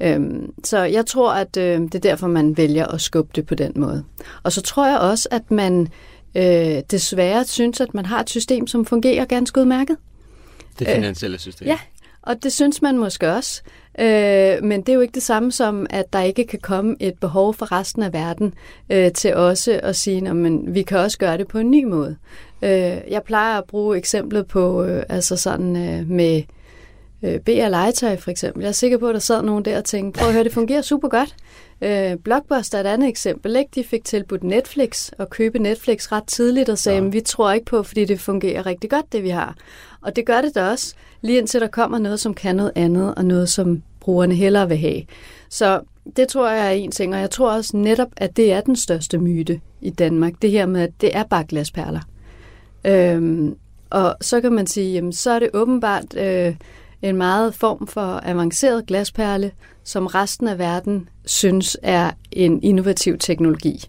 Øhm, 0.00 0.52
så 0.64 0.78
jeg 0.78 1.06
tror, 1.06 1.32
at 1.32 1.56
øh, 1.56 1.80
det 1.80 1.94
er 1.94 1.98
derfor, 1.98 2.26
man 2.26 2.56
vælger 2.56 2.86
at 2.86 3.00
skubbe 3.00 3.30
det 3.34 3.46
på 3.46 3.54
den 3.54 3.72
måde. 3.76 4.04
Og 4.42 4.52
så 4.52 4.62
tror 4.62 4.86
jeg 4.86 4.98
også, 4.98 5.28
at 5.30 5.50
man 5.50 5.88
øh, 6.34 6.82
desværre 6.90 7.44
synes, 7.44 7.80
at 7.80 7.94
man 7.94 8.06
har 8.06 8.20
et 8.20 8.30
system, 8.30 8.66
som 8.66 8.84
fungerer 8.84 9.24
ganske 9.24 9.60
udmærket. 9.60 9.96
Det 10.78 10.88
finansielle 10.88 11.38
system. 11.38 11.64
Øh, 11.64 11.68
ja, 11.68 11.78
og 12.22 12.42
det 12.42 12.52
synes 12.52 12.82
man 12.82 12.98
måske 12.98 13.32
også. 13.32 13.62
Øh, 13.98 14.64
men 14.64 14.80
det 14.80 14.88
er 14.88 14.94
jo 14.94 15.00
ikke 15.00 15.14
det 15.14 15.22
samme 15.22 15.52
som, 15.52 15.86
at 15.90 16.12
der 16.12 16.20
ikke 16.20 16.46
kan 16.46 16.58
komme 16.62 16.96
et 17.00 17.14
behov 17.20 17.54
for 17.54 17.72
resten 17.72 18.02
af 18.02 18.12
verden 18.12 18.54
øh, 18.90 19.12
til 19.12 19.34
også 19.34 19.80
at 19.82 19.96
sige, 19.96 20.28
at 20.28 20.74
vi 20.74 20.82
kan 20.82 20.98
også 20.98 21.18
gøre 21.18 21.38
det 21.38 21.48
på 21.48 21.58
en 21.58 21.70
ny 21.70 21.84
måde. 21.84 22.16
Øh, 22.62 22.98
jeg 23.10 23.22
plejer 23.24 23.58
at 23.58 23.64
bruge 23.64 23.96
eksemplet 23.96 24.46
på, 24.46 24.84
øh, 24.84 25.02
altså 25.08 25.36
sådan 25.36 25.76
øh, 25.76 26.10
med 26.10 26.42
øh, 27.22 27.40
BR 27.40 27.68
Legetøj 27.68 28.16
for 28.16 28.30
eksempel. 28.30 28.62
Jeg 28.62 28.68
er 28.68 28.72
sikker 28.72 28.98
på, 28.98 29.08
at 29.08 29.14
der 29.14 29.20
sad 29.20 29.42
nogen 29.42 29.64
der 29.64 29.78
og 29.78 29.84
tænkte, 29.84 30.18
prøv 30.18 30.28
at 30.28 30.34
høre, 30.34 30.44
det 30.44 30.52
fungerer 30.52 30.82
super 30.82 31.08
godt. 31.08 31.34
Øh, 31.80 32.16
Blockbuster 32.16 32.78
er 32.78 32.82
et 32.82 32.86
andet 32.86 33.08
eksempel. 33.08 33.56
Ikke? 33.56 33.70
De 33.74 33.84
fik 33.84 34.04
tilbudt 34.04 34.44
Netflix 34.44 35.10
og 35.18 35.30
købe 35.30 35.58
Netflix 35.58 36.12
ret 36.12 36.26
tidligt 36.26 36.68
og 36.68 36.78
sagde, 36.78 37.02
ja. 37.02 37.08
vi 37.08 37.20
tror 37.20 37.52
ikke 37.52 37.66
på, 37.66 37.82
fordi 37.82 38.04
det 38.04 38.20
fungerer 38.20 38.66
rigtig 38.66 38.90
godt, 38.90 39.12
det 39.12 39.22
vi 39.22 39.28
har. 39.28 39.54
Og 40.00 40.16
det 40.16 40.26
gør 40.26 40.40
det 40.40 40.54
da 40.54 40.70
også, 40.70 40.94
lige 41.20 41.38
indtil 41.38 41.60
der 41.60 41.66
kommer 41.66 41.98
noget, 41.98 42.20
som 42.20 42.34
kan 42.34 42.56
noget 42.56 42.72
andet, 42.74 43.14
og 43.14 43.24
noget, 43.24 43.48
som 43.48 43.82
brugerne 44.00 44.34
hellere 44.34 44.68
vil 44.68 44.78
have. 44.78 45.02
Så 45.48 45.80
det 46.16 46.28
tror 46.28 46.50
jeg 46.50 46.66
er 46.66 46.70
en 46.70 46.90
ting, 46.90 47.14
og 47.14 47.20
jeg 47.20 47.30
tror 47.30 47.52
også 47.52 47.76
netop, 47.76 48.08
at 48.16 48.36
det 48.36 48.52
er 48.52 48.60
den 48.60 48.76
største 48.76 49.18
myte 49.18 49.60
i 49.80 49.90
Danmark. 49.90 50.32
Det 50.42 50.50
her 50.50 50.66
med, 50.66 50.80
at 50.80 50.90
det 51.00 51.16
er 51.16 51.24
bare 51.24 51.44
glasperler. 51.44 52.00
Øhm, 52.84 53.56
og 53.90 54.16
så 54.20 54.40
kan 54.40 54.52
man 54.52 54.66
sige, 54.66 54.92
jamen, 54.92 55.12
så 55.12 55.30
er 55.30 55.38
det 55.38 55.50
åbenbart 55.54 56.16
øh, 56.16 56.54
en 57.02 57.16
meget 57.16 57.54
form 57.54 57.86
for 57.86 58.20
avanceret 58.22 58.86
glasperle, 58.86 59.50
som 59.84 60.06
resten 60.06 60.48
af 60.48 60.58
verden 60.58 61.08
synes 61.26 61.76
er 61.82 62.10
en 62.32 62.62
innovativ 62.62 63.18
teknologi. 63.18 63.84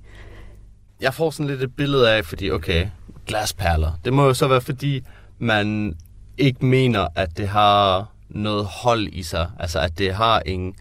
Jeg 1.02 1.14
får 1.14 1.32
sådan 1.32 1.48
lidt 1.48 1.64
et 1.64 1.76
billede 1.76 2.12
af, 2.12 2.26
fordi 2.26 2.52
okay, 2.52 2.88
glasperler. 3.28 3.92
Det 4.06 4.14
må 4.14 4.26
jo 4.26 4.34
så 4.34 4.48
være, 4.48 4.62
fordi 4.62 5.02
man 5.40 5.96
ikke 6.38 6.66
mener, 6.66 7.08
at 7.16 7.38
det 7.38 7.48
har 7.48 8.12
noget 8.30 8.66
hold 8.66 9.08
i 9.08 9.24
sig. 9.24 9.52
Altså, 9.60 9.80
at 9.80 9.98
det 9.98 10.14
har 10.14 10.40
en, 10.40 10.76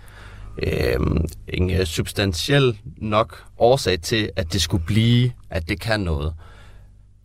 øhm, 0.63 1.17
øh, 1.17 1.25
en 1.49 1.87
substantiel 1.87 2.79
nok 2.97 3.45
årsag 3.59 4.01
til, 4.01 4.31
at 4.37 4.53
det 4.53 4.63
skulle 4.63 4.85
blive, 4.87 5.33
at 5.51 5.69
det 5.69 5.81
kan 5.81 6.01
noget. 6.01 6.35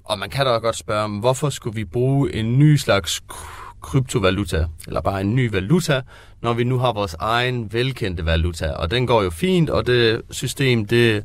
Og 0.03 0.19
man 0.19 0.29
kan 0.29 0.45
da 0.45 0.51
godt 0.51 0.75
spørge, 0.75 1.19
hvorfor 1.19 1.49
skulle 1.49 1.75
vi 1.75 1.85
bruge 1.85 2.33
en 2.33 2.59
ny 2.59 2.75
slags 2.75 3.23
kryptovaluta, 3.81 4.65
eller 4.87 5.01
bare 5.01 5.21
en 5.21 5.35
ny 5.35 5.51
valuta, 5.51 6.01
når 6.41 6.53
vi 6.53 6.63
nu 6.63 6.77
har 6.77 6.93
vores 6.93 7.15
egen 7.19 7.73
velkendte 7.73 8.25
valuta. 8.25 8.71
Og 8.71 8.91
den 8.91 9.07
går 9.07 9.23
jo 9.23 9.29
fint, 9.29 9.69
og 9.69 9.87
det 9.87 10.21
system, 10.29 10.85
det, 10.85 11.23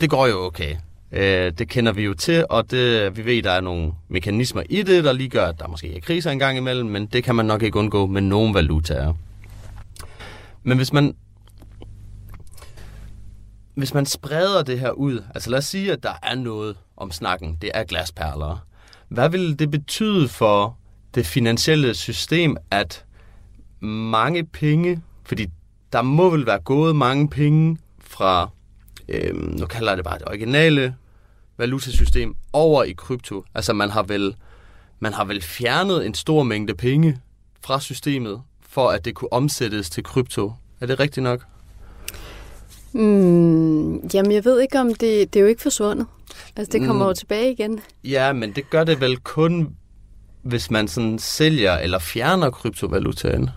det 0.00 0.10
går 0.10 0.26
jo 0.26 0.44
okay. 0.44 0.76
Øh, 1.12 1.52
det 1.58 1.68
kender 1.68 1.92
vi 1.92 2.02
jo 2.02 2.14
til, 2.14 2.44
og 2.50 2.70
det, 2.70 3.16
vi 3.16 3.24
ved, 3.24 3.42
der 3.42 3.50
er 3.50 3.60
nogle 3.60 3.92
mekanismer 4.08 4.62
i 4.70 4.82
det, 4.82 5.04
der 5.04 5.12
lige 5.12 5.28
gør, 5.28 5.46
at 5.46 5.58
der 5.58 5.68
måske 5.68 5.96
er 5.96 6.00
kriser 6.00 6.30
engang 6.30 6.58
imellem, 6.58 6.88
men 6.88 7.06
det 7.06 7.24
kan 7.24 7.34
man 7.34 7.46
nok 7.46 7.62
ikke 7.62 7.78
undgå 7.78 8.06
med 8.06 8.20
nogen 8.20 8.54
valutaer. 8.54 9.12
Men 10.62 10.76
hvis 10.76 10.92
man 10.92 11.14
hvis 13.74 13.94
man 13.94 14.06
spreder 14.06 14.62
det 14.62 14.80
her 14.80 14.90
ud, 14.90 15.22
altså 15.34 15.50
lad 15.50 15.58
os 15.58 15.64
sige, 15.64 15.92
at 15.92 16.02
der 16.02 16.12
er 16.22 16.34
noget 16.34 16.76
om 16.96 17.10
snakken, 17.10 17.58
det 17.62 17.70
er 17.74 17.84
glasperler. 17.84 18.66
Hvad 19.08 19.28
vil 19.28 19.58
det 19.58 19.70
betyde 19.70 20.28
for 20.28 20.78
det 21.14 21.26
finansielle 21.26 21.94
system, 21.94 22.56
at 22.70 23.04
mange 23.80 24.44
penge, 24.44 25.02
fordi 25.24 25.46
der 25.92 26.02
må 26.02 26.30
vel 26.30 26.46
være 26.46 26.58
gået 26.58 26.96
mange 26.96 27.28
penge 27.28 27.78
fra, 28.00 28.50
øh, 29.08 29.34
nu 29.34 29.66
kalder 29.66 29.90
jeg 29.90 29.96
det 29.96 30.04
bare 30.04 30.18
det 30.18 30.28
originale 30.28 30.94
valutasystem, 31.58 32.34
over 32.52 32.84
i 32.84 32.92
krypto. 32.92 33.44
Altså 33.54 33.72
man 33.72 33.90
har 33.90 34.02
vel, 34.02 34.36
man 35.00 35.12
har 35.12 35.24
vel 35.24 35.42
fjernet 35.42 36.06
en 36.06 36.14
stor 36.14 36.42
mængde 36.42 36.74
penge 36.74 37.18
fra 37.64 37.80
systemet, 37.80 38.42
for 38.60 38.88
at 38.88 39.04
det 39.04 39.14
kunne 39.14 39.32
omsættes 39.32 39.90
til 39.90 40.02
krypto. 40.02 40.52
Er 40.80 40.86
det 40.86 41.00
rigtigt 41.00 41.24
nok? 41.24 41.44
Mm, 42.92 44.06
jamen, 44.06 44.32
jeg 44.32 44.44
ved 44.44 44.60
ikke, 44.60 44.80
om 44.80 44.88
det, 44.88 45.34
det 45.34 45.36
er 45.36 45.40
jo 45.40 45.46
ikke 45.46 45.62
forsvundet. 45.62 46.06
Altså, 46.56 46.72
det 46.72 46.86
kommer 46.86 47.04
mm. 47.04 47.08
jo 47.08 47.14
tilbage 47.14 47.52
igen. 47.52 47.80
Ja, 48.04 48.32
men 48.32 48.52
det 48.52 48.70
gør 48.70 48.84
det 48.84 49.00
vel 49.00 49.16
kun, 49.18 49.76
hvis 50.44 50.70
man 50.70 50.88
sådan 50.88 51.18
sælger 51.18 51.76
eller 51.76 51.98
fjerner 51.98 52.50
kryptovalutaen. 52.50 53.50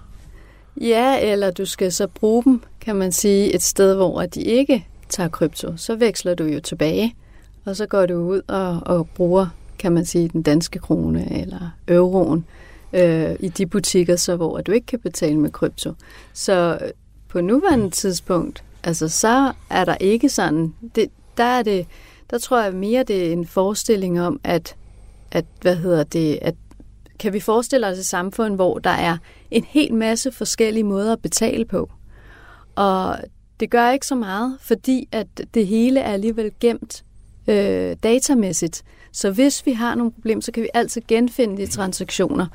Ja, 0.81 1.31
eller 1.31 1.51
du 1.51 1.65
skal 1.65 1.91
så 1.91 2.07
bruge 2.07 2.43
dem, 2.43 2.61
kan 2.81 2.95
man 2.95 3.11
sige, 3.11 3.55
et 3.55 3.63
sted, 3.63 3.95
hvor 3.95 4.25
de 4.25 4.41
ikke 4.41 4.87
tager 5.09 5.29
krypto. 5.29 5.77
Så 5.77 5.95
veksler 5.95 6.35
du 6.35 6.43
jo 6.43 6.59
tilbage, 6.59 7.15
og 7.65 7.75
så 7.75 7.85
går 7.85 8.05
du 8.05 8.15
ud 8.15 8.41
og, 8.47 8.81
og 8.85 9.09
bruger, 9.15 9.47
kan 9.79 9.91
man 9.91 10.05
sige, 10.05 10.27
den 10.27 10.41
danske 10.41 10.79
krone 10.79 11.41
eller 11.41 11.69
euroen 11.87 12.45
øh, 12.93 13.35
i 13.39 13.47
de 13.47 13.65
butikker, 13.65 14.15
så 14.15 14.35
hvor 14.35 14.61
du 14.61 14.71
ikke 14.71 14.85
kan 14.85 14.99
betale 14.99 15.39
med 15.39 15.49
krypto. 15.51 15.93
Så 16.33 16.77
øh, 16.81 16.89
på 17.27 17.41
nuværende 17.41 17.89
tidspunkt, 17.89 18.63
altså 18.83 19.09
så 19.09 19.51
er 19.69 19.85
der 19.85 19.95
ikke 19.95 20.29
sådan, 20.29 20.73
det, 20.95 21.09
der 21.37 21.43
er 21.43 21.63
det, 21.63 21.85
der 22.29 22.37
tror 22.37 22.61
jeg 22.63 22.73
mere, 22.73 23.03
det 23.03 23.27
er 23.27 23.33
en 23.33 23.47
forestilling 23.47 24.21
om, 24.21 24.39
at, 24.43 24.75
at 25.31 25.45
hvad 25.61 25.75
hedder 25.75 26.03
det, 26.03 26.39
at 26.41 26.55
kan 27.19 27.33
vi 27.33 27.39
forestille 27.39 27.87
os 27.87 27.97
et 27.97 28.05
samfund, 28.05 28.55
hvor 28.55 28.79
der 28.79 28.89
er 28.89 29.17
en 29.51 29.63
hel 29.63 29.93
masse 29.93 30.31
forskellige 30.31 30.83
måder 30.83 31.13
at 31.13 31.21
betale 31.21 31.65
på. 31.65 31.89
Og 32.75 33.17
det 33.59 33.69
gør 33.69 33.91
ikke 33.91 34.07
så 34.07 34.15
meget, 34.15 34.57
fordi 34.61 35.07
at 35.11 35.27
det 35.53 35.67
hele 35.67 35.99
er 35.99 36.13
alligevel 36.13 36.51
gemt 36.59 37.03
øh, 37.47 37.95
datamæssigt. 38.03 38.83
Så 39.11 39.31
hvis 39.31 39.65
vi 39.65 39.71
har 39.71 39.95
nogle 39.95 40.11
problemer, 40.11 40.41
så 40.41 40.51
kan 40.51 40.63
vi 40.63 40.69
altid 40.73 41.01
genfinde 41.07 41.57
de 41.57 41.67
transaktioner. 41.67 42.47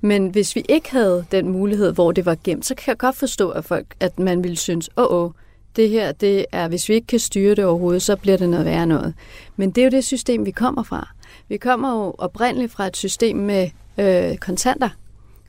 Men 0.00 0.28
hvis 0.28 0.56
vi 0.56 0.64
ikke 0.68 0.90
havde 0.90 1.24
den 1.32 1.48
mulighed, 1.48 1.92
hvor 1.92 2.12
det 2.12 2.26
var 2.26 2.36
gemt, 2.44 2.66
så 2.66 2.74
kan 2.74 2.84
jeg 2.86 2.98
godt 2.98 3.16
forstå, 3.16 3.50
at, 3.50 3.64
folk, 3.64 3.86
at 4.00 4.18
man 4.18 4.42
ville 4.42 4.56
synes, 4.56 4.90
åh, 4.96 5.04
oh, 5.04 5.24
oh, 5.24 5.30
det 5.76 5.88
her, 5.88 6.12
det 6.12 6.46
er, 6.52 6.68
hvis 6.68 6.88
vi 6.88 6.94
ikke 6.94 7.06
kan 7.06 7.18
styre 7.18 7.54
det 7.54 7.64
overhovedet, 7.64 8.02
så 8.02 8.16
bliver 8.16 8.36
det 8.36 8.48
noget 8.48 8.66
værre 8.66 8.86
noget. 8.86 9.14
Men 9.56 9.70
det 9.70 9.80
er 9.80 9.84
jo 9.84 9.90
det 9.90 10.04
system, 10.04 10.46
vi 10.46 10.50
kommer 10.50 10.82
fra. 10.82 11.08
Vi 11.48 11.56
kommer 11.56 11.92
jo 11.92 12.14
oprindeligt 12.18 12.72
fra 12.72 12.86
et 12.86 12.96
system 12.96 13.36
med 13.36 13.68
øh, 13.98 14.36
kontanter. 14.36 14.88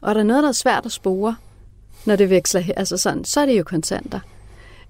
Og 0.01 0.15
der 0.15 0.21
er 0.21 0.25
noget, 0.25 0.43
der 0.43 0.49
er 0.49 0.53
svært 0.53 0.85
at 0.85 0.91
spore, 0.91 1.35
når 2.05 2.15
det 2.15 2.29
veksler 2.29 2.61
her. 2.61 2.73
Altså 2.77 2.97
sådan, 2.97 3.23
så 3.23 3.41
er 3.41 3.45
det 3.45 3.57
jo 3.57 3.63
kontanter. 3.63 4.19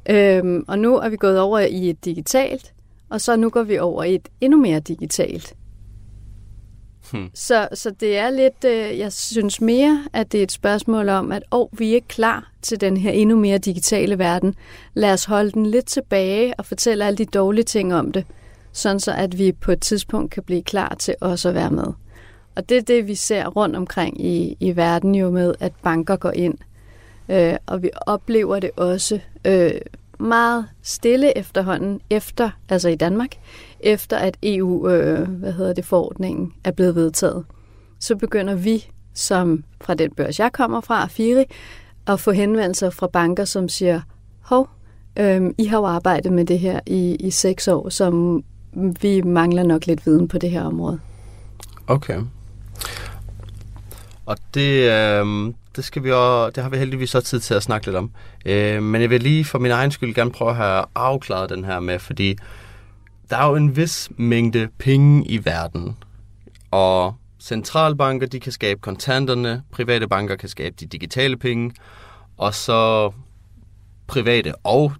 Øhm, 0.09 0.65
og 0.67 0.79
nu 0.79 0.97
er 0.97 1.09
vi 1.09 1.17
gået 1.17 1.39
over 1.39 1.59
i 1.59 1.89
et 1.89 2.05
digitalt, 2.05 2.73
og 3.09 3.21
så 3.21 3.35
nu 3.35 3.49
går 3.49 3.63
vi 3.63 3.77
over 3.77 4.03
i 4.03 4.15
et 4.15 4.29
endnu 4.41 4.57
mere 4.57 4.79
digitalt. 4.79 5.55
Hmm. 7.11 7.29
Så, 7.33 7.67
så 7.73 7.91
det 7.99 8.17
er 8.17 8.29
lidt, 8.29 8.63
øh, 8.65 8.99
jeg 8.99 9.13
synes 9.13 9.61
mere, 9.61 10.05
at 10.13 10.31
det 10.31 10.39
er 10.39 10.43
et 10.43 10.51
spørgsmål 10.51 11.09
om, 11.09 11.31
at 11.31 11.43
oh, 11.51 11.67
vi 11.71 11.89
er 11.89 11.95
ikke 11.95 12.07
klar 12.07 12.51
til 12.61 12.81
den 12.81 12.97
her 12.97 13.11
endnu 13.11 13.39
mere 13.39 13.57
digitale 13.57 14.19
verden. 14.19 14.55
Lad 14.93 15.13
os 15.13 15.25
holde 15.25 15.51
den 15.51 15.65
lidt 15.65 15.85
tilbage 15.85 16.53
og 16.57 16.65
fortælle 16.65 17.05
alle 17.05 17.17
de 17.17 17.25
dårlige 17.25 17.63
ting 17.63 17.95
om 17.95 18.11
det, 18.11 18.25
sådan 18.71 18.99
så 18.99 19.11
at 19.11 19.37
vi 19.37 19.51
på 19.51 19.71
et 19.71 19.81
tidspunkt 19.81 20.31
kan 20.33 20.43
blive 20.43 20.61
klar 20.61 20.95
til 20.99 21.15
også 21.21 21.49
at 21.49 21.55
være 21.55 21.71
med. 21.71 21.87
Og 22.55 22.69
det 22.69 22.77
er 22.77 22.81
det, 22.81 23.07
vi 23.07 23.15
ser 23.15 23.47
rundt 23.47 23.75
omkring 23.75 24.25
i, 24.25 24.57
i 24.59 24.75
verden 24.75 25.15
jo 25.15 25.29
med, 25.29 25.53
at 25.59 25.73
banker 25.83 26.15
går 26.15 26.31
ind. 26.31 26.57
Øh, 27.29 27.53
og 27.65 27.83
vi 27.83 27.89
oplever 28.05 28.59
det 28.59 28.71
også 28.77 29.19
øh, 29.45 29.71
meget 30.19 30.65
stille 30.81 31.37
efterhånden, 31.37 32.01
efter, 32.09 32.49
altså 32.69 32.89
i 32.89 32.95
Danmark, 32.95 33.29
efter 33.79 34.17
at 34.17 34.37
EU, 34.43 34.89
øh, 34.89 35.29
hvad 35.29 35.51
hedder 35.51 35.73
det, 35.73 35.85
forordningen 35.85 36.53
er 36.63 36.71
blevet 36.71 36.95
vedtaget. 36.95 37.45
Så 37.99 38.15
begynder 38.15 38.55
vi, 38.55 38.89
som 39.13 39.63
fra 39.81 39.93
den 39.93 40.11
børs, 40.11 40.39
jeg 40.39 40.51
kommer 40.51 40.81
fra, 40.81 41.07
Firi, 41.07 41.45
at 42.07 42.19
få 42.19 42.31
henvendelser 42.31 42.89
fra 42.89 43.07
banker, 43.07 43.45
som 43.45 43.69
siger, 43.69 44.01
hov, 44.41 44.69
øh, 45.19 45.41
I 45.57 45.65
har 45.65 45.77
jo 45.77 45.85
arbejdet 45.85 46.33
med 46.33 46.45
det 46.45 46.59
her 46.59 46.79
i, 46.85 47.15
i 47.15 47.29
seks 47.31 47.67
år, 47.67 47.89
som 47.89 48.43
vi 49.01 49.21
mangler 49.21 49.63
nok 49.63 49.85
lidt 49.85 50.05
viden 50.05 50.27
på 50.27 50.37
det 50.37 50.51
her 50.51 50.63
område. 50.63 50.99
Okay. 51.87 52.21
Og 54.25 54.37
det, 54.53 54.91
øh, 54.91 55.53
det, 55.75 55.85
skal 55.85 56.03
vi 56.03 56.11
også, 56.11 56.51
det 56.55 56.63
har 56.63 56.69
vi 56.69 56.77
heldigvis 56.77 57.09
så 57.09 57.21
tid 57.21 57.39
til 57.39 57.53
at 57.53 57.63
snakke 57.63 57.87
lidt 57.87 57.95
om. 57.95 58.11
Øh, 58.45 58.83
men 58.83 59.01
jeg 59.01 59.09
vil 59.09 59.21
lige 59.21 59.45
for 59.45 59.59
min 59.59 59.71
egen 59.71 59.91
skyld 59.91 60.13
gerne 60.13 60.31
prøve 60.31 60.49
at 60.49 60.57
have 60.57 60.85
afklaret 60.95 61.49
den 61.49 61.65
her 61.65 61.79
med, 61.79 61.99
fordi 61.99 62.37
der 63.29 63.37
er 63.37 63.47
jo 63.47 63.55
en 63.55 63.75
vis 63.75 64.09
mængde 64.17 64.69
penge 64.77 65.25
i 65.27 65.45
verden. 65.45 65.97
Og 66.71 67.15
centralbanker, 67.39 68.27
de 68.27 68.39
kan 68.39 68.51
skabe 68.51 68.79
kontanterne, 68.79 69.63
private 69.71 70.07
banker 70.07 70.35
kan 70.35 70.49
skabe 70.49 70.75
de 70.79 70.85
digitale 70.85 71.37
penge, 71.37 71.71
og 72.37 72.53
så 72.53 73.11
private 74.07 74.55
og 74.55 74.93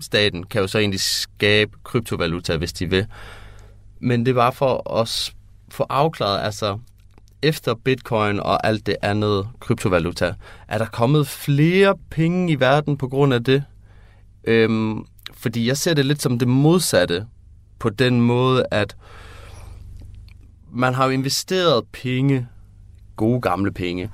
staten 0.00 0.46
kan 0.46 0.60
jo 0.60 0.66
så 0.66 0.78
egentlig 0.78 1.00
skabe 1.00 1.72
kryptovaluta, 1.84 2.56
hvis 2.56 2.72
de 2.72 2.90
vil. 2.90 3.06
Men 4.00 4.26
det 4.26 4.34
var 4.34 4.50
for 4.50 4.82
os 4.92 5.34
få 5.68 5.86
afklaret, 5.88 6.44
altså 6.44 6.78
efter 7.46 7.74
bitcoin 7.74 8.40
og 8.40 8.66
alt 8.66 8.86
det 8.86 8.96
andet 9.02 9.48
kryptovaluta, 9.60 10.34
er 10.68 10.78
der 10.78 10.86
kommet 10.86 11.26
flere 11.26 11.94
penge 12.10 12.52
i 12.52 12.60
verden 12.60 12.96
på 12.96 13.08
grund 13.08 13.34
af 13.34 13.44
det? 13.44 13.64
Øhm, 14.44 15.04
fordi 15.34 15.66
jeg 15.66 15.76
ser 15.76 15.94
det 15.94 16.06
lidt 16.06 16.22
som 16.22 16.38
det 16.38 16.48
modsatte, 16.48 17.26
på 17.78 17.90
den 17.90 18.20
måde, 18.20 18.64
at 18.70 18.96
man 20.72 20.94
har 20.94 21.04
jo 21.04 21.10
investeret 21.10 21.84
penge, 21.92 22.48
gode 23.16 23.40
gamle 23.40 23.72
penge, 23.72 24.10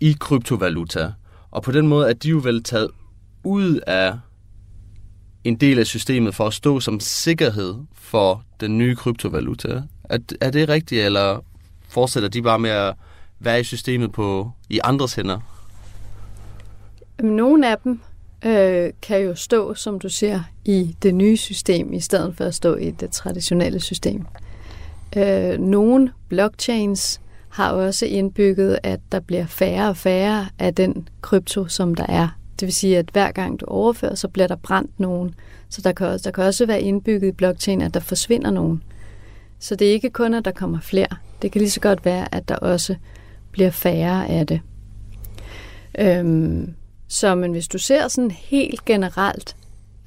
i 0.00 0.16
kryptovaluta. 0.20 1.12
Og 1.50 1.62
på 1.62 1.72
den 1.72 1.88
måde 1.88 2.08
er 2.08 2.12
de 2.12 2.28
jo 2.28 2.40
vel 2.44 2.62
taget 2.62 2.88
ud 3.44 3.80
af 3.86 4.18
en 5.44 5.56
del 5.56 5.78
af 5.78 5.86
systemet 5.86 6.34
for 6.34 6.46
at 6.46 6.54
stå 6.54 6.80
som 6.80 7.00
sikkerhed 7.00 7.74
for 7.92 8.44
den 8.60 8.78
nye 8.78 8.96
kryptovaluta. 8.96 9.82
Er, 10.04 10.18
er 10.40 10.50
det 10.50 10.68
rigtigt, 10.68 11.04
eller 11.04 11.40
fortsætter 11.92 12.28
de 12.28 12.42
bare 12.42 12.58
med 12.58 12.70
at 12.70 12.94
være 13.40 13.60
i 13.60 13.64
systemet 13.64 14.12
på 14.12 14.50
i 14.68 14.80
andres 14.84 15.14
hænder? 15.14 15.40
Nogle 17.22 17.70
af 17.70 17.76
dem 17.84 18.00
øh, 18.44 18.90
kan 19.02 19.20
jo 19.20 19.34
stå, 19.34 19.74
som 19.74 19.98
du 19.98 20.08
siger, 20.08 20.42
i 20.64 20.96
det 21.02 21.14
nye 21.14 21.36
system, 21.36 21.92
i 21.92 22.00
stedet 22.00 22.36
for 22.36 22.44
at 22.44 22.54
stå 22.54 22.74
i 22.74 22.90
det 22.90 23.10
traditionelle 23.10 23.80
system. 23.80 24.26
Øh, 25.16 25.58
nogle 25.58 26.12
blockchains 26.28 27.20
har 27.48 27.70
også 27.70 28.06
indbygget, 28.06 28.78
at 28.82 29.00
der 29.12 29.20
bliver 29.20 29.46
færre 29.46 29.88
og 29.88 29.96
færre 29.96 30.46
af 30.58 30.74
den 30.74 31.08
krypto, 31.20 31.68
som 31.68 31.94
der 31.94 32.06
er. 32.08 32.28
Det 32.60 32.66
vil 32.66 32.74
sige, 32.74 32.98
at 32.98 33.10
hver 33.12 33.32
gang 33.32 33.60
du 33.60 33.66
overfører, 33.66 34.14
så 34.14 34.28
bliver 34.28 34.46
der 34.46 34.56
brændt 34.56 35.00
nogen. 35.00 35.34
Så 35.68 35.80
der 35.82 35.92
kan, 35.92 36.06
også, 36.06 36.22
der 36.24 36.30
kan 36.30 36.44
også 36.44 36.66
være 36.66 36.82
indbygget 36.82 37.28
i 37.28 37.32
blockchain, 37.32 37.82
at 37.82 37.94
der 37.94 38.00
forsvinder 38.00 38.50
nogen. 38.50 38.82
Så 39.62 39.74
det 39.74 39.88
er 39.88 39.92
ikke 39.92 40.10
kun, 40.10 40.34
at 40.34 40.44
der 40.44 40.50
kommer 40.50 40.80
flere. 40.80 41.06
Det 41.42 41.52
kan 41.52 41.60
lige 41.60 41.70
så 41.70 41.80
godt 41.80 42.04
være, 42.04 42.34
at 42.34 42.48
der 42.48 42.56
også 42.56 42.94
bliver 43.50 43.70
færre 43.70 44.28
af 44.28 44.46
det. 44.46 44.60
Øhm, 45.98 46.74
så 47.08 47.34
men 47.34 47.52
hvis 47.52 47.68
du 47.68 47.78
ser 47.78 48.08
sådan 48.08 48.30
helt 48.30 48.84
generelt, 48.84 49.56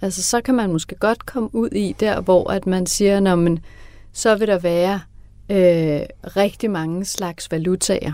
altså 0.01 0.23
så 0.23 0.41
kan 0.41 0.55
man 0.55 0.71
måske 0.71 0.95
godt 0.95 1.25
komme 1.25 1.55
ud 1.55 1.69
i 1.69 1.95
der, 1.99 2.21
hvor 2.21 2.51
at 2.51 2.67
man 2.67 2.85
siger, 2.85 3.19
når 3.19 3.35
man, 3.35 3.59
så 4.13 4.35
vil 4.35 4.47
der 4.47 4.59
være 4.59 5.01
øh, 5.49 6.01
rigtig 6.35 6.71
mange 6.71 7.05
slags 7.05 7.51
valutaer. 7.51 8.13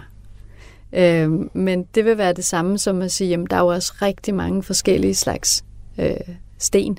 Øh, 0.94 1.32
men 1.54 1.84
det 1.96 2.06
vil 2.06 2.18
være 2.18 2.34
det 2.34 2.46
samme 2.46 2.78
som 2.78 3.02
at 3.02 3.12
sige, 3.12 3.34
at 3.34 3.40
der 3.50 3.56
er 3.56 3.62
jo 3.62 3.68
også 3.68 3.94
rigtig 4.02 4.36
mange 4.36 4.64
forskellige 4.64 5.16
slags 5.16 5.64
øh, 5.98 6.36
sten. 6.58 6.98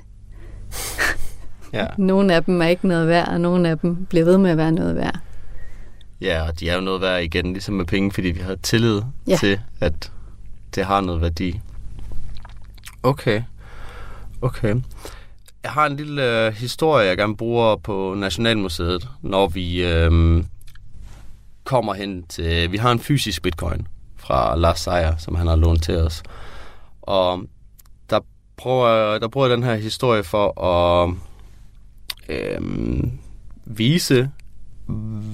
Ja. 1.73 1.87
nogle 1.97 2.33
af 2.35 2.43
dem 2.43 2.61
er 2.61 2.67
ikke 2.67 2.87
noget 2.87 3.07
værd, 3.07 3.27
og 3.27 3.41
nogle 3.41 3.69
af 3.69 3.79
dem 3.79 4.05
bliver 4.05 4.25
ved 4.25 4.37
med 4.37 4.51
at 4.51 4.57
være 4.57 4.71
noget 4.71 4.95
værd. 4.95 5.19
Ja, 6.21 6.47
og 6.47 6.59
de 6.59 6.69
er 6.69 6.75
jo 6.75 6.81
noget 6.81 7.01
værd 7.01 7.23
igen, 7.23 7.53
ligesom 7.53 7.75
med 7.75 7.85
penge, 7.85 8.11
fordi 8.11 8.27
vi 8.27 8.39
har 8.39 8.55
tillid 8.55 9.01
ja. 9.27 9.37
til, 9.37 9.59
at 9.79 10.11
det 10.75 10.85
har 10.85 11.01
noget 11.01 11.21
værdi. 11.21 11.59
Okay. 13.03 13.43
Okay. 14.41 14.75
Jeg 15.63 15.71
har 15.71 15.85
en 15.85 15.97
lille 15.97 16.45
øh, 16.47 16.53
historie, 16.53 17.07
jeg 17.07 17.17
gerne 17.17 17.37
bruger 17.37 17.75
på 17.75 18.13
Nationalmuseet, 18.17 19.07
når 19.21 19.47
vi 19.47 19.85
øh, 19.85 20.43
kommer 21.63 21.93
hen 21.93 22.23
til... 22.23 22.71
Vi 22.71 22.77
har 22.77 22.91
en 22.91 22.99
fysisk 22.99 23.41
bitcoin 23.41 23.87
fra 24.17 24.55
Lars 24.55 24.79
Seier, 24.79 25.17
som 25.17 25.35
han 25.35 25.47
har 25.47 25.55
lånt 25.55 25.83
til 25.83 25.97
os. 25.97 26.23
Og 27.01 27.43
der 28.09 28.19
prøver, 28.57 29.19
der 29.19 29.27
bruger 29.27 29.47
jeg 29.47 29.57
den 29.57 29.63
her 29.63 29.75
historie 29.75 30.23
for 30.23 30.61
at 30.61 31.13
øh, 32.29 32.61
vise, 33.65 34.29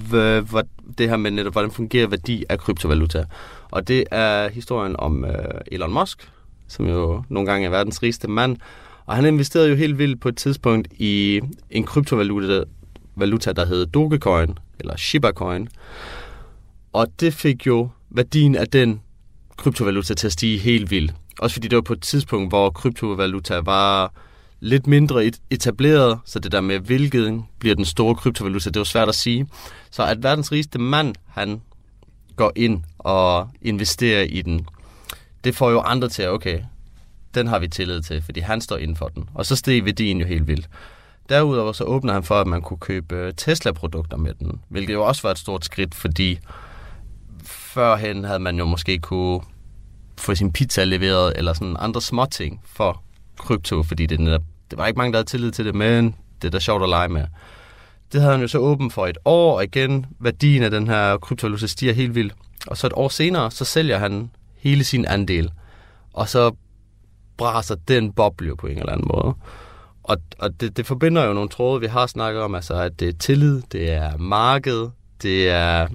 hvad, 0.10 0.64
det 0.98 1.10
her 1.10 1.18
med 1.18 1.32
netop, 1.32 1.54
hvordan 1.54 1.72
fungerer 1.72 2.08
værdi 2.08 2.44
af 2.50 2.60
kryptovaluta. 2.60 3.26
Og 3.72 3.88
det 3.88 4.04
er 4.12 4.50
historien 4.50 4.96
om 5.00 5.26
øh, 5.26 5.62
Elon 5.72 5.94
Musk, 5.94 6.32
som 6.68 6.88
jo 6.88 7.24
nogle 7.30 7.52
gange 7.52 7.66
er 7.66 7.70
verdens 7.70 8.04
rigeste 8.04 8.28
mand. 8.28 8.58
Og 9.06 9.16
han 9.16 9.26
investerede 9.26 9.70
jo 9.70 9.76
helt 9.76 9.98
vildt 9.98 10.22
på 10.22 10.30
et 10.30 10.38
tidspunkt 10.38 10.88
i 10.98 11.42
en 11.70 11.84
kryptovaluta, 11.84 12.64
valuta, 13.16 13.52
der 13.52 13.66
hed 13.66 13.86
Dogecoin, 13.86 14.58
eller 14.80 14.98
Shiba 14.98 15.32
Coin. 15.32 15.70
Og 16.94 17.08
det 17.20 17.34
fik 17.34 17.68
jo 17.68 17.90
værdien 18.10 18.56
af 18.56 18.68
den 18.68 19.02
kryptovaluta 19.58 20.14
til 20.14 20.28
at 20.28 20.34
stige 20.34 20.58
helt 20.58 20.92
vildt. 20.92 21.14
Også 21.40 21.54
fordi 21.54 21.68
det 21.68 21.76
var 21.76 21.82
på 21.82 21.94
et 21.94 22.02
tidspunkt, 22.02 22.52
hvor 22.52 22.70
kryptovaluta 22.70 23.60
var 23.60 24.14
lidt 24.60 24.88
mindre 24.88 25.32
etableret, 25.50 26.20
så 26.26 26.40
det 26.40 26.52
der 26.52 26.62
med, 26.62 26.80
hvilket 26.80 27.44
bliver 27.60 27.76
den 27.76 27.86
store 27.86 28.16
kryptovaluta, 28.16 28.70
det 28.70 28.80
var 28.80 28.84
svært 28.84 29.10
at 29.10 29.16
sige. 29.16 29.48
Så 29.92 30.04
at 30.04 30.24
verdens 30.24 30.52
rigeste 30.52 30.80
mand, 30.80 31.16
han 31.28 31.62
går 32.36 32.52
ind 32.56 32.84
og 32.98 33.50
investerer 33.62 34.24
i 34.24 34.42
den, 34.42 34.68
det 35.44 35.56
får 35.56 35.72
jo 35.72 35.80
andre 35.80 36.10
til, 36.10 36.24
at, 36.24 36.30
okay, 36.30 36.60
den 37.34 37.48
har 37.48 37.60
vi 37.60 37.68
tillid 37.68 38.02
til, 38.02 38.22
fordi 38.22 38.40
han 38.40 38.62
står 38.62 38.78
inden 38.78 38.98
for 38.98 39.08
den. 39.08 39.30
Og 39.34 39.46
så 39.46 39.56
steg 39.56 39.86
værdien 39.86 40.22
jo 40.22 40.28
helt 40.28 40.48
vildt. 40.48 40.70
Derudover 41.30 41.72
så 41.72 41.84
åbner 41.84 42.14
han 42.14 42.24
for, 42.24 42.42
at 42.42 42.48
man 42.48 42.62
kunne 42.62 42.78
købe 42.78 43.16
øh, 43.16 43.34
Tesla-produkter 43.38 44.18
med 44.18 44.34
den, 44.34 44.62
hvilket 44.70 44.94
jo 44.94 45.08
også 45.08 45.22
var 45.22 45.32
et 45.32 45.38
stort 45.38 45.66
skridt, 45.66 45.96
fordi 45.96 46.40
førhen 47.44 48.24
havde 48.24 48.40
man 48.40 48.58
jo 48.58 48.66
måske 48.66 49.00
kunne 49.00 49.42
få 50.18 50.36
sin 50.36 50.52
pizza 50.52 50.84
leveret, 50.84 51.34
eller 51.36 51.54
sådan 51.54 51.76
andre 51.80 52.02
små 52.02 52.26
ting 52.26 52.62
for 52.66 53.04
krypto, 53.40 53.84
fordi 53.84 54.06
det, 54.06 54.20
netop, 54.20 54.42
det 54.72 54.78
var 54.78 54.88
ikke 54.88 54.98
mange, 54.98 55.12
der 55.12 55.18
havde 55.18 55.30
tillid 55.30 55.52
til 55.52 55.66
det, 55.66 55.76
men 55.76 56.16
det 56.42 56.48
er 56.48 56.52
da 56.52 56.60
sjovt 56.60 56.84
at 56.84 56.90
lege 56.90 57.10
med. 57.10 57.26
Det 58.12 58.22
havde 58.22 58.34
han 58.34 58.42
jo 58.42 58.48
så 58.48 58.58
åbent 58.58 58.94
for 58.94 59.08
et 59.08 59.18
år, 59.26 59.56
og 59.56 59.64
igen, 59.64 60.06
værdien 60.20 60.64
af 60.64 60.72
den 60.72 60.88
her 60.88 61.18
kryptovaluta 61.18 61.68
stiger 61.68 61.94
helt 61.94 62.16
vildt. 62.16 62.34
Og 62.68 62.78
så 62.78 62.88
et 62.88 62.94
år 62.96 63.08
senere, 63.10 63.52
så 63.52 63.66
sælger 63.66 63.98
han 63.98 64.32
hele 64.58 64.84
sin 64.84 65.06
andel. 65.06 65.52
Og 66.14 66.30
så 66.30 66.52
braser 67.38 67.76
den 67.88 68.12
boble 68.14 68.56
på 68.58 68.68
en 68.68 68.78
eller 68.78 68.92
anden 68.92 69.08
måde. 69.14 69.34
Og, 70.04 70.18
og 70.40 70.62
det, 70.62 70.78
det 70.78 70.86
forbinder 70.86 71.24
jo 71.26 71.34
nogle 71.34 71.50
tråde, 71.50 71.82
vi 71.82 71.88
har 71.88 72.08
snakket 72.08 72.42
om, 72.42 72.56
altså 72.56 72.74
at 72.74 73.00
det 73.00 73.08
er 73.08 73.14
tillid, 73.14 73.62
det 73.72 73.92
er 73.92 74.18
marked, 74.18 74.90
det 75.22 75.50
er, 75.50 75.88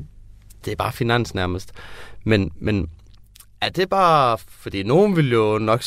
det 0.65 0.73
er 0.73 0.77
bare 0.77 0.93
finans 0.93 1.35
nærmest. 1.35 1.73
Men, 2.25 2.51
men 2.57 2.89
er 3.65 3.69
det 3.69 3.89
bare, 3.89 4.39
fordi 4.39 4.83
nogen 4.83 5.17
vil 5.17 5.33
jo 5.33 5.59
nok 5.59 5.83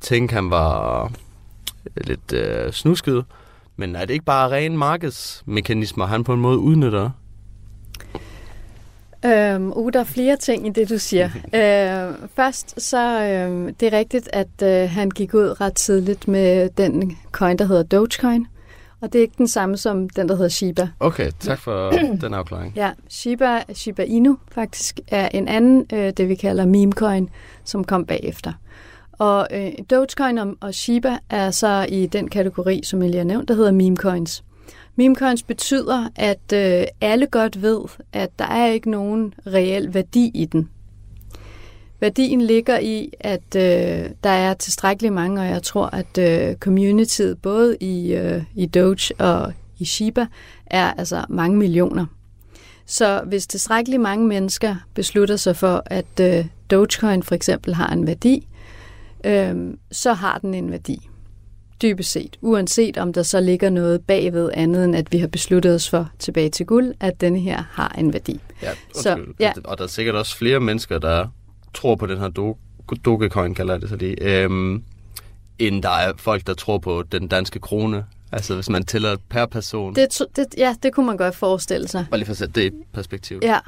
tænke, 0.00 0.34
han 0.34 0.50
var 0.50 1.10
lidt 1.96 2.32
øh, 2.32 2.72
snusket, 2.72 3.24
men 3.76 3.96
er 3.96 4.04
det 4.04 4.14
ikke 4.14 4.24
bare 4.24 4.50
ren 4.50 4.76
markedsmekanismer, 4.76 6.06
han 6.06 6.24
på 6.24 6.32
en 6.32 6.40
måde 6.40 6.58
udnytter? 6.58 7.10
Øhm, 9.24 9.72
uh, 9.76 9.92
der 9.92 10.00
er 10.00 10.04
flere 10.04 10.36
ting 10.36 10.66
i 10.66 10.70
det, 10.70 10.88
du 10.88 10.98
siger. 10.98 11.30
øh, 11.58 12.28
først 12.36 12.80
så 12.80 13.22
øh, 13.22 13.72
det 13.80 13.94
er 13.94 13.98
rigtigt, 13.98 14.28
at 14.32 14.62
øh, 14.62 14.90
han 14.90 15.10
gik 15.10 15.34
ud 15.34 15.60
ret 15.60 15.74
tidligt 15.74 16.28
med 16.28 16.68
den 16.76 17.18
coin, 17.32 17.58
der 17.58 17.64
hedder 17.64 17.82
Dogecoin. 17.82 18.46
Og 19.02 19.12
det 19.12 19.18
er 19.18 19.22
ikke 19.22 19.34
den 19.38 19.48
samme 19.48 19.76
som 19.76 20.08
den, 20.08 20.28
der 20.28 20.34
hedder 20.34 20.48
Shiba. 20.48 20.88
Okay, 21.00 21.30
tak 21.40 21.58
for 21.58 21.90
den 22.22 22.34
afklaring. 22.34 22.72
Ja, 22.76 22.90
Shiba, 23.08 23.62
Shiba 23.74 24.02
Inu 24.02 24.38
faktisk 24.52 25.00
er 25.08 25.28
en 25.28 25.48
anden, 25.48 25.86
øh, 25.92 26.12
det 26.16 26.28
vi 26.28 26.34
kalder 26.34 26.66
meme 26.66 26.92
coin, 26.92 27.28
som 27.64 27.84
kom 27.84 28.04
bagefter. 28.04 28.52
Og 29.12 29.48
øh, 29.52 29.72
Dogecoin 29.90 30.38
og, 30.38 30.54
og 30.60 30.74
Shiba 30.74 31.18
er 31.30 31.50
så 31.50 31.86
i 31.88 32.06
den 32.06 32.28
kategori, 32.28 32.80
som 32.84 33.02
jeg 33.02 33.10
lige 33.10 33.18
har 33.18 33.24
nævnt, 33.24 33.48
der 33.48 33.54
hedder 33.54 33.72
meme 33.72 33.96
coins. 33.96 34.44
Meme 34.96 35.16
coins 35.16 35.42
betyder, 35.42 36.08
at 36.16 36.52
øh, 36.54 36.84
alle 37.00 37.26
godt 37.26 37.62
ved, 37.62 37.80
at 38.12 38.30
der 38.38 38.44
er 38.44 38.66
ikke 38.66 38.90
nogen 38.90 39.34
reel 39.46 39.94
værdi 39.94 40.30
i 40.34 40.44
den. 40.44 40.68
Værdien 42.02 42.40
ligger 42.40 42.78
i, 42.78 43.12
at 43.20 43.56
øh, 43.56 44.10
der 44.24 44.30
er 44.30 44.54
tilstrækkeligt 44.54 45.14
mange, 45.14 45.40
og 45.40 45.46
jeg 45.46 45.62
tror, 45.62 45.86
at 45.86 46.18
øh, 46.18 46.56
communityet 46.56 47.38
både 47.42 47.76
i, 47.80 48.12
øh, 48.14 48.42
i 48.54 48.66
Doge 48.66 49.14
og 49.18 49.52
i 49.78 49.84
Shiba 49.84 50.26
er 50.66 50.92
altså 50.92 51.24
mange 51.28 51.56
millioner. 51.56 52.06
Så 52.86 53.22
hvis 53.26 53.46
tilstrækkeligt 53.46 54.02
mange 54.02 54.26
mennesker 54.26 54.76
beslutter 54.94 55.36
sig 55.36 55.56
for, 55.56 55.82
at 55.86 56.20
øh, 56.20 56.46
Dogecoin 56.70 57.22
for 57.22 57.34
eksempel 57.34 57.74
har 57.74 57.92
en 57.92 58.06
værdi, 58.06 58.48
øh, 59.24 59.56
så 59.90 60.12
har 60.12 60.38
den 60.38 60.54
en 60.54 60.70
værdi. 60.70 61.08
Dybest 61.82 62.10
set. 62.10 62.36
Uanset 62.40 62.98
om 62.98 63.12
der 63.12 63.22
så 63.22 63.40
ligger 63.40 63.70
noget 63.70 64.00
bagved 64.00 64.50
andet, 64.54 64.84
end 64.84 64.96
at 64.96 65.12
vi 65.12 65.18
har 65.18 65.28
besluttet 65.28 65.74
os 65.74 65.90
for 65.90 66.10
tilbage 66.18 66.50
til 66.50 66.66
guld, 66.66 66.94
at 67.00 67.20
denne 67.20 67.38
her 67.40 67.62
har 67.70 67.94
en 67.98 68.12
værdi. 68.12 68.40
Ja, 68.62 68.70
så, 68.94 69.18
ja. 69.40 69.52
Og 69.64 69.78
der 69.78 69.84
er 69.84 69.88
sikkert 69.88 70.14
også 70.14 70.36
flere 70.36 70.60
mennesker, 70.60 70.98
der 70.98 71.28
tror 71.74 71.94
på 71.94 72.06
den 72.06 72.18
her 72.18 72.28
do, 72.28 72.56
Dogecoin, 73.04 73.54
kalder 73.54 73.78
det 73.78 73.88
så 73.88 73.96
lige, 73.96 74.16
øhm, 74.20 74.82
end 75.58 75.82
der 75.82 75.90
er 75.90 76.12
folk, 76.16 76.46
der 76.46 76.54
tror 76.54 76.78
på 76.78 77.02
den 77.02 77.28
danske 77.28 77.58
krone. 77.58 78.04
Altså 78.32 78.54
hvis 78.54 78.70
man 78.70 78.84
tæller 78.84 79.16
per 79.28 79.46
person. 79.46 79.94
Det, 79.94 80.22
det, 80.36 80.46
ja, 80.58 80.74
det 80.82 80.92
kunne 80.92 81.06
man 81.06 81.16
godt 81.16 81.36
forestille 81.36 81.88
sig. 81.88 82.06
Bare 82.10 82.18
lige 82.18 82.26
for 82.26 82.32
at 82.32 82.36
sætte 82.36 82.60
det 82.60 82.72
i 82.72 82.76
perspektiv. 82.92 83.40
Ja. 83.42 83.58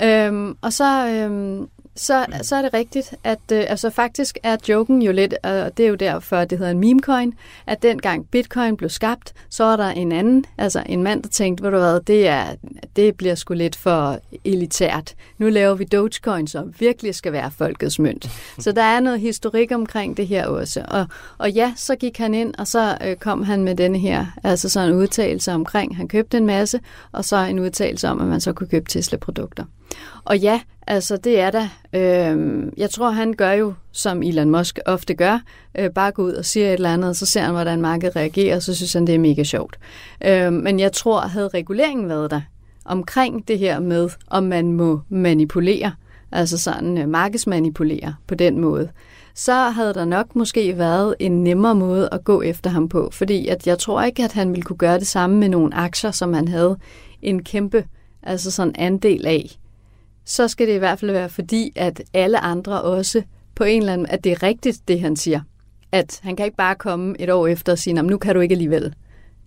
ja. 0.00 0.26
Øhm, 0.26 0.56
og 0.60 0.72
så, 0.72 1.08
øhm, 1.08 1.68
så, 1.96 2.26
så 2.42 2.56
er 2.56 2.62
det 2.62 2.74
rigtigt, 2.74 3.14
at 3.24 3.38
øh, 3.52 3.64
altså 3.68 3.90
faktisk 3.90 4.38
er 4.42 4.56
joken 4.68 5.02
jo 5.02 5.12
lidt, 5.12 5.34
og 5.42 5.76
det 5.76 5.84
er 5.84 5.88
jo 5.88 5.94
derfor, 5.94 6.44
det 6.44 6.58
hedder 6.58 6.72
en 6.72 6.78
memecoin, 6.78 7.34
at 7.66 7.82
dengang 7.82 8.26
bitcoin 8.26 8.76
blev 8.76 8.90
skabt, 8.90 9.32
så 9.50 9.64
var 9.64 9.76
der 9.76 9.88
en 9.88 10.12
anden, 10.12 10.44
altså 10.58 10.82
en 10.86 11.02
mand, 11.02 11.22
der 11.22 11.28
tænkte, 11.28 11.64
ved 11.64 11.70
du 11.70 11.78
hvad, 11.78 12.00
det, 12.00 12.28
er, 12.28 12.46
det 12.96 13.16
bliver 13.16 13.34
sgu 13.34 13.54
lidt 13.54 13.76
for 13.76 14.18
elitært. 14.44 15.14
Nu 15.38 15.48
laver 15.48 15.74
vi 15.74 15.84
Dogecoin, 15.84 16.46
som 16.46 16.74
virkelig 16.78 17.14
skal 17.14 17.32
være 17.32 17.50
folkets 17.50 17.98
mønt. 17.98 18.30
Så 18.58 18.72
der 18.72 18.82
er 18.82 19.00
noget 19.00 19.20
historik 19.20 19.72
omkring 19.72 20.16
det 20.16 20.26
her 20.26 20.46
også. 20.46 20.84
Og, 20.88 21.06
og 21.38 21.50
ja, 21.50 21.72
så 21.76 21.96
gik 21.96 22.18
han 22.18 22.34
ind, 22.34 22.54
og 22.58 22.66
så 22.66 22.98
øh, 23.04 23.16
kom 23.16 23.42
han 23.42 23.64
med 23.64 23.74
denne 23.74 23.98
her, 23.98 24.26
altså 24.44 24.68
sådan 24.68 24.88
en 24.88 24.94
udtalelse 24.94 25.52
omkring, 25.52 25.96
han 25.96 26.08
købte 26.08 26.36
en 26.36 26.46
masse, 26.46 26.80
og 27.12 27.24
så 27.24 27.36
en 27.36 27.58
udtalelse 27.58 28.08
om, 28.08 28.20
at 28.20 28.26
man 28.26 28.40
så 28.40 28.52
kunne 28.52 28.68
købe 28.68 28.88
Tesla-produkter. 28.88 29.64
Og 30.24 30.38
ja, 30.38 30.60
altså 30.86 31.16
det 31.16 31.40
er 31.40 31.50
der. 31.50 31.68
Øh, 31.92 32.62
jeg 32.76 32.90
tror, 32.90 33.10
han 33.10 33.32
gør 33.32 33.52
jo, 33.52 33.74
som 33.92 34.22
Elon 34.22 34.50
Musk 34.50 34.78
ofte 34.86 35.14
gør, 35.14 35.38
øh, 35.78 35.90
bare 35.90 36.12
gå 36.12 36.22
ud 36.22 36.32
og 36.32 36.44
siger 36.44 36.66
et 36.66 36.72
eller 36.72 36.92
andet, 36.92 37.16
så 37.16 37.26
ser 37.26 37.40
han, 37.40 37.52
hvordan 37.52 37.80
markedet 37.80 38.16
reagerer, 38.16 38.56
og 38.56 38.62
så 38.62 38.74
synes 38.74 38.92
han, 38.92 39.06
det 39.06 39.14
er 39.14 39.18
mega 39.18 39.42
sjovt. 39.42 39.78
Øh, 40.24 40.52
men 40.52 40.80
jeg 40.80 40.92
tror, 40.92 41.20
havde 41.20 41.48
reguleringen 41.48 42.08
været 42.08 42.30
der 42.30 42.40
omkring 42.84 43.48
det 43.48 43.58
her 43.58 43.80
med, 43.80 44.10
om 44.26 44.44
man 44.44 44.72
må 44.72 45.00
manipulere, 45.08 45.92
altså 46.32 46.58
sådan 46.58 46.98
øh, 46.98 47.08
markedsmanipulere 47.08 48.14
på 48.26 48.34
den 48.34 48.60
måde, 48.60 48.88
så 49.34 49.54
havde 49.54 49.94
der 49.94 50.04
nok 50.04 50.36
måske 50.36 50.78
været 50.78 51.14
en 51.18 51.44
nemmere 51.44 51.74
måde 51.74 52.08
at 52.12 52.24
gå 52.24 52.42
efter 52.42 52.70
ham 52.70 52.88
på, 52.88 53.08
fordi 53.12 53.48
at 53.48 53.66
jeg 53.66 53.78
tror 53.78 54.02
ikke, 54.02 54.24
at 54.24 54.32
han 54.32 54.50
ville 54.50 54.62
kunne 54.62 54.76
gøre 54.76 54.98
det 54.98 55.06
samme 55.06 55.36
med 55.36 55.48
nogle 55.48 55.74
aktier, 55.74 56.10
som 56.10 56.32
han 56.32 56.48
havde 56.48 56.76
en 57.22 57.42
kæmpe 57.42 57.84
altså 58.22 58.50
sådan 58.50 58.74
andel 58.78 59.26
af 59.26 59.58
så 60.24 60.48
skal 60.48 60.66
det 60.68 60.74
i 60.74 60.78
hvert 60.78 60.98
fald 60.98 61.10
være 61.10 61.28
fordi, 61.28 61.72
at 61.76 62.02
alle 62.14 62.38
andre 62.38 62.82
også 62.82 63.22
på 63.54 63.64
en 63.64 63.82
eller 63.82 63.92
anden 63.92 64.06
at 64.06 64.24
det 64.24 64.32
er 64.32 64.42
rigtigt, 64.42 64.88
det 64.88 65.00
han 65.00 65.16
siger. 65.16 65.40
At 65.92 66.20
han 66.22 66.36
kan 66.36 66.44
ikke 66.44 66.56
bare 66.56 66.74
komme 66.74 67.14
et 67.18 67.30
år 67.30 67.46
efter 67.46 67.72
og 67.72 67.78
sige, 67.78 68.02
nu 68.02 68.18
kan 68.18 68.34
du 68.34 68.40
ikke 68.40 68.52
alligevel. 68.52 68.94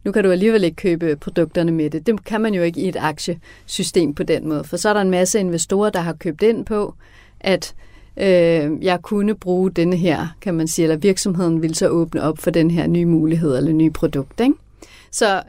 Nu 0.04 0.12
kan 0.12 0.24
du 0.24 0.32
alligevel 0.32 0.64
ikke 0.64 0.76
købe 0.76 1.16
produkterne 1.16 1.72
med 1.72 1.90
det. 1.90 2.08
Det 2.08 2.26
kan 2.26 2.42
man 2.42 2.54
jo 2.54 2.64
ikke 2.64 2.82
i 2.82 2.90
et 2.90 2.98
aktiesystem 3.00 4.14
på 4.14 4.24
den 4.24 4.48
måde. 4.48 4.64
For 4.64 4.78
så 4.78 4.90
er 4.90 4.94
der 4.94 5.02
en 5.02 5.10
masse 5.10 5.40
investorer, 5.40 5.90
der 5.90 6.00
har 6.00 6.14
købt 6.14 6.44
ind 6.44 6.66
på, 6.66 6.94
at 7.40 7.76
øh, 8.18 8.84
jeg 8.84 9.02
kunne 9.02 9.36
bruge 9.36 9.72
denne 9.72 9.96
her, 9.96 10.28
kan 10.42 10.54
man 10.54 10.68
sige, 10.68 10.84
eller 10.84 10.98
virksomheden 10.98 11.62
vil 11.62 11.76
så 11.76 11.88
åbne 11.88 12.22
op 12.22 12.38
for 12.38 12.52
den 12.52 12.72
her 12.72 12.88
nye 12.88 13.06
mulighed 13.06 13.58
eller 13.58 13.74
nye 13.74 13.92
produkt. 13.92 14.40
Ikke? 14.40 14.54
Så 15.12 15.42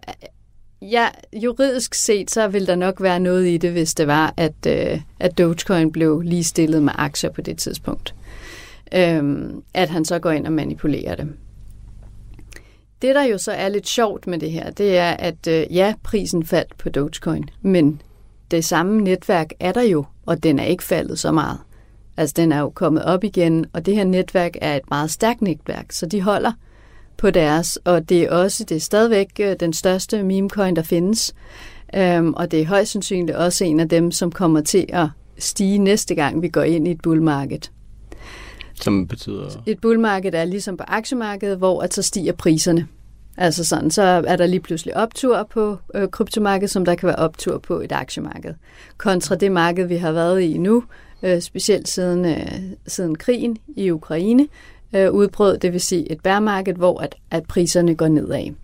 Ja, 0.83 1.09
juridisk 1.33 1.95
set, 1.95 2.31
så 2.31 2.49
vil 2.49 2.67
der 2.67 2.75
nok 2.77 3.03
være 3.03 3.21
noget 3.21 3.47
i 3.47 3.57
det, 3.57 3.73
hvis 3.73 3.95
det 3.95 4.07
var, 4.07 4.35
at, 4.37 4.67
øh, 4.67 5.01
at 5.21 5.39
Dogecoin 5.39 5.93
blev 5.93 6.21
ligestillet 6.21 6.83
med 6.83 6.93
aktier 6.97 7.31
på 7.31 7.41
det 7.41 7.59
tidspunkt. 7.59 8.15
Øhm, 8.95 9.63
at 9.75 9.91
han 9.91 10.05
så 10.05 10.19
går 10.19 10.31
ind 10.31 10.47
og 10.47 10.53
manipulerer 10.53 11.15
det. 11.15 11.29
Det, 13.03 13.15
der 13.15 13.23
jo 13.23 13.39
så 13.39 13.53
er 13.53 13.69
lidt 13.69 13.89
sjovt 13.89 14.27
med 14.27 14.39
det 14.39 14.51
her, 14.51 14.71
det 14.71 14.99
er, 14.99 15.11
at 15.11 15.47
øh, 15.49 15.67
ja, 15.71 15.95
prisen 16.03 16.45
faldt 16.45 16.79
på 16.79 16.89
Dogecoin, 16.89 17.49
men 17.63 18.03
det 18.51 18.65
samme 18.65 19.03
netværk 19.03 19.51
er 19.61 19.73
der 19.73 19.83
jo, 19.83 20.05
og 20.27 20.43
den 20.43 20.59
er 20.59 20.65
ikke 20.65 20.85
faldet 20.85 21.19
så 21.19 21.33
meget. 21.33 21.59
Altså, 22.17 22.35
den 22.37 22.53
er 22.53 22.61
jo 22.61 22.71
kommet 22.71 23.05
op 23.05 23.25
igen, 23.25 23.67
og 23.73 23.87
det 23.87 23.95
her 23.95 24.05
netværk 24.05 24.57
er 24.61 24.77
et 24.77 24.91
meget 24.91 25.11
stærkt 25.11 25.43
netværk, 25.43 25.93
så 25.93 26.07
de 26.07 26.23
holder 26.23 26.53
på 27.19 27.31
deres, 27.31 27.79
og 27.85 28.09
det 28.09 28.23
er 28.23 28.31
også 28.31 28.65
det 28.65 28.77
er 28.77 28.81
stadigvæk 28.81 29.31
øh, 29.41 29.57
den 29.61 29.73
største 29.73 30.23
memecoin, 30.23 30.77
der 30.77 30.83
findes. 30.83 31.35
Um, 31.97 32.35
og 32.35 32.51
det 32.51 32.61
er 32.61 32.67
højst 32.67 32.93
sandsynligt 32.93 33.37
også 33.37 33.65
en 33.65 33.81
af 33.81 33.89
dem, 33.89 34.11
som 34.11 34.33
kommer 34.33 34.61
til 34.61 34.87
at 34.89 35.09
stige 35.39 35.79
næste 35.79 36.15
gang, 36.15 36.43
vi 36.43 36.49
går 36.49 36.63
ind 36.63 36.89
i 36.89 36.91
et 36.91 37.01
bullmarked. 37.03 37.61
Som 38.75 39.07
betyder? 39.07 39.63
Et 39.67 39.81
bullmarked 39.81 40.35
er 40.35 40.45
ligesom 40.45 40.77
på 40.77 40.85
aktiemarkedet, 40.87 41.59
hvor 41.59 41.83
at 41.83 41.95
så 41.95 42.03
stiger 42.03 42.33
priserne. 42.33 42.87
Altså 43.37 43.65
sådan, 43.65 43.91
så 43.91 44.03
er 44.03 44.37
der 44.37 44.47
lige 44.47 44.61
pludselig 44.61 44.97
optur 44.97 45.49
på 45.51 45.79
øh, 45.95 46.09
kryptomarkedet, 46.09 46.71
som 46.71 46.85
der 46.85 46.95
kan 46.95 47.07
være 47.07 47.17
optur 47.17 47.59
på 47.59 47.81
et 47.81 47.93
aktiemarked. 47.93 48.55
Kontra 48.97 49.35
det 49.35 49.53
marked, 49.53 49.87
vi 49.87 49.97
har 49.97 50.13
været 50.13 50.41
i 50.41 50.59
nu, 50.59 50.85
øh, 51.23 51.41
specielt 51.41 51.89
siden, 51.89 52.25
øh, 52.25 52.63
siden 52.87 53.19
krigen 53.19 53.57
i 53.77 53.91
Ukraine, 53.91 54.49
øh, 54.97 55.13
udbrud, 55.13 55.59
det 55.59 55.73
vil 55.73 55.81
sige 55.81 56.13
et 56.13 56.23
bærmarked, 56.23 56.75
hvor 56.75 57.01
at, 57.01 57.15
at 57.31 57.45
priserne 57.45 57.95
går 57.95 58.09
nedad. 58.09 58.55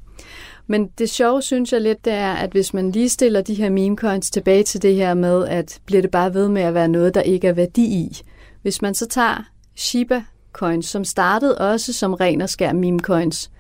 Men 0.67 0.87
det 0.99 1.11
sjove, 1.11 1.43
synes 1.43 1.73
jeg 1.73 1.81
lidt, 1.81 2.05
det 2.05 2.13
er, 2.13 2.33
at 2.33 2.51
hvis 2.51 2.75
man 2.75 2.91
lige 2.91 3.09
stiller 3.09 3.43
de 3.43 3.55
her 3.55 3.71
meme 3.71 3.97
coins 3.97 4.31
tilbage 4.31 4.63
til 4.63 4.83
det 4.83 4.95
her 4.95 5.15
med, 5.15 5.49
at 5.49 5.81
bliver 5.87 6.03
det 6.03 6.11
bare 6.11 6.35
ved 6.35 6.49
med 6.49 6.63
at 6.63 6.75
være 6.75 6.89
noget, 6.89 7.15
der 7.15 7.21
ikke 7.21 7.49
er 7.49 7.53
værdi 7.53 7.85
i. 7.85 8.21
Hvis 8.63 8.83
man 8.83 8.95
så 8.95 9.07
tager 9.07 9.51
Shiba 9.77 10.23
coins, 10.53 10.87
som 10.87 11.05
startede 11.05 11.59
også 11.59 11.93
som 11.93 12.15
ren 12.15 12.41
og 12.41 12.49
skær 12.49 12.73
meme 12.73 12.99
coins, 12.99 13.51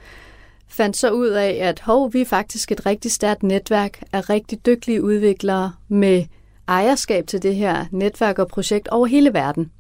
fandt 0.69 0.97
så 0.97 1.11
ud 1.11 1.29
af, 1.29 1.59
at 1.63 1.81
hov, 1.81 2.13
vi 2.13 2.21
er 2.21 2.25
faktisk 2.25 2.73
et 2.73 2.87
rigtig 2.87 3.13
stærkt 3.13 3.43
netværk 3.43 4.03
af 4.13 4.31
rigtig 4.31 4.67
dygtige 4.67 5.03
udviklere 5.03 5.73
med 5.89 6.25
ejerskab 6.69 7.27
til 7.27 7.43
det 7.43 7.57
her 7.57 7.87
netværk 7.91 8.39
og 8.39 8.49
projekt 8.49 8.89
over 8.89 9.07
hele 9.07 9.35
verden. 9.35 9.71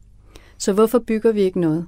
Så 0.59 0.73
hvorfor 0.73 0.99
bygger 0.99 1.33
vi 1.33 1.41
ikke 1.41 1.61
noget? 1.61 1.87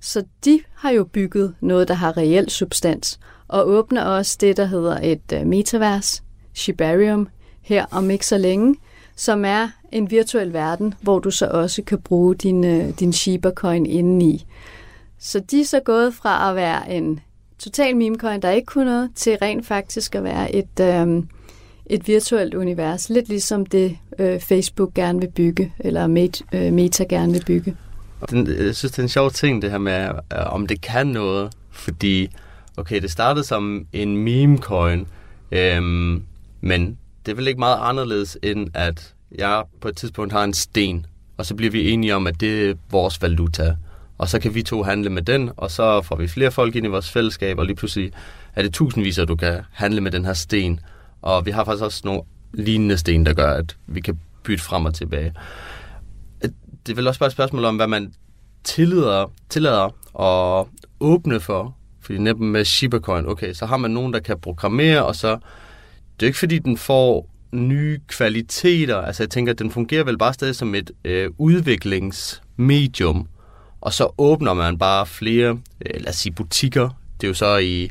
Så 0.00 0.24
de 0.44 0.60
har 0.74 0.90
jo 0.90 1.04
bygget 1.04 1.54
noget, 1.60 1.88
der 1.88 1.94
har 1.94 2.16
reel 2.16 2.50
substans, 2.50 3.20
og 3.48 3.68
åbner 3.68 4.04
også 4.04 4.36
det, 4.40 4.56
der 4.56 4.64
hedder 4.64 4.98
et 5.02 5.32
øh, 5.34 5.46
metavers, 5.46 6.22
Shibarium, 6.54 7.28
her 7.62 7.86
om 7.90 8.10
ikke 8.10 8.26
så 8.26 8.38
længe, 8.38 8.76
som 9.16 9.44
er 9.44 9.68
en 9.92 10.10
virtuel 10.10 10.52
verden, 10.52 10.94
hvor 11.00 11.18
du 11.18 11.30
så 11.30 11.46
også 11.46 11.82
kan 11.82 11.98
bruge 11.98 12.34
din, 12.34 12.64
øh, 12.64 12.88
din 13.00 13.12
Shiba 13.12 13.50
coin 13.50 13.86
indeni. 13.86 14.46
Så 15.18 15.40
de 15.40 15.60
er 15.60 15.64
så 15.64 15.80
gået 15.80 16.14
fra 16.14 16.50
at 16.50 16.56
være 16.56 16.90
en 16.92 17.20
total 17.58 17.96
meme 17.96 18.16
coin, 18.16 18.42
der 18.42 18.50
ikke 18.50 18.66
kunne 18.66 18.84
noget, 18.84 19.10
til 19.14 19.38
rent 19.42 19.66
faktisk 19.66 20.14
at 20.14 20.24
være 20.24 20.54
et, 20.54 21.02
um, 21.02 21.28
et 21.86 22.08
virtuelt 22.08 22.54
univers. 22.54 23.10
Lidt 23.10 23.28
ligesom 23.28 23.66
det 23.66 23.98
øh, 24.18 24.40
Facebook 24.40 24.94
gerne 24.94 25.20
vil 25.20 25.30
bygge, 25.30 25.74
eller 25.78 26.06
Meta 26.70 27.04
gerne 27.04 27.32
vil 27.32 27.44
bygge. 27.46 27.76
Den, 28.30 28.46
jeg 28.66 28.76
synes, 28.76 28.92
det 28.92 28.98
er 28.98 29.02
en 29.02 29.08
sjov 29.08 29.30
ting, 29.30 29.62
det 29.62 29.70
her 29.70 29.78
med, 29.78 30.08
øh, 30.08 30.54
om 30.54 30.66
det 30.66 30.80
kan 30.80 31.06
noget, 31.06 31.52
fordi 31.70 32.30
okay, 32.76 33.02
det 33.02 33.10
startede 33.10 33.44
som 33.44 33.86
en 33.92 34.16
meme 34.16 34.58
coin, 34.58 35.06
øhm, 35.52 36.22
men 36.60 36.98
det 37.26 37.32
er 37.32 37.36
vel 37.36 37.48
ikke 37.48 37.58
meget 37.58 37.78
anderledes, 37.80 38.38
end 38.42 38.68
at 38.74 39.14
jeg 39.38 39.62
på 39.80 39.88
et 39.88 39.96
tidspunkt 39.96 40.32
har 40.32 40.44
en 40.44 40.54
sten, 40.54 41.06
og 41.36 41.46
så 41.46 41.54
bliver 41.54 41.70
vi 41.70 41.90
enige 41.90 42.16
om, 42.16 42.26
at 42.26 42.40
det 42.40 42.70
er 42.70 42.74
vores 42.90 43.22
valuta. 43.22 43.76
Og 44.18 44.28
så 44.28 44.38
kan 44.38 44.54
vi 44.54 44.62
to 44.62 44.82
handle 44.82 45.10
med 45.10 45.22
den, 45.22 45.50
og 45.56 45.70
så 45.70 46.02
får 46.02 46.16
vi 46.16 46.28
flere 46.28 46.50
folk 46.50 46.76
ind 46.76 46.86
i 46.86 46.88
vores 46.88 47.10
fællesskab, 47.10 47.58
og 47.58 47.66
lige 47.66 47.76
pludselig 47.76 48.12
er 48.54 48.62
det 48.62 48.72
tusindvis, 48.72 49.18
at 49.18 49.28
du 49.28 49.36
kan 49.36 49.60
handle 49.72 50.00
med 50.00 50.10
den 50.10 50.24
her 50.24 50.32
sten. 50.32 50.80
Og 51.22 51.46
vi 51.46 51.50
har 51.50 51.64
faktisk 51.64 51.84
også 51.84 52.00
nogle 52.04 52.22
lignende 52.52 52.98
sten, 52.98 53.26
der 53.26 53.32
gør, 53.32 53.52
at 53.52 53.76
vi 53.86 54.00
kan 54.00 54.20
bytte 54.42 54.64
frem 54.64 54.84
og 54.84 54.94
tilbage. 54.94 55.32
Det 56.86 56.92
er 56.92 56.96
vel 56.96 57.06
også 57.06 57.20
bare 57.20 57.26
et 57.26 57.32
spørgsmål 57.32 57.64
om, 57.64 57.76
hvad 57.76 57.86
man 57.86 58.12
tillader, 58.64 59.32
tillader 59.48 59.84
at 60.20 60.66
åbne 61.00 61.40
for, 61.40 61.76
fordi 62.00 62.18
netop 62.18 62.40
med 62.40 62.64
Shiba-coin, 62.64 63.26
okay, 63.26 63.52
så 63.52 63.66
har 63.66 63.76
man 63.76 63.90
nogen, 63.90 64.12
der 64.12 64.20
kan 64.20 64.40
programmere, 64.40 65.04
og 65.04 65.16
så... 65.16 65.28
Det 66.20 66.26
er 66.26 66.28
jo 66.28 66.30
ikke, 66.30 66.38
fordi 66.38 66.58
den 66.58 66.76
får 66.76 67.30
nye 67.52 68.00
kvaliteter. 68.08 68.96
Altså, 68.96 69.22
jeg 69.22 69.30
tænker, 69.30 69.52
at 69.52 69.58
den 69.58 69.70
fungerer 69.70 70.04
vel 70.04 70.18
bare 70.18 70.34
stadig 70.34 70.56
som 70.56 70.74
et 70.74 70.90
øh, 71.04 71.30
udviklingsmedium. 71.38 73.28
Og 73.80 73.92
så 73.92 74.14
åbner 74.18 74.54
man 74.54 74.78
bare 74.78 75.06
flere, 75.06 75.50
øh, 75.86 76.00
lad 76.00 76.08
os 76.08 76.16
sige, 76.16 76.32
butikker. 76.32 76.88
Det 77.20 77.26
er 77.26 77.28
jo 77.28 77.34
så 77.34 77.56
i 77.56 77.90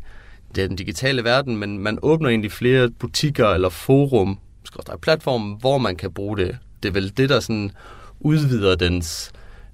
den 0.55 0.75
digitale 0.75 1.23
verden, 1.23 1.57
men 1.57 1.79
man 1.79 1.99
åbner 2.01 2.29
egentlig 2.29 2.51
flere 2.51 2.89
butikker 2.89 3.47
eller 3.47 3.69
forum, 3.69 4.39
der 4.87 4.97
platform, 4.97 5.51
hvor 5.51 5.77
man 5.77 5.95
kan 5.95 6.11
bruge 6.11 6.37
det. 6.37 6.57
Det 6.83 6.89
er 6.89 6.93
vel 6.93 7.17
det, 7.17 7.29
der 7.29 7.39
sådan 7.39 7.71
udvider 8.19 8.75
dens 8.75 9.31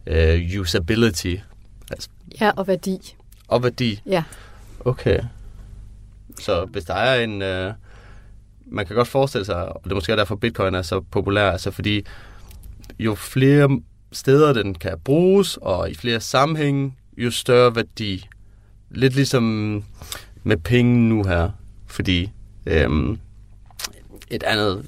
øh, 0.08 0.60
usability. 0.60 1.36
Altså, 1.92 2.10
ja, 2.42 2.52
og 2.58 2.68
værdi. 2.68 3.16
Og 3.48 3.64
værdi? 3.64 4.02
Ja. 4.06 4.24
Okay. 4.80 5.20
Så 6.40 6.66
hvis 6.66 6.84
der 6.84 6.94
er 6.94 7.24
en... 7.24 7.42
Øh, 7.42 7.74
man 8.66 8.86
kan 8.86 8.96
godt 8.96 9.08
forestille 9.08 9.46
sig, 9.46 9.66
og 9.66 9.82
det 9.84 9.92
er 9.92 9.96
måske 9.96 10.16
derfor 10.16 10.36
bitcoin 10.36 10.76
er 10.76 10.82
så 10.82 11.02
populær, 11.02 11.52
altså 11.52 11.72
fordi 11.72 12.06
jo 13.00 13.16
flere 13.16 13.82
steder 14.12 14.54
den 14.54 14.76
kan 14.76 15.00
bruges, 15.04 15.58
og 15.62 15.92
i 15.92 15.96
flere 15.96 16.20
sammenhænge, 16.20 16.96
jo 17.18 17.32
større 17.32 17.76
værdi. 17.76 18.28
Lidt 18.90 19.16
ligesom 19.16 19.44
med 20.44 20.58
penge 20.58 21.10
nu 21.10 21.24
her, 21.24 21.50
fordi 21.88 22.32
øhm, 22.66 23.20
et 24.30 24.44
andet 24.44 24.86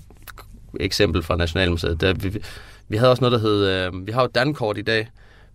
eksempel 0.80 1.24
fra 1.24 1.36
Nationalmuseet, 1.36 2.02
der 2.02 2.14
vi, 2.14 2.44
vi 2.90 2.98
havde 2.98 3.12
også 3.12 3.22
noget, 3.22 3.42
der 3.42 3.50
hed, 3.50 3.68
øh, 3.68 4.08
vi 4.08 4.12
har 4.12 4.22
jo 4.22 4.28
Dankort 4.36 4.78
i 4.78 4.82
dag, 4.82 5.10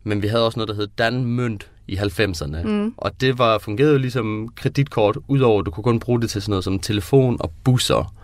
men 0.04 0.22
vi 0.22 0.26
havde 0.26 0.46
også 0.46 0.58
noget, 0.58 0.68
der 0.68 0.74
hed 0.74 0.86
Danmønt 0.98 1.70
i 1.88 1.96
90'erne. 1.96 2.62
Mm. 2.62 2.94
Og 2.96 3.20
det 3.20 3.38
var 3.38 3.58
fungerede 3.58 3.92
jo 3.92 3.98
ligesom 3.98 4.48
kreditkort, 4.56 5.18
udover 5.28 5.60
at 5.60 5.66
du 5.66 5.70
kunne 5.70 5.84
kun 5.84 6.00
bruge 6.00 6.20
det 6.20 6.30
til 6.30 6.42
sådan 6.42 6.50
noget 6.50 6.64
som 6.64 6.78
telefon 6.78 7.36
og 7.40 7.52
busser. 7.64 8.14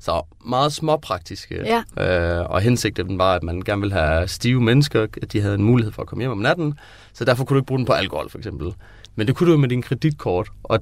Så 0.00 0.22
meget 0.46 0.72
småpraktiske. 0.72 1.82
Ja. 1.96 2.40
Øh, 2.40 2.50
og 2.50 2.60
hensigten 2.60 3.18
var, 3.18 3.34
at 3.34 3.42
man 3.42 3.60
gerne 3.60 3.80
ville 3.80 3.94
have 3.94 4.28
stive 4.28 4.60
mennesker, 4.60 5.06
at 5.22 5.32
de 5.32 5.40
havde 5.40 5.54
en 5.54 5.62
mulighed 5.62 5.92
for 5.92 6.02
at 6.02 6.08
komme 6.08 6.22
hjem 6.22 6.30
om 6.30 6.38
natten. 6.38 6.74
Så 7.12 7.24
derfor 7.24 7.44
kunne 7.44 7.54
du 7.54 7.58
ikke 7.58 7.66
bruge 7.66 7.78
den 7.78 7.86
på 7.86 7.92
alkohol, 7.92 8.30
for 8.30 8.38
eksempel. 8.38 8.74
Men 9.16 9.26
det 9.26 9.36
kunne 9.36 9.52
du 9.52 9.58
med 9.58 9.68
din 9.68 9.82
kreditkort. 9.82 10.48
Og 10.62 10.78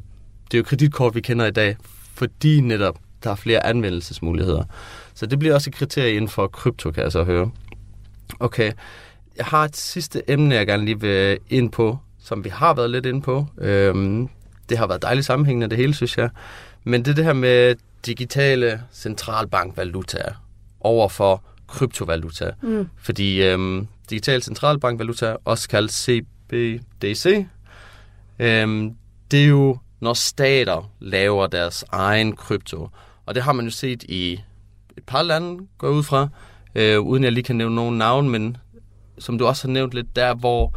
det 0.51 0.55
er 0.55 0.59
jo 0.59 0.65
kreditkort, 0.65 1.15
vi 1.15 1.21
kender 1.21 1.47
i 1.47 1.51
dag, 1.51 1.77
fordi 2.15 2.61
netop 2.61 2.99
der 3.25 3.31
er 3.31 3.35
flere 3.35 3.67
anvendelsesmuligheder. 3.67 4.65
Så 5.15 5.27
det 5.27 5.39
bliver 5.39 5.55
også 5.55 5.71
et 5.71 5.75
kriterie 5.75 6.13
inden 6.13 6.29
for 6.29 6.47
krypto, 6.47 6.91
kan 6.91 7.03
jeg 7.03 7.13
så 7.13 7.25
høre. 7.25 7.51
Okay, 8.41 8.73
jeg 9.37 9.47
har 9.47 9.65
et 9.65 9.77
sidste 9.77 10.31
emne, 10.31 10.55
jeg 10.55 10.67
gerne 10.67 10.85
lige 10.85 11.01
vil 11.01 11.39
ind 11.51 11.71
på, 11.71 11.99
som 12.19 12.45
vi 12.45 12.49
har 12.49 12.75
været 12.75 12.91
lidt 12.91 13.07
inde 13.07 13.23
på. 13.23 13.47
Øhm, 13.59 14.29
det 14.69 14.79
har 14.79 14.87
været 14.87 15.03
dejligt 15.03 15.27
sammenhængende, 15.27 15.71
det 15.71 15.79
hele, 15.79 15.95
synes 15.95 16.19
jeg. 16.19 16.31
Men 16.85 17.05
det 17.05 17.11
er 17.11 17.15
det 17.15 17.25
her 17.25 17.33
med 17.33 17.75
digitale 18.07 18.83
centralbankvalutaer 18.93 20.33
over 20.81 21.09
for 21.09 21.45
kryptovaluta. 21.67 22.51
Mm. 22.63 22.89
Fordi 22.97 23.43
øhm, 23.43 23.89
digital 24.11 24.43
centralbankvaluta, 24.43 25.37
også 25.45 25.69
kaldt 25.69 25.93
CBDC, 25.93 27.47
øhm, 28.39 28.97
det 29.31 29.43
er 29.45 29.49
jo, 29.49 29.79
når 30.01 30.15
stater 30.15 30.91
laver 31.01 31.47
deres 31.47 31.85
egen 31.93 32.37
krypto. 32.37 32.89
Og 33.27 33.35
det 33.35 33.43
har 33.43 33.53
man 33.53 33.65
jo 33.65 33.71
set 33.71 34.03
i 34.03 34.41
et 34.97 35.03
par 35.07 35.23
lande, 35.23 35.67
går 35.79 35.89
ud 35.89 36.03
fra, 36.03 36.29
øh, 36.75 37.01
uden 37.01 37.25
jeg 37.25 37.33
lige 37.33 37.45
kan 37.45 37.57
nævne 37.57 37.75
nogen 37.75 37.99
navn, 37.99 38.29
men 38.29 38.57
som 39.19 39.39
du 39.39 39.47
også 39.47 39.69
har 39.69 39.73
nævnt 39.73 39.95
lidt, 39.95 40.17
der 40.17 40.35
hvor 40.35 40.75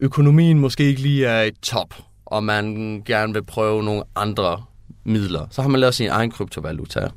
økonomien 0.00 0.58
måske 0.58 0.84
ikke 0.84 1.02
lige 1.02 1.26
er 1.26 1.42
i 1.42 1.50
top, 1.50 1.94
og 2.26 2.44
man 2.44 2.66
gerne 3.06 3.32
vil 3.32 3.44
prøve 3.44 3.82
nogle 3.82 4.02
andre 4.16 4.64
midler, 5.04 5.46
så 5.50 5.62
har 5.62 5.68
man 5.68 5.80
lavet 5.80 5.94
sin 5.94 6.08
egen 6.08 6.30
kryptovaluta. 6.30 7.08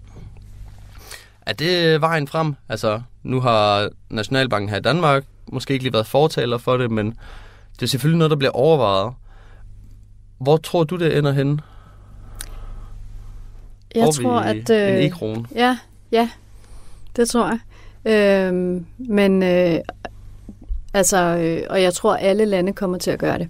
Er 1.41 1.53
det 1.53 2.01
vejen 2.01 2.27
frem? 2.27 2.55
Altså, 2.69 3.01
nu 3.23 3.41
har 3.41 3.89
Nationalbanken 4.09 4.69
her 4.69 4.77
i 4.77 4.81
Danmark 4.81 5.25
måske 5.51 5.73
ikke 5.73 5.83
lige 5.83 5.93
været 5.93 6.07
fortaler 6.07 6.57
for 6.57 6.77
det, 6.77 6.91
men 6.91 7.17
det 7.75 7.83
er 7.83 7.87
selvfølgelig 7.87 8.17
noget, 8.17 8.31
der 8.31 8.37
bliver 8.37 8.51
overvejet. 8.51 9.13
Hvor 10.37 10.57
tror 10.57 10.83
du, 10.83 10.95
det 10.95 11.17
ender 11.17 11.31
hen? 11.31 11.61
Jeg 13.95 14.03
Får 14.03 14.11
tror, 14.11 14.39
at... 14.39 14.69
Øh, 14.69 15.03
en 15.03 15.11
e-krone? 15.11 15.45
Ja, 15.55 15.77
ja, 16.11 16.29
det 17.15 17.29
tror 17.29 17.47
jeg. 17.47 17.59
Øh, 18.05 18.81
men 18.97 19.43
øh, 19.43 19.79
altså, 20.93 21.17
øh, 21.17 21.61
og 21.69 21.81
jeg 21.81 21.93
tror, 21.93 22.15
alle 22.15 22.45
lande 22.45 22.73
kommer 22.73 22.97
til 22.97 23.11
at 23.11 23.19
gøre 23.19 23.39
det. 23.39 23.49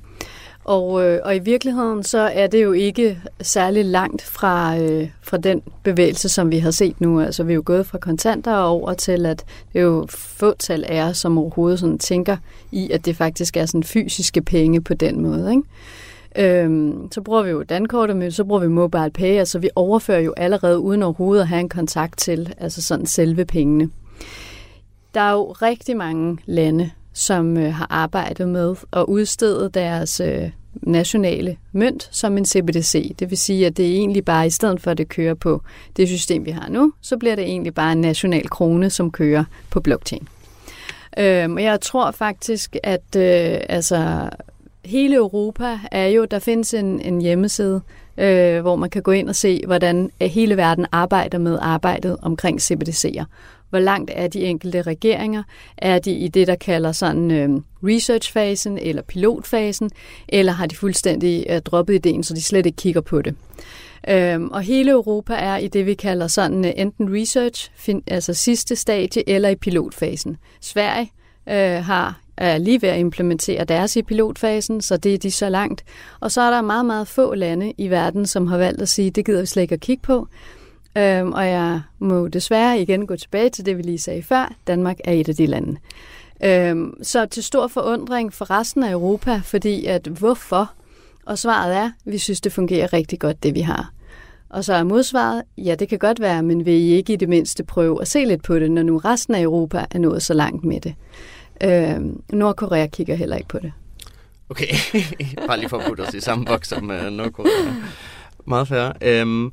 Og, 0.66 1.06
øh, 1.06 1.20
og 1.24 1.36
i 1.36 1.40
virkeligheden 1.40 2.04
så 2.04 2.20
er 2.20 2.48
det 2.48 2.64
jo 2.64 2.72
ikke 2.72 3.20
særlig 3.42 3.86
langt 3.86 4.22
fra, 4.22 4.78
øh, 4.78 5.10
fra 5.22 5.38
den 5.38 5.62
bevægelse, 5.84 6.30
som 6.30 6.52
vi 6.52 6.58
har 6.58 6.72
set 6.72 7.02
nu. 7.02 7.22
Altså 7.22 7.44
vi 7.44 7.54
er 7.54 7.56
jo 7.56 7.64
gået 7.66 7.86
fra 7.86 7.98
kontanter 7.98 8.56
over 8.56 8.94
til, 8.94 9.26
at 9.26 9.44
det 9.74 9.80
er 9.80 9.84
jo 9.84 10.06
fåtal 10.10 10.84
er, 10.88 11.14
som 11.14 11.38
overhovedet 11.38 11.80
sådan 11.80 11.98
tænker 11.98 12.38
i, 12.72 12.92
at 12.92 13.06
det 13.06 13.16
faktisk 13.16 13.58
er 13.58 13.66
sådan 13.66 13.84
fysiske 13.84 14.42
penge 14.42 14.82
på 14.82 14.94
den 14.94 15.22
måde. 15.22 15.52
Ikke? 15.52 15.64
Øhm, 16.64 17.12
så 17.12 17.22
bruger 17.22 17.44
vi 17.44 17.50
jo 17.50 17.64
dankortet, 17.64 18.18
men 18.18 18.32
så 18.32 18.44
bruger 18.44 18.62
vi 18.62 18.68
mobile 18.68 19.12
pay, 19.12 19.38
altså 19.38 19.60
vi 19.60 19.70
overfører 19.76 20.20
jo 20.20 20.34
allerede 20.38 20.80
uden 20.80 21.04
overhovedet 21.04 21.42
at 21.42 21.48
have 21.48 21.60
en 21.60 21.70
kontakt 21.70 22.18
til 22.18 22.54
altså 22.58 22.82
sådan 22.82 23.06
selve 23.06 23.46
pengene. 23.46 23.90
Der 25.14 25.22
er 25.22 25.32
jo 25.32 25.52
rigtig 25.52 25.98
mange 25.98 26.38
lande, 26.46 26.92
som 27.14 27.58
øh, 27.58 27.74
har 27.74 27.88
arbejdet 27.90 28.48
med 28.48 28.76
at 28.94 29.04
udstede 29.08 29.70
deres 29.74 30.20
øh, 30.20 30.50
nationale 30.82 31.58
mønt 31.72 32.10
som 32.12 32.38
en 32.38 32.46
CBDC. 32.46 33.16
Det 33.20 33.30
vil 33.30 33.38
sige, 33.38 33.66
at 33.66 33.78
det 33.78 33.86
er 33.86 33.96
egentlig 33.96 34.26
bare, 34.26 34.48
i 34.48 34.50
stedet 34.50 34.82
for 34.82 34.92
at 34.92 34.98
det 34.98 35.10
kører 35.10 35.34
på 35.34 35.62
det 35.98 36.08
system, 36.08 36.46
vi 36.46 36.52
har 36.52 36.70
nu, 36.70 36.94
så 37.02 37.18
bliver 37.18 37.36
det 37.36 37.44
egentlig 37.44 37.74
bare 37.74 37.92
en 37.92 38.02
national 38.02 38.50
krone, 38.50 38.90
som 38.90 39.12
kører 39.12 39.44
på 39.70 39.80
blockchain. 39.80 40.28
Øh, 41.18 41.52
og 41.52 41.64
jeg 41.64 41.82
tror 41.82 42.12
faktisk, 42.12 42.76
at 42.84 43.16
øh, 43.18 43.60
altså, 43.70 44.30
hele 44.86 45.16
Europa 45.16 45.80
er 45.92 46.08
jo, 46.08 46.26
der 46.26 46.40
findes 46.40 46.74
en, 46.74 47.02
en 47.02 47.22
hjemmeside, 47.22 47.82
øh, 48.18 48.62
hvor 48.62 48.76
man 48.76 48.90
kan 48.90 49.02
gå 49.02 49.12
ind 49.12 49.30
og 49.30 49.36
se, 49.36 49.62
hvordan 49.66 50.12
øh, 50.22 50.30
hele 50.30 50.58
verden 50.58 50.86
arbejder 50.92 51.38
med 51.38 51.60
arbejdet 51.62 52.18
omkring 52.22 52.60
CBDC'er. 52.62 53.24
Hvor 53.76 53.80
langt 53.82 54.12
er 54.14 54.28
de 54.28 54.42
enkelte 54.42 54.82
regeringer? 54.82 55.44
Er 55.78 56.00
de 56.00 56.12
i 56.12 56.28
det, 56.28 56.48
der 56.48 56.56
kalder 56.56 56.92
sådan 56.92 57.32
øh, 57.32 57.50
research-fasen 57.84 58.78
eller 58.78 59.02
pilotfasen? 59.02 59.92
Eller 60.30 60.52
har 60.52 60.66
de 60.66 60.76
fuldstændig 60.76 61.46
øh, 61.50 61.62
droppet 61.62 61.94
ideen, 61.94 62.24
så 62.24 62.34
de 62.34 62.42
slet 62.42 62.66
ikke 62.66 62.76
kigger 62.76 63.02
på 63.02 63.22
det? 63.22 63.36
Øhm, 64.10 64.48
og 64.48 64.62
hele 64.62 64.92
Europa 64.92 65.34
er 65.34 65.58
i 65.58 65.68
det, 65.68 65.86
vi 65.86 65.94
kalder 65.94 66.28
sådan 66.28 66.66
øh, 66.66 66.72
enten 66.76 67.22
research, 67.22 67.72
fin, 67.76 68.04
altså 68.08 68.34
sidste 68.34 68.76
stadie, 68.76 69.30
eller 69.30 69.50
i 69.50 69.56
pilotfasen. 69.56 70.38
Sverige 70.62 71.12
øh, 71.50 71.86
har 71.86 72.20
er 72.38 72.58
lige 72.58 72.82
ved 72.82 72.90
at 72.90 73.00
implementere 73.00 73.66
deres 73.66 73.96
i 73.96 74.02
pilotfasen, 74.02 74.82
så 74.82 74.98
det 74.98 75.14
er 75.14 75.18
de 75.18 75.32
så 75.32 75.50
langt. 75.50 75.84
Og 76.20 76.32
så 76.32 76.42
er 76.42 76.52
der 76.52 76.62
meget, 76.62 76.86
meget 76.86 77.08
få 77.08 77.34
lande 77.34 77.74
i 77.78 77.90
verden, 77.90 78.26
som 78.26 78.48
har 78.48 78.58
valgt 78.58 78.82
at 78.82 78.90
sige, 78.90 79.12
det 79.12 79.26
gider 79.26 79.40
vi 79.40 79.46
slet 79.46 79.62
ikke 79.62 79.74
at 79.74 79.82
kigge 79.82 80.02
på. 80.02 80.28
Øhm, 80.98 81.32
og 81.32 81.48
jeg 81.48 81.82
må 82.00 82.28
desværre 82.28 82.82
igen 82.82 83.08
gå 83.08 83.16
tilbage 83.16 83.50
til 83.50 83.66
det, 83.66 83.78
vi 83.78 83.82
lige 83.82 84.00
sagde 84.00 84.24
før. 84.24 84.54
Danmark 84.68 84.98
er 85.04 85.12
et 85.12 85.30
af 85.30 85.36
de 85.36 85.46
lande. 85.46 85.78
Øhm, 86.44 87.04
så 87.04 87.26
til 87.26 87.44
stor 87.44 87.68
forundring 87.68 88.34
for 88.34 88.50
resten 88.50 88.84
af 88.84 88.92
Europa, 88.92 89.42
fordi 89.44 89.86
at 89.86 90.08
hvorfor? 90.08 90.72
Og 91.26 91.38
svaret 91.38 91.76
er, 91.76 91.92
vi 92.06 92.18
synes, 92.18 92.42
det 92.42 92.54
fungerer 92.54 92.94
rigtig 92.94 93.20
godt, 93.20 93.44
det 93.44 93.56
vi 93.56 93.62
har. 93.62 93.92
Og 94.50 94.66
så 94.66 94.74
er 94.74 94.84
modsvaret, 94.84 95.44
ja, 95.58 95.76
det 95.76 95.90
kan 95.90 96.00
godt 96.00 96.20
være, 96.20 96.44
men 96.44 96.66
vil 96.66 96.74
I 96.74 96.94
ikke 96.94 97.14
i 97.14 97.16
det 97.16 97.30
mindste 97.30 97.64
prøve 97.64 98.02
at 98.02 98.08
se 98.08 98.26
lidt 98.26 98.44
på 98.44 98.60
det, 98.60 98.72
når 98.72 98.84
nu 98.84 98.98
resten 98.98 99.36
af 99.36 99.42
Europa 99.42 99.86
er 99.92 100.00
nået 100.00 100.24
så 100.24 100.34
langt 100.34 100.64
med 100.64 100.82
det? 100.82 100.96
Øhm, 101.64 102.22
Nordkorea 102.30 102.88
kigger 102.88 103.16
heller 103.16 103.36
ikke 103.36 103.48
på 103.48 103.60
det. 103.60 103.72
Okay, 104.50 104.68
bare 105.48 105.58
lige 105.58 105.70
for 105.70 105.78
at 105.78 105.86
putte 105.88 106.02
os 106.02 106.14
i 106.14 106.20
samme 106.20 106.46
boks 106.46 106.68
som 106.68 106.90
uh, 106.90 107.12
Nordkorea. 107.12 107.74
Meget 108.46 108.68
færre. 108.68 108.94
Øhm, 109.02 109.52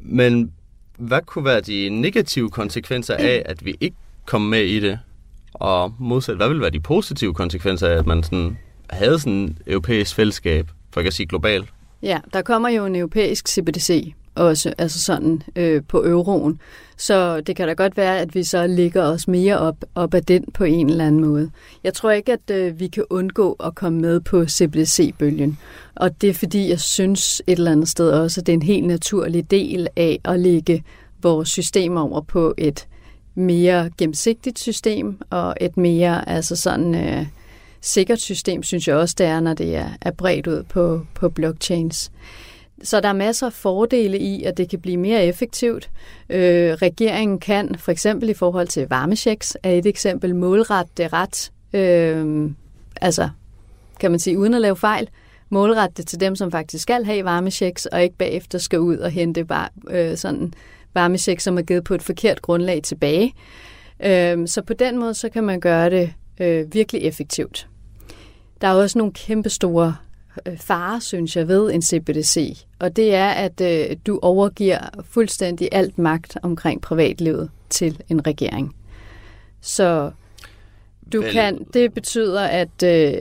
men 0.00 0.52
hvad 1.00 1.20
kunne 1.26 1.44
være 1.44 1.60
de 1.60 1.88
negative 1.88 2.50
konsekvenser 2.50 3.16
af, 3.16 3.42
at 3.46 3.64
vi 3.64 3.74
ikke 3.80 3.96
kom 4.26 4.40
med 4.40 4.62
i 4.62 4.80
det? 4.80 4.98
Og 5.54 5.94
modsat, 5.98 6.36
hvad 6.36 6.48
ville 6.48 6.60
være 6.60 6.70
de 6.70 6.80
positive 6.80 7.34
konsekvenser 7.34 7.88
af, 7.88 7.98
at 7.98 8.06
man 8.06 8.22
sådan 8.22 8.58
havde 8.90 9.18
sådan 9.18 9.44
et 9.44 9.56
europæisk 9.66 10.14
fællesskab, 10.14 10.70
for 10.92 11.00
ikke 11.00 11.08
at 11.08 11.14
sige 11.14 11.26
globalt? 11.26 11.68
Ja, 12.02 12.18
der 12.32 12.42
kommer 12.42 12.68
jo 12.68 12.86
en 12.86 12.96
europæisk 12.96 13.48
CBDC 13.48 14.14
også, 14.34 14.72
altså 14.78 15.00
sådan 15.00 15.42
øh, 15.56 15.82
på 15.88 16.04
euroen. 16.04 16.60
Så 16.96 17.40
det 17.40 17.56
kan 17.56 17.68
da 17.68 17.74
godt 17.74 17.96
være, 17.96 18.18
at 18.18 18.34
vi 18.34 18.44
så 18.44 18.66
ligger 18.66 19.02
os 19.02 19.28
mere 19.28 19.58
op, 19.58 19.84
op 19.94 20.14
af 20.14 20.24
den 20.24 20.44
på 20.54 20.64
en 20.64 20.90
eller 20.90 21.06
anden 21.06 21.20
måde. 21.20 21.50
Jeg 21.84 21.94
tror 21.94 22.10
ikke, 22.10 22.32
at 22.32 22.50
øh, 22.50 22.80
vi 22.80 22.88
kan 22.88 23.04
undgå 23.10 23.52
at 23.52 23.74
komme 23.74 24.00
med 24.00 24.20
på 24.20 24.46
CBDC-bølgen. 24.46 25.58
Og 25.94 26.20
det 26.20 26.30
er 26.30 26.34
fordi, 26.34 26.68
jeg 26.68 26.80
synes 26.80 27.42
et 27.46 27.58
eller 27.58 27.72
andet 27.72 27.88
sted 27.88 28.10
også, 28.10 28.40
at 28.40 28.46
det 28.46 28.52
er 28.52 28.56
en 28.56 28.62
helt 28.62 28.86
naturlig 28.86 29.50
del 29.50 29.88
af 29.96 30.20
at 30.24 30.40
lægge 30.40 30.84
vores 31.22 31.48
system 31.48 31.96
over 31.96 32.20
på 32.20 32.54
et 32.58 32.86
mere 33.34 33.90
gennemsigtigt 33.98 34.58
system 34.58 35.20
og 35.30 35.54
et 35.60 35.76
mere 35.76 36.28
altså 36.28 36.56
sådan 36.56 36.94
øh, 36.94 37.26
sikkert 37.80 38.20
system, 38.20 38.62
synes 38.62 38.88
jeg 38.88 38.96
også, 38.96 39.14
det 39.18 39.26
er, 39.26 39.40
når 39.40 39.54
det 39.54 39.76
er, 39.76 39.88
er 40.00 40.10
bredt 40.10 40.46
ud 40.46 40.62
på, 40.62 41.06
på 41.14 41.28
blockchains. 41.28 42.10
Så 42.82 43.00
der 43.00 43.08
er 43.08 43.12
masser 43.12 43.46
af 43.46 43.52
fordele 43.52 44.18
i, 44.18 44.44
at 44.44 44.56
det 44.56 44.70
kan 44.70 44.80
blive 44.80 44.96
mere 44.96 45.24
effektivt. 45.24 45.90
Øh, 46.28 46.72
regeringen 46.72 47.38
kan, 47.38 47.74
for 47.78 47.92
eksempel 47.92 48.28
i 48.28 48.34
forhold 48.34 48.68
til 48.68 48.86
varmechecks, 48.88 49.56
er 49.62 49.70
et 49.70 49.86
eksempel 49.86 50.34
målret 50.34 50.86
det 50.96 51.12
ret, 51.12 51.52
øh, 51.72 52.50
altså 53.00 53.28
kan 54.00 54.10
man 54.10 54.20
sige, 54.20 54.38
uden 54.38 54.54
at 54.54 54.60
lave 54.60 54.76
fejl, 54.76 55.08
målret 55.48 55.96
det 55.96 56.06
til 56.06 56.20
dem, 56.20 56.36
som 56.36 56.50
faktisk 56.50 56.82
skal 56.82 57.04
have 57.04 57.24
varmechecks, 57.24 57.86
og 57.86 58.02
ikke 58.02 58.16
bagefter 58.16 58.58
skal 58.58 58.80
ud 58.80 58.96
og 58.96 59.10
hente 59.10 59.44
bare, 59.44 59.68
øh, 59.90 60.16
sådan 60.16 60.54
varmechecks, 60.94 61.44
som 61.44 61.58
er 61.58 61.62
givet 61.62 61.84
på 61.84 61.94
et 61.94 62.02
forkert 62.02 62.42
grundlag 62.42 62.82
tilbage. 62.82 63.34
Øh, 64.04 64.48
så 64.48 64.62
på 64.62 64.74
den 64.74 64.98
måde, 64.98 65.14
så 65.14 65.28
kan 65.28 65.44
man 65.44 65.60
gøre 65.60 65.90
det 65.90 66.12
øh, 66.40 66.74
virkelig 66.74 67.02
effektivt. 67.02 67.68
Der 68.60 68.68
er 68.68 68.74
også 68.74 68.98
nogle 68.98 69.12
kæmpe 69.12 69.48
store 69.48 69.96
fare, 70.56 71.00
synes 71.00 71.36
jeg, 71.36 71.48
ved 71.48 71.72
en 71.72 71.82
CBDC. 71.82 72.64
Og 72.78 72.96
det 72.96 73.14
er, 73.14 73.28
at 73.28 73.60
øh, 73.60 73.96
du 74.06 74.18
overgiver 74.22 74.78
fuldstændig 75.04 75.68
alt 75.72 75.98
magt 75.98 76.36
omkring 76.42 76.80
privatlivet 76.80 77.50
til 77.70 78.02
en 78.08 78.26
regering. 78.26 78.74
Så 79.60 80.10
du 81.12 81.22
Vel... 81.22 81.32
kan, 81.32 81.66
det 81.74 81.94
betyder, 81.94 82.40
at 82.40 82.82
øh, 82.84 83.14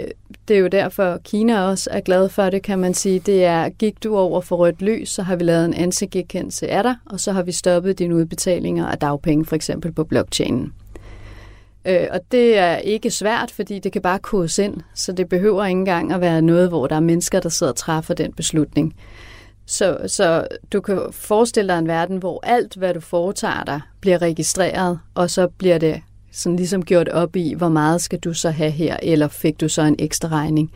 det 0.48 0.56
er 0.56 0.60
jo 0.60 0.68
derfor, 0.68 1.18
Kina 1.24 1.62
også 1.62 1.90
er 1.94 2.00
glad 2.00 2.30
for 2.30 2.50
det, 2.50 2.62
kan 2.62 2.80
man 2.80 2.94
sige. 2.94 3.20
Det 3.20 3.46
er, 3.46 3.70
gik 3.70 4.04
du 4.04 4.18
over 4.18 4.42
for 4.42 4.56
rødt 4.56 4.82
lys, 4.82 5.10
så 5.10 5.24
har 5.24 5.36
vi 5.36 5.44
lavet 5.44 5.66
en 5.66 5.74
ansigtgekendelse 5.74 6.68
af 6.68 6.84
dig, 6.84 6.96
og 7.06 7.20
så 7.20 7.32
har 7.32 7.44
vi 7.44 7.52
stoppet 7.52 8.00
dine 8.00 8.16
udbetalinger 8.16 8.86
af 8.86 8.98
dagpenge, 8.98 9.46
for 9.46 9.56
eksempel 9.56 9.92
på 9.92 10.04
blockchainen. 10.04 10.74
Øh, 11.90 12.08
og 12.12 12.20
det 12.32 12.58
er 12.58 12.78
ikke 12.78 13.12
svært, 13.12 13.52
fordi 13.52 13.80
det 13.80 13.92
kan 13.92 14.02
bare 14.02 14.20
kodes 14.20 14.60
ind, 14.60 14.76
så 14.96 15.12
det 15.12 15.30
behøver 15.30 15.66
ikke 15.66 15.80
engang 15.80 16.14
at 16.14 16.22
være 16.22 16.42
noget, 16.42 16.70
hvor 16.70 16.88
der 16.88 16.96
er 16.96 17.00
mennesker, 17.00 17.40
der 17.40 17.50
sidder 17.50 17.72
og 17.72 17.78
træffer 17.78 18.14
den 18.14 18.34
beslutning. 18.34 18.96
Så, 19.66 19.98
så 20.08 20.48
du 20.74 20.82
kan 20.82 21.00
forestille 21.12 21.74
dig 21.74 21.80
en 21.80 21.88
verden, 21.88 22.18
hvor 22.18 22.40
alt, 22.44 22.76
hvad 22.76 22.94
du 22.94 23.00
foretager 23.00 23.64
dig, 23.64 23.82
bliver 24.02 24.22
registreret, 24.22 25.00
og 25.16 25.30
så 25.30 25.48
bliver 25.48 25.78
det 25.78 26.02
sådan 26.32 26.56
ligesom 26.56 26.86
gjort 26.86 27.10
op 27.10 27.36
i, 27.36 27.54
hvor 27.54 27.70
meget 27.70 28.02
skal 28.02 28.20
du 28.20 28.34
så 28.34 28.50
have 28.50 28.72
her, 28.72 28.98
eller 29.04 29.28
fik 29.28 29.62
du 29.62 29.70
så 29.70 29.82
en 29.82 29.96
ekstra 30.00 30.28
regning. 30.28 30.72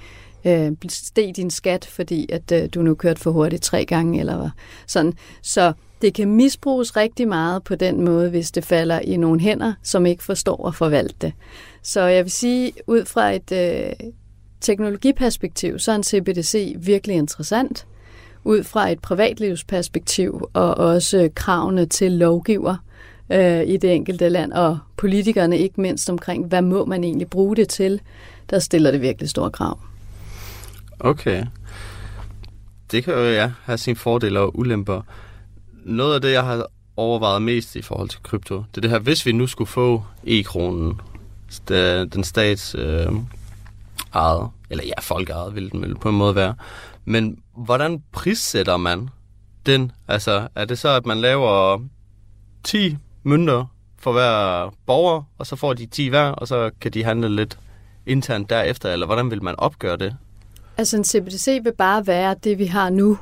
Øh, 0.45 0.72
steg 0.89 1.36
din 1.36 1.49
skat, 1.49 1.86
fordi 1.86 2.30
at 2.32 2.51
øh, 2.51 2.70
du 2.74 2.82
nu 2.82 2.95
kørt 2.95 3.20
for 3.20 3.32
hurtigt 3.32 3.64
tre 3.64 3.86
gange, 3.86 4.20
eller 4.20 4.49
sådan. 4.88 5.14
Så 5.41 5.74
det 6.04 6.14
kan 6.14 6.36
misbruges 6.36 6.95
rigtig 6.95 7.28
meget 7.28 7.64
på 7.64 7.76
den 7.76 8.06
måde, 8.06 8.30
hvis 8.30 8.51
det 8.51 8.66
falder 8.66 8.99
i 8.99 9.18
nogle 9.18 9.39
hænder, 9.39 9.74
som 9.84 10.06
ikke 10.06 10.24
forstår 10.24 10.68
at 10.68 10.76
forvalte 10.76 11.16
det. 11.22 11.34
Så 11.82 12.01
jeg 12.01 12.24
vil 12.24 12.32
sige, 12.32 12.74
ud 12.88 13.06
fra 13.06 13.32
et 13.32 13.51
øh, 13.51 14.10
teknologiperspektiv, 14.62 15.80
så 15.80 15.91
er 15.91 15.95
en 15.95 16.04
CBDC 16.04 16.76
virkelig 16.78 17.16
interessant. 17.16 17.86
Ud 18.43 18.64
fra 18.64 18.89
et 18.89 18.99
privatlivsperspektiv 18.99 20.49
og 20.54 20.78
også 20.78 21.30
kravene 21.36 21.86
til 21.86 22.12
lovgiver 22.12 22.76
øh, 23.30 23.64
i 23.68 23.78
det 23.78 23.95
enkelte 23.95 24.30
land, 24.30 24.54
og 24.54 24.80
politikerne 24.97 25.58
ikke 25.58 25.82
mindst 25.82 26.10
omkring, 26.10 26.45
hvad 26.45 26.62
må 26.62 26.86
man 26.86 27.04
egentlig 27.04 27.28
bruge 27.28 27.56
det 27.56 27.70
til, 27.70 28.01
der 28.49 28.60
stiller 28.60 28.91
det 28.91 29.01
virkelig 29.01 29.30
store 29.30 29.51
krav. 29.51 29.80
Okay. 30.99 31.45
Det 32.91 33.04
kan 33.04 33.14
jo 33.14 33.20
ja, 33.20 33.51
have 33.64 33.78
sine 33.78 33.95
fordele 33.95 34.39
og 34.39 34.60
ulemper 34.60 35.01
noget 35.86 36.16
af 36.16 36.22
det, 36.22 36.32
jeg 36.32 36.44
har 36.44 36.66
overvejet 36.98 37.42
mest 37.42 37.76
i 37.76 37.82
forhold 37.82 38.10
til 38.10 38.20
krypto, 38.24 38.58
det 38.58 38.78
er 38.78 38.82
det 38.82 38.90
her, 38.90 39.00
hvis 39.00 39.26
vi 39.26 39.32
nu 39.32 39.48
skulle 39.48 39.68
få 39.68 40.04
e-kronen, 40.24 41.02
den 42.14 42.24
stats 42.24 42.76
øh, 42.76 43.12
eget, 44.14 44.50
eller 44.70 44.84
ja, 44.84 45.00
folk 45.02 45.30
ejet 45.30 45.56
ville 45.56 45.70
den 45.70 45.96
på 45.96 46.10
en 46.10 46.16
måde 46.16 46.36
være, 46.36 46.56
men 47.06 47.38
hvordan 47.58 48.04
prissætter 48.12 48.78
man 48.78 49.10
den? 49.66 49.92
Altså, 50.08 50.48
er 50.56 50.66
det 50.66 50.80
så, 50.80 50.90
at 50.90 51.06
man 51.06 51.18
laver 51.18 51.80
10 52.64 52.98
mønter 53.24 53.66
for 53.98 54.12
hver 54.12 54.74
borger, 54.86 55.24
og 55.38 55.48
så 55.48 55.56
får 55.56 55.74
de 55.74 55.86
10 55.86 56.08
hver, 56.08 56.30
og 56.30 56.48
så 56.48 56.72
kan 56.82 56.92
de 56.92 57.04
handle 57.04 57.36
lidt 57.36 57.60
internt 58.06 58.50
derefter, 58.50 58.92
eller 58.92 59.06
hvordan 59.06 59.32
vil 59.32 59.44
man 59.44 59.56
opgøre 59.58 59.98
det? 59.98 60.16
Altså 60.78 60.98
en 60.98 61.06
CBDC 61.06 61.60
vil 61.64 61.74
bare 61.78 62.08
være 62.08 62.36
det, 62.44 62.58
vi 62.58 62.66
har 62.66 62.90
nu, 62.90 63.18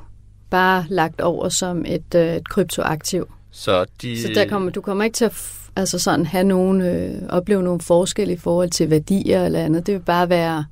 bare 0.51 0.85
lagt 0.89 1.21
over 1.21 1.49
som 1.49 1.85
et, 1.87 2.15
øh, 2.15 2.35
et 2.35 2.49
kryptoaktiv. 2.49 3.27
Så, 3.51 3.85
de... 4.01 4.21
så 4.21 4.27
der 4.35 4.47
kommer, 4.47 4.71
du 4.71 4.81
kommer 4.81 5.03
ikke 5.03 5.15
til 5.15 5.25
at 5.25 5.33
altså 5.75 5.99
sådan, 5.99 6.25
have 6.25 6.43
nogen, 6.43 6.81
øh, 6.81 7.21
opleve 7.29 7.63
nogle 7.63 7.81
forskel 7.81 8.29
i 8.29 8.37
forhold 8.37 8.69
til 8.69 8.89
værdier 8.89 9.45
eller 9.45 9.59
andet. 9.59 9.87
Det 9.87 9.93
vil 9.93 9.99
bare 9.99 10.29
være 10.29 10.65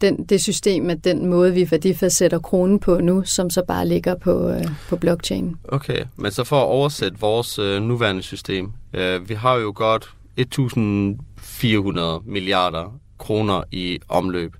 den, 0.00 0.24
det 0.24 0.40
system, 0.40 0.90
at 0.90 1.04
den 1.04 1.26
måde, 1.26 1.54
vi 1.54 1.70
værdifastsætter 1.70 2.38
kronen 2.38 2.78
på 2.78 3.00
nu, 3.00 3.22
som 3.24 3.50
så 3.50 3.62
bare 3.68 3.88
ligger 3.88 4.14
på, 4.14 4.48
øh, 4.48 4.64
på 4.88 4.96
blockchain. 4.96 5.56
Okay, 5.68 6.04
men 6.16 6.30
så 6.32 6.44
for 6.44 6.60
at 6.60 6.66
oversætte 6.66 7.20
vores 7.20 7.58
øh, 7.58 7.82
nuværende 7.82 8.22
system. 8.22 8.72
Øh, 8.92 9.28
vi 9.28 9.34
har 9.34 9.54
jo 9.54 9.72
godt 9.76 10.14
1.400 10.40 12.22
milliarder 12.24 13.00
kroner 13.18 13.62
i 13.70 13.98
omløb. 14.08 14.56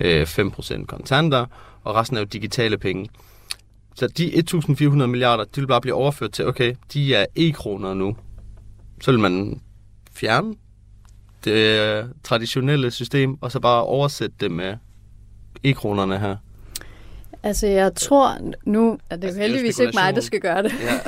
Øh, 0.00 0.22
5% 0.22 0.86
kontanter, 0.86 1.46
og 1.84 1.94
resten 1.94 2.16
er 2.16 2.20
jo 2.20 2.26
digitale 2.32 2.78
penge. 2.78 3.08
Så 3.94 4.06
de 4.06 4.26
1.400 4.26 5.06
milliarder, 5.06 5.44
de 5.44 5.60
vil 5.60 5.66
bare 5.66 5.80
blive 5.80 5.94
overført 5.94 6.32
til, 6.32 6.46
okay, 6.46 6.74
de 6.92 7.14
er 7.14 7.26
e-kroner 7.36 7.94
nu. 7.94 8.16
Så 9.00 9.10
vil 9.10 9.20
man 9.20 9.60
fjerne 10.12 10.54
det 11.44 12.10
traditionelle 12.24 12.90
system, 12.90 13.36
og 13.40 13.52
så 13.52 13.60
bare 13.60 13.84
oversætte 13.84 14.36
det 14.40 14.50
med 14.50 14.76
e-kronerne 15.64 16.18
her. 16.18 16.36
Altså, 17.42 17.66
jeg 17.66 17.94
tror 17.94 18.38
nu, 18.64 18.98
at 19.10 19.22
det 19.22 19.24
er 19.24 19.28
altså, 19.28 19.40
heldigvis 19.40 19.78
ikke 19.78 19.92
mig, 19.94 20.14
der 20.14 20.20
skal 20.20 20.40
gøre 20.40 20.62
det. 20.62 20.72
Ja. 20.82 20.98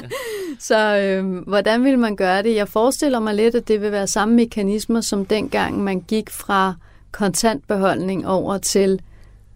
så 0.68 0.98
øh, 0.98 1.48
hvordan 1.48 1.84
vil 1.84 1.98
man 1.98 2.16
gøre 2.16 2.42
det? 2.42 2.54
Jeg 2.54 2.68
forestiller 2.68 3.20
mig 3.20 3.34
lidt, 3.34 3.54
at 3.54 3.68
det 3.68 3.80
vil 3.80 3.92
være 3.92 4.06
samme 4.06 4.34
mekanismer, 4.34 5.00
som 5.00 5.26
dengang 5.26 5.84
man 5.84 6.00
gik 6.00 6.30
fra 6.30 6.74
kontantbeholdning 7.10 8.26
over 8.26 8.58
til 8.58 9.00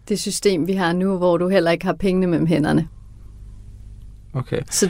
det 0.09 0.19
system, 0.19 0.67
vi 0.67 0.73
har 0.73 0.93
nu, 0.93 1.17
hvor 1.17 1.37
du 1.37 1.49
heller 1.49 1.71
ikke 1.71 1.85
har 1.85 1.93
pengene 1.93 2.27
mellem 2.27 2.47
hænderne. 2.47 2.87
Okay. 4.33 4.61
Så 4.69 4.89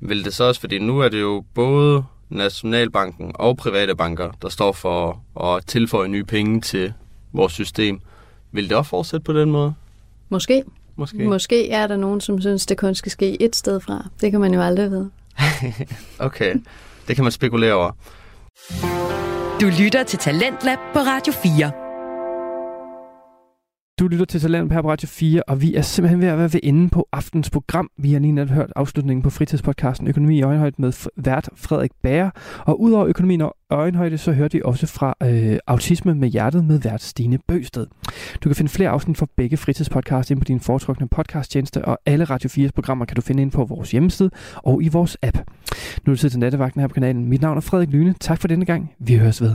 Vil 0.00 0.24
det 0.24 0.34
så 0.34 0.44
også, 0.44 0.60
fordi 0.60 0.78
nu 0.78 0.98
er 1.00 1.08
det 1.08 1.20
jo 1.20 1.44
både 1.54 2.04
Nationalbanken 2.30 3.32
og 3.34 3.56
private 3.56 3.96
banker, 3.96 4.30
der 4.42 4.48
står 4.48 4.72
for 4.72 5.22
at 5.40 5.66
tilføje 5.66 6.08
nye 6.08 6.24
penge 6.24 6.60
til 6.60 6.92
vores 7.32 7.52
system. 7.52 8.00
Vil 8.52 8.68
det 8.68 8.76
også 8.76 8.88
fortsætte 8.88 9.24
på 9.24 9.32
den 9.32 9.50
måde? 9.50 9.74
måske, 10.28 10.62
Måske. 10.96 11.24
måske 11.24 11.70
er 11.70 11.86
der 11.86 11.96
nogen, 11.96 12.20
som 12.20 12.40
synes, 12.40 12.66
det 12.66 12.76
kun 12.78 12.94
skal 12.94 13.12
ske 13.12 13.42
et 13.42 13.56
sted 13.56 13.80
fra. 13.80 14.08
Det 14.20 14.30
kan 14.30 14.40
man 14.40 14.54
jo 14.54 14.60
aldrig 14.60 14.90
vide. 14.90 15.10
Okay, 16.18 16.54
det 17.08 17.16
kan 17.16 17.24
man 17.24 17.32
spekulere 17.32 17.72
over. 17.74 17.90
Du 19.60 19.66
lytter 19.82 20.02
til 20.02 20.18
Talentlab 20.18 20.78
på 20.92 20.98
Radio 20.98 21.32
4. 21.32 21.85
Du 23.98 24.08
lytter 24.08 24.24
til 24.24 24.40
Talent 24.40 24.72
på 24.72 24.80
Radio 24.80 25.08
4, 25.08 25.42
og 25.42 25.62
vi 25.62 25.74
er 25.74 25.82
simpelthen 25.82 26.20
ved 26.20 26.28
at 26.28 26.38
være 26.38 26.52
ved 26.52 26.60
enden 26.62 26.90
på 26.90 27.08
aftens 27.12 27.50
program. 27.50 27.90
Vi 27.98 28.12
har 28.12 28.20
lige 28.20 28.32
netop 28.32 28.54
hørt 28.54 28.72
afslutningen 28.76 29.22
på 29.22 29.30
fritidspodcasten 29.30 30.08
Økonomi 30.08 30.38
i 30.38 30.42
øjenhøjde 30.42 30.76
med 30.78 31.08
vært 31.16 31.48
Frederik 31.54 31.90
Bager. 32.02 32.30
Og 32.64 32.80
udover 32.80 33.06
økonomi 33.06 33.34
i 33.34 33.40
øjenhøjde, 33.70 34.18
så 34.18 34.32
hørte 34.32 34.52
vi 34.52 34.62
også 34.64 34.86
fra 34.86 35.14
øh, 35.22 35.58
Autisme 35.66 36.14
med 36.14 36.28
hjertet 36.28 36.64
med 36.64 36.80
vært 36.80 37.02
Stine 37.02 37.38
Bøsted. 37.48 37.86
Du 38.40 38.48
kan 38.48 38.56
finde 38.56 38.70
flere 38.70 38.90
afsnit 38.90 39.18
fra 39.18 39.26
begge 39.36 39.56
fritidspodcasts 39.56 40.30
ind 40.30 40.40
på 40.40 40.44
din 40.44 40.60
foretrukne 40.60 41.08
podcasttjeneste, 41.08 41.84
og 41.84 41.98
alle 42.06 42.24
Radio 42.24 42.66
4's 42.66 42.70
programmer 42.74 43.04
kan 43.04 43.16
du 43.16 43.22
finde 43.22 43.42
ind 43.42 43.50
på 43.50 43.64
vores 43.64 43.90
hjemmeside 43.90 44.30
og 44.56 44.82
i 44.82 44.88
vores 44.88 45.16
app. 45.22 45.38
Nu 46.06 46.10
er 46.10 46.14
det 46.14 46.20
tid 46.20 46.30
til 46.30 46.40
nattevagten 46.40 46.80
her 46.80 46.88
på 46.88 46.94
kanalen. 46.94 47.24
Mit 47.24 47.40
navn 47.40 47.56
er 47.56 47.60
Frederik 47.60 47.90
Lyne. 47.90 48.14
Tak 48.20 48.40
for 48.40 48.48
denne 48.48 48.64
gang. 48.64 48.92
Vi 48.98 49.16
høres 49.16 49.42
ved. 49.42 49.54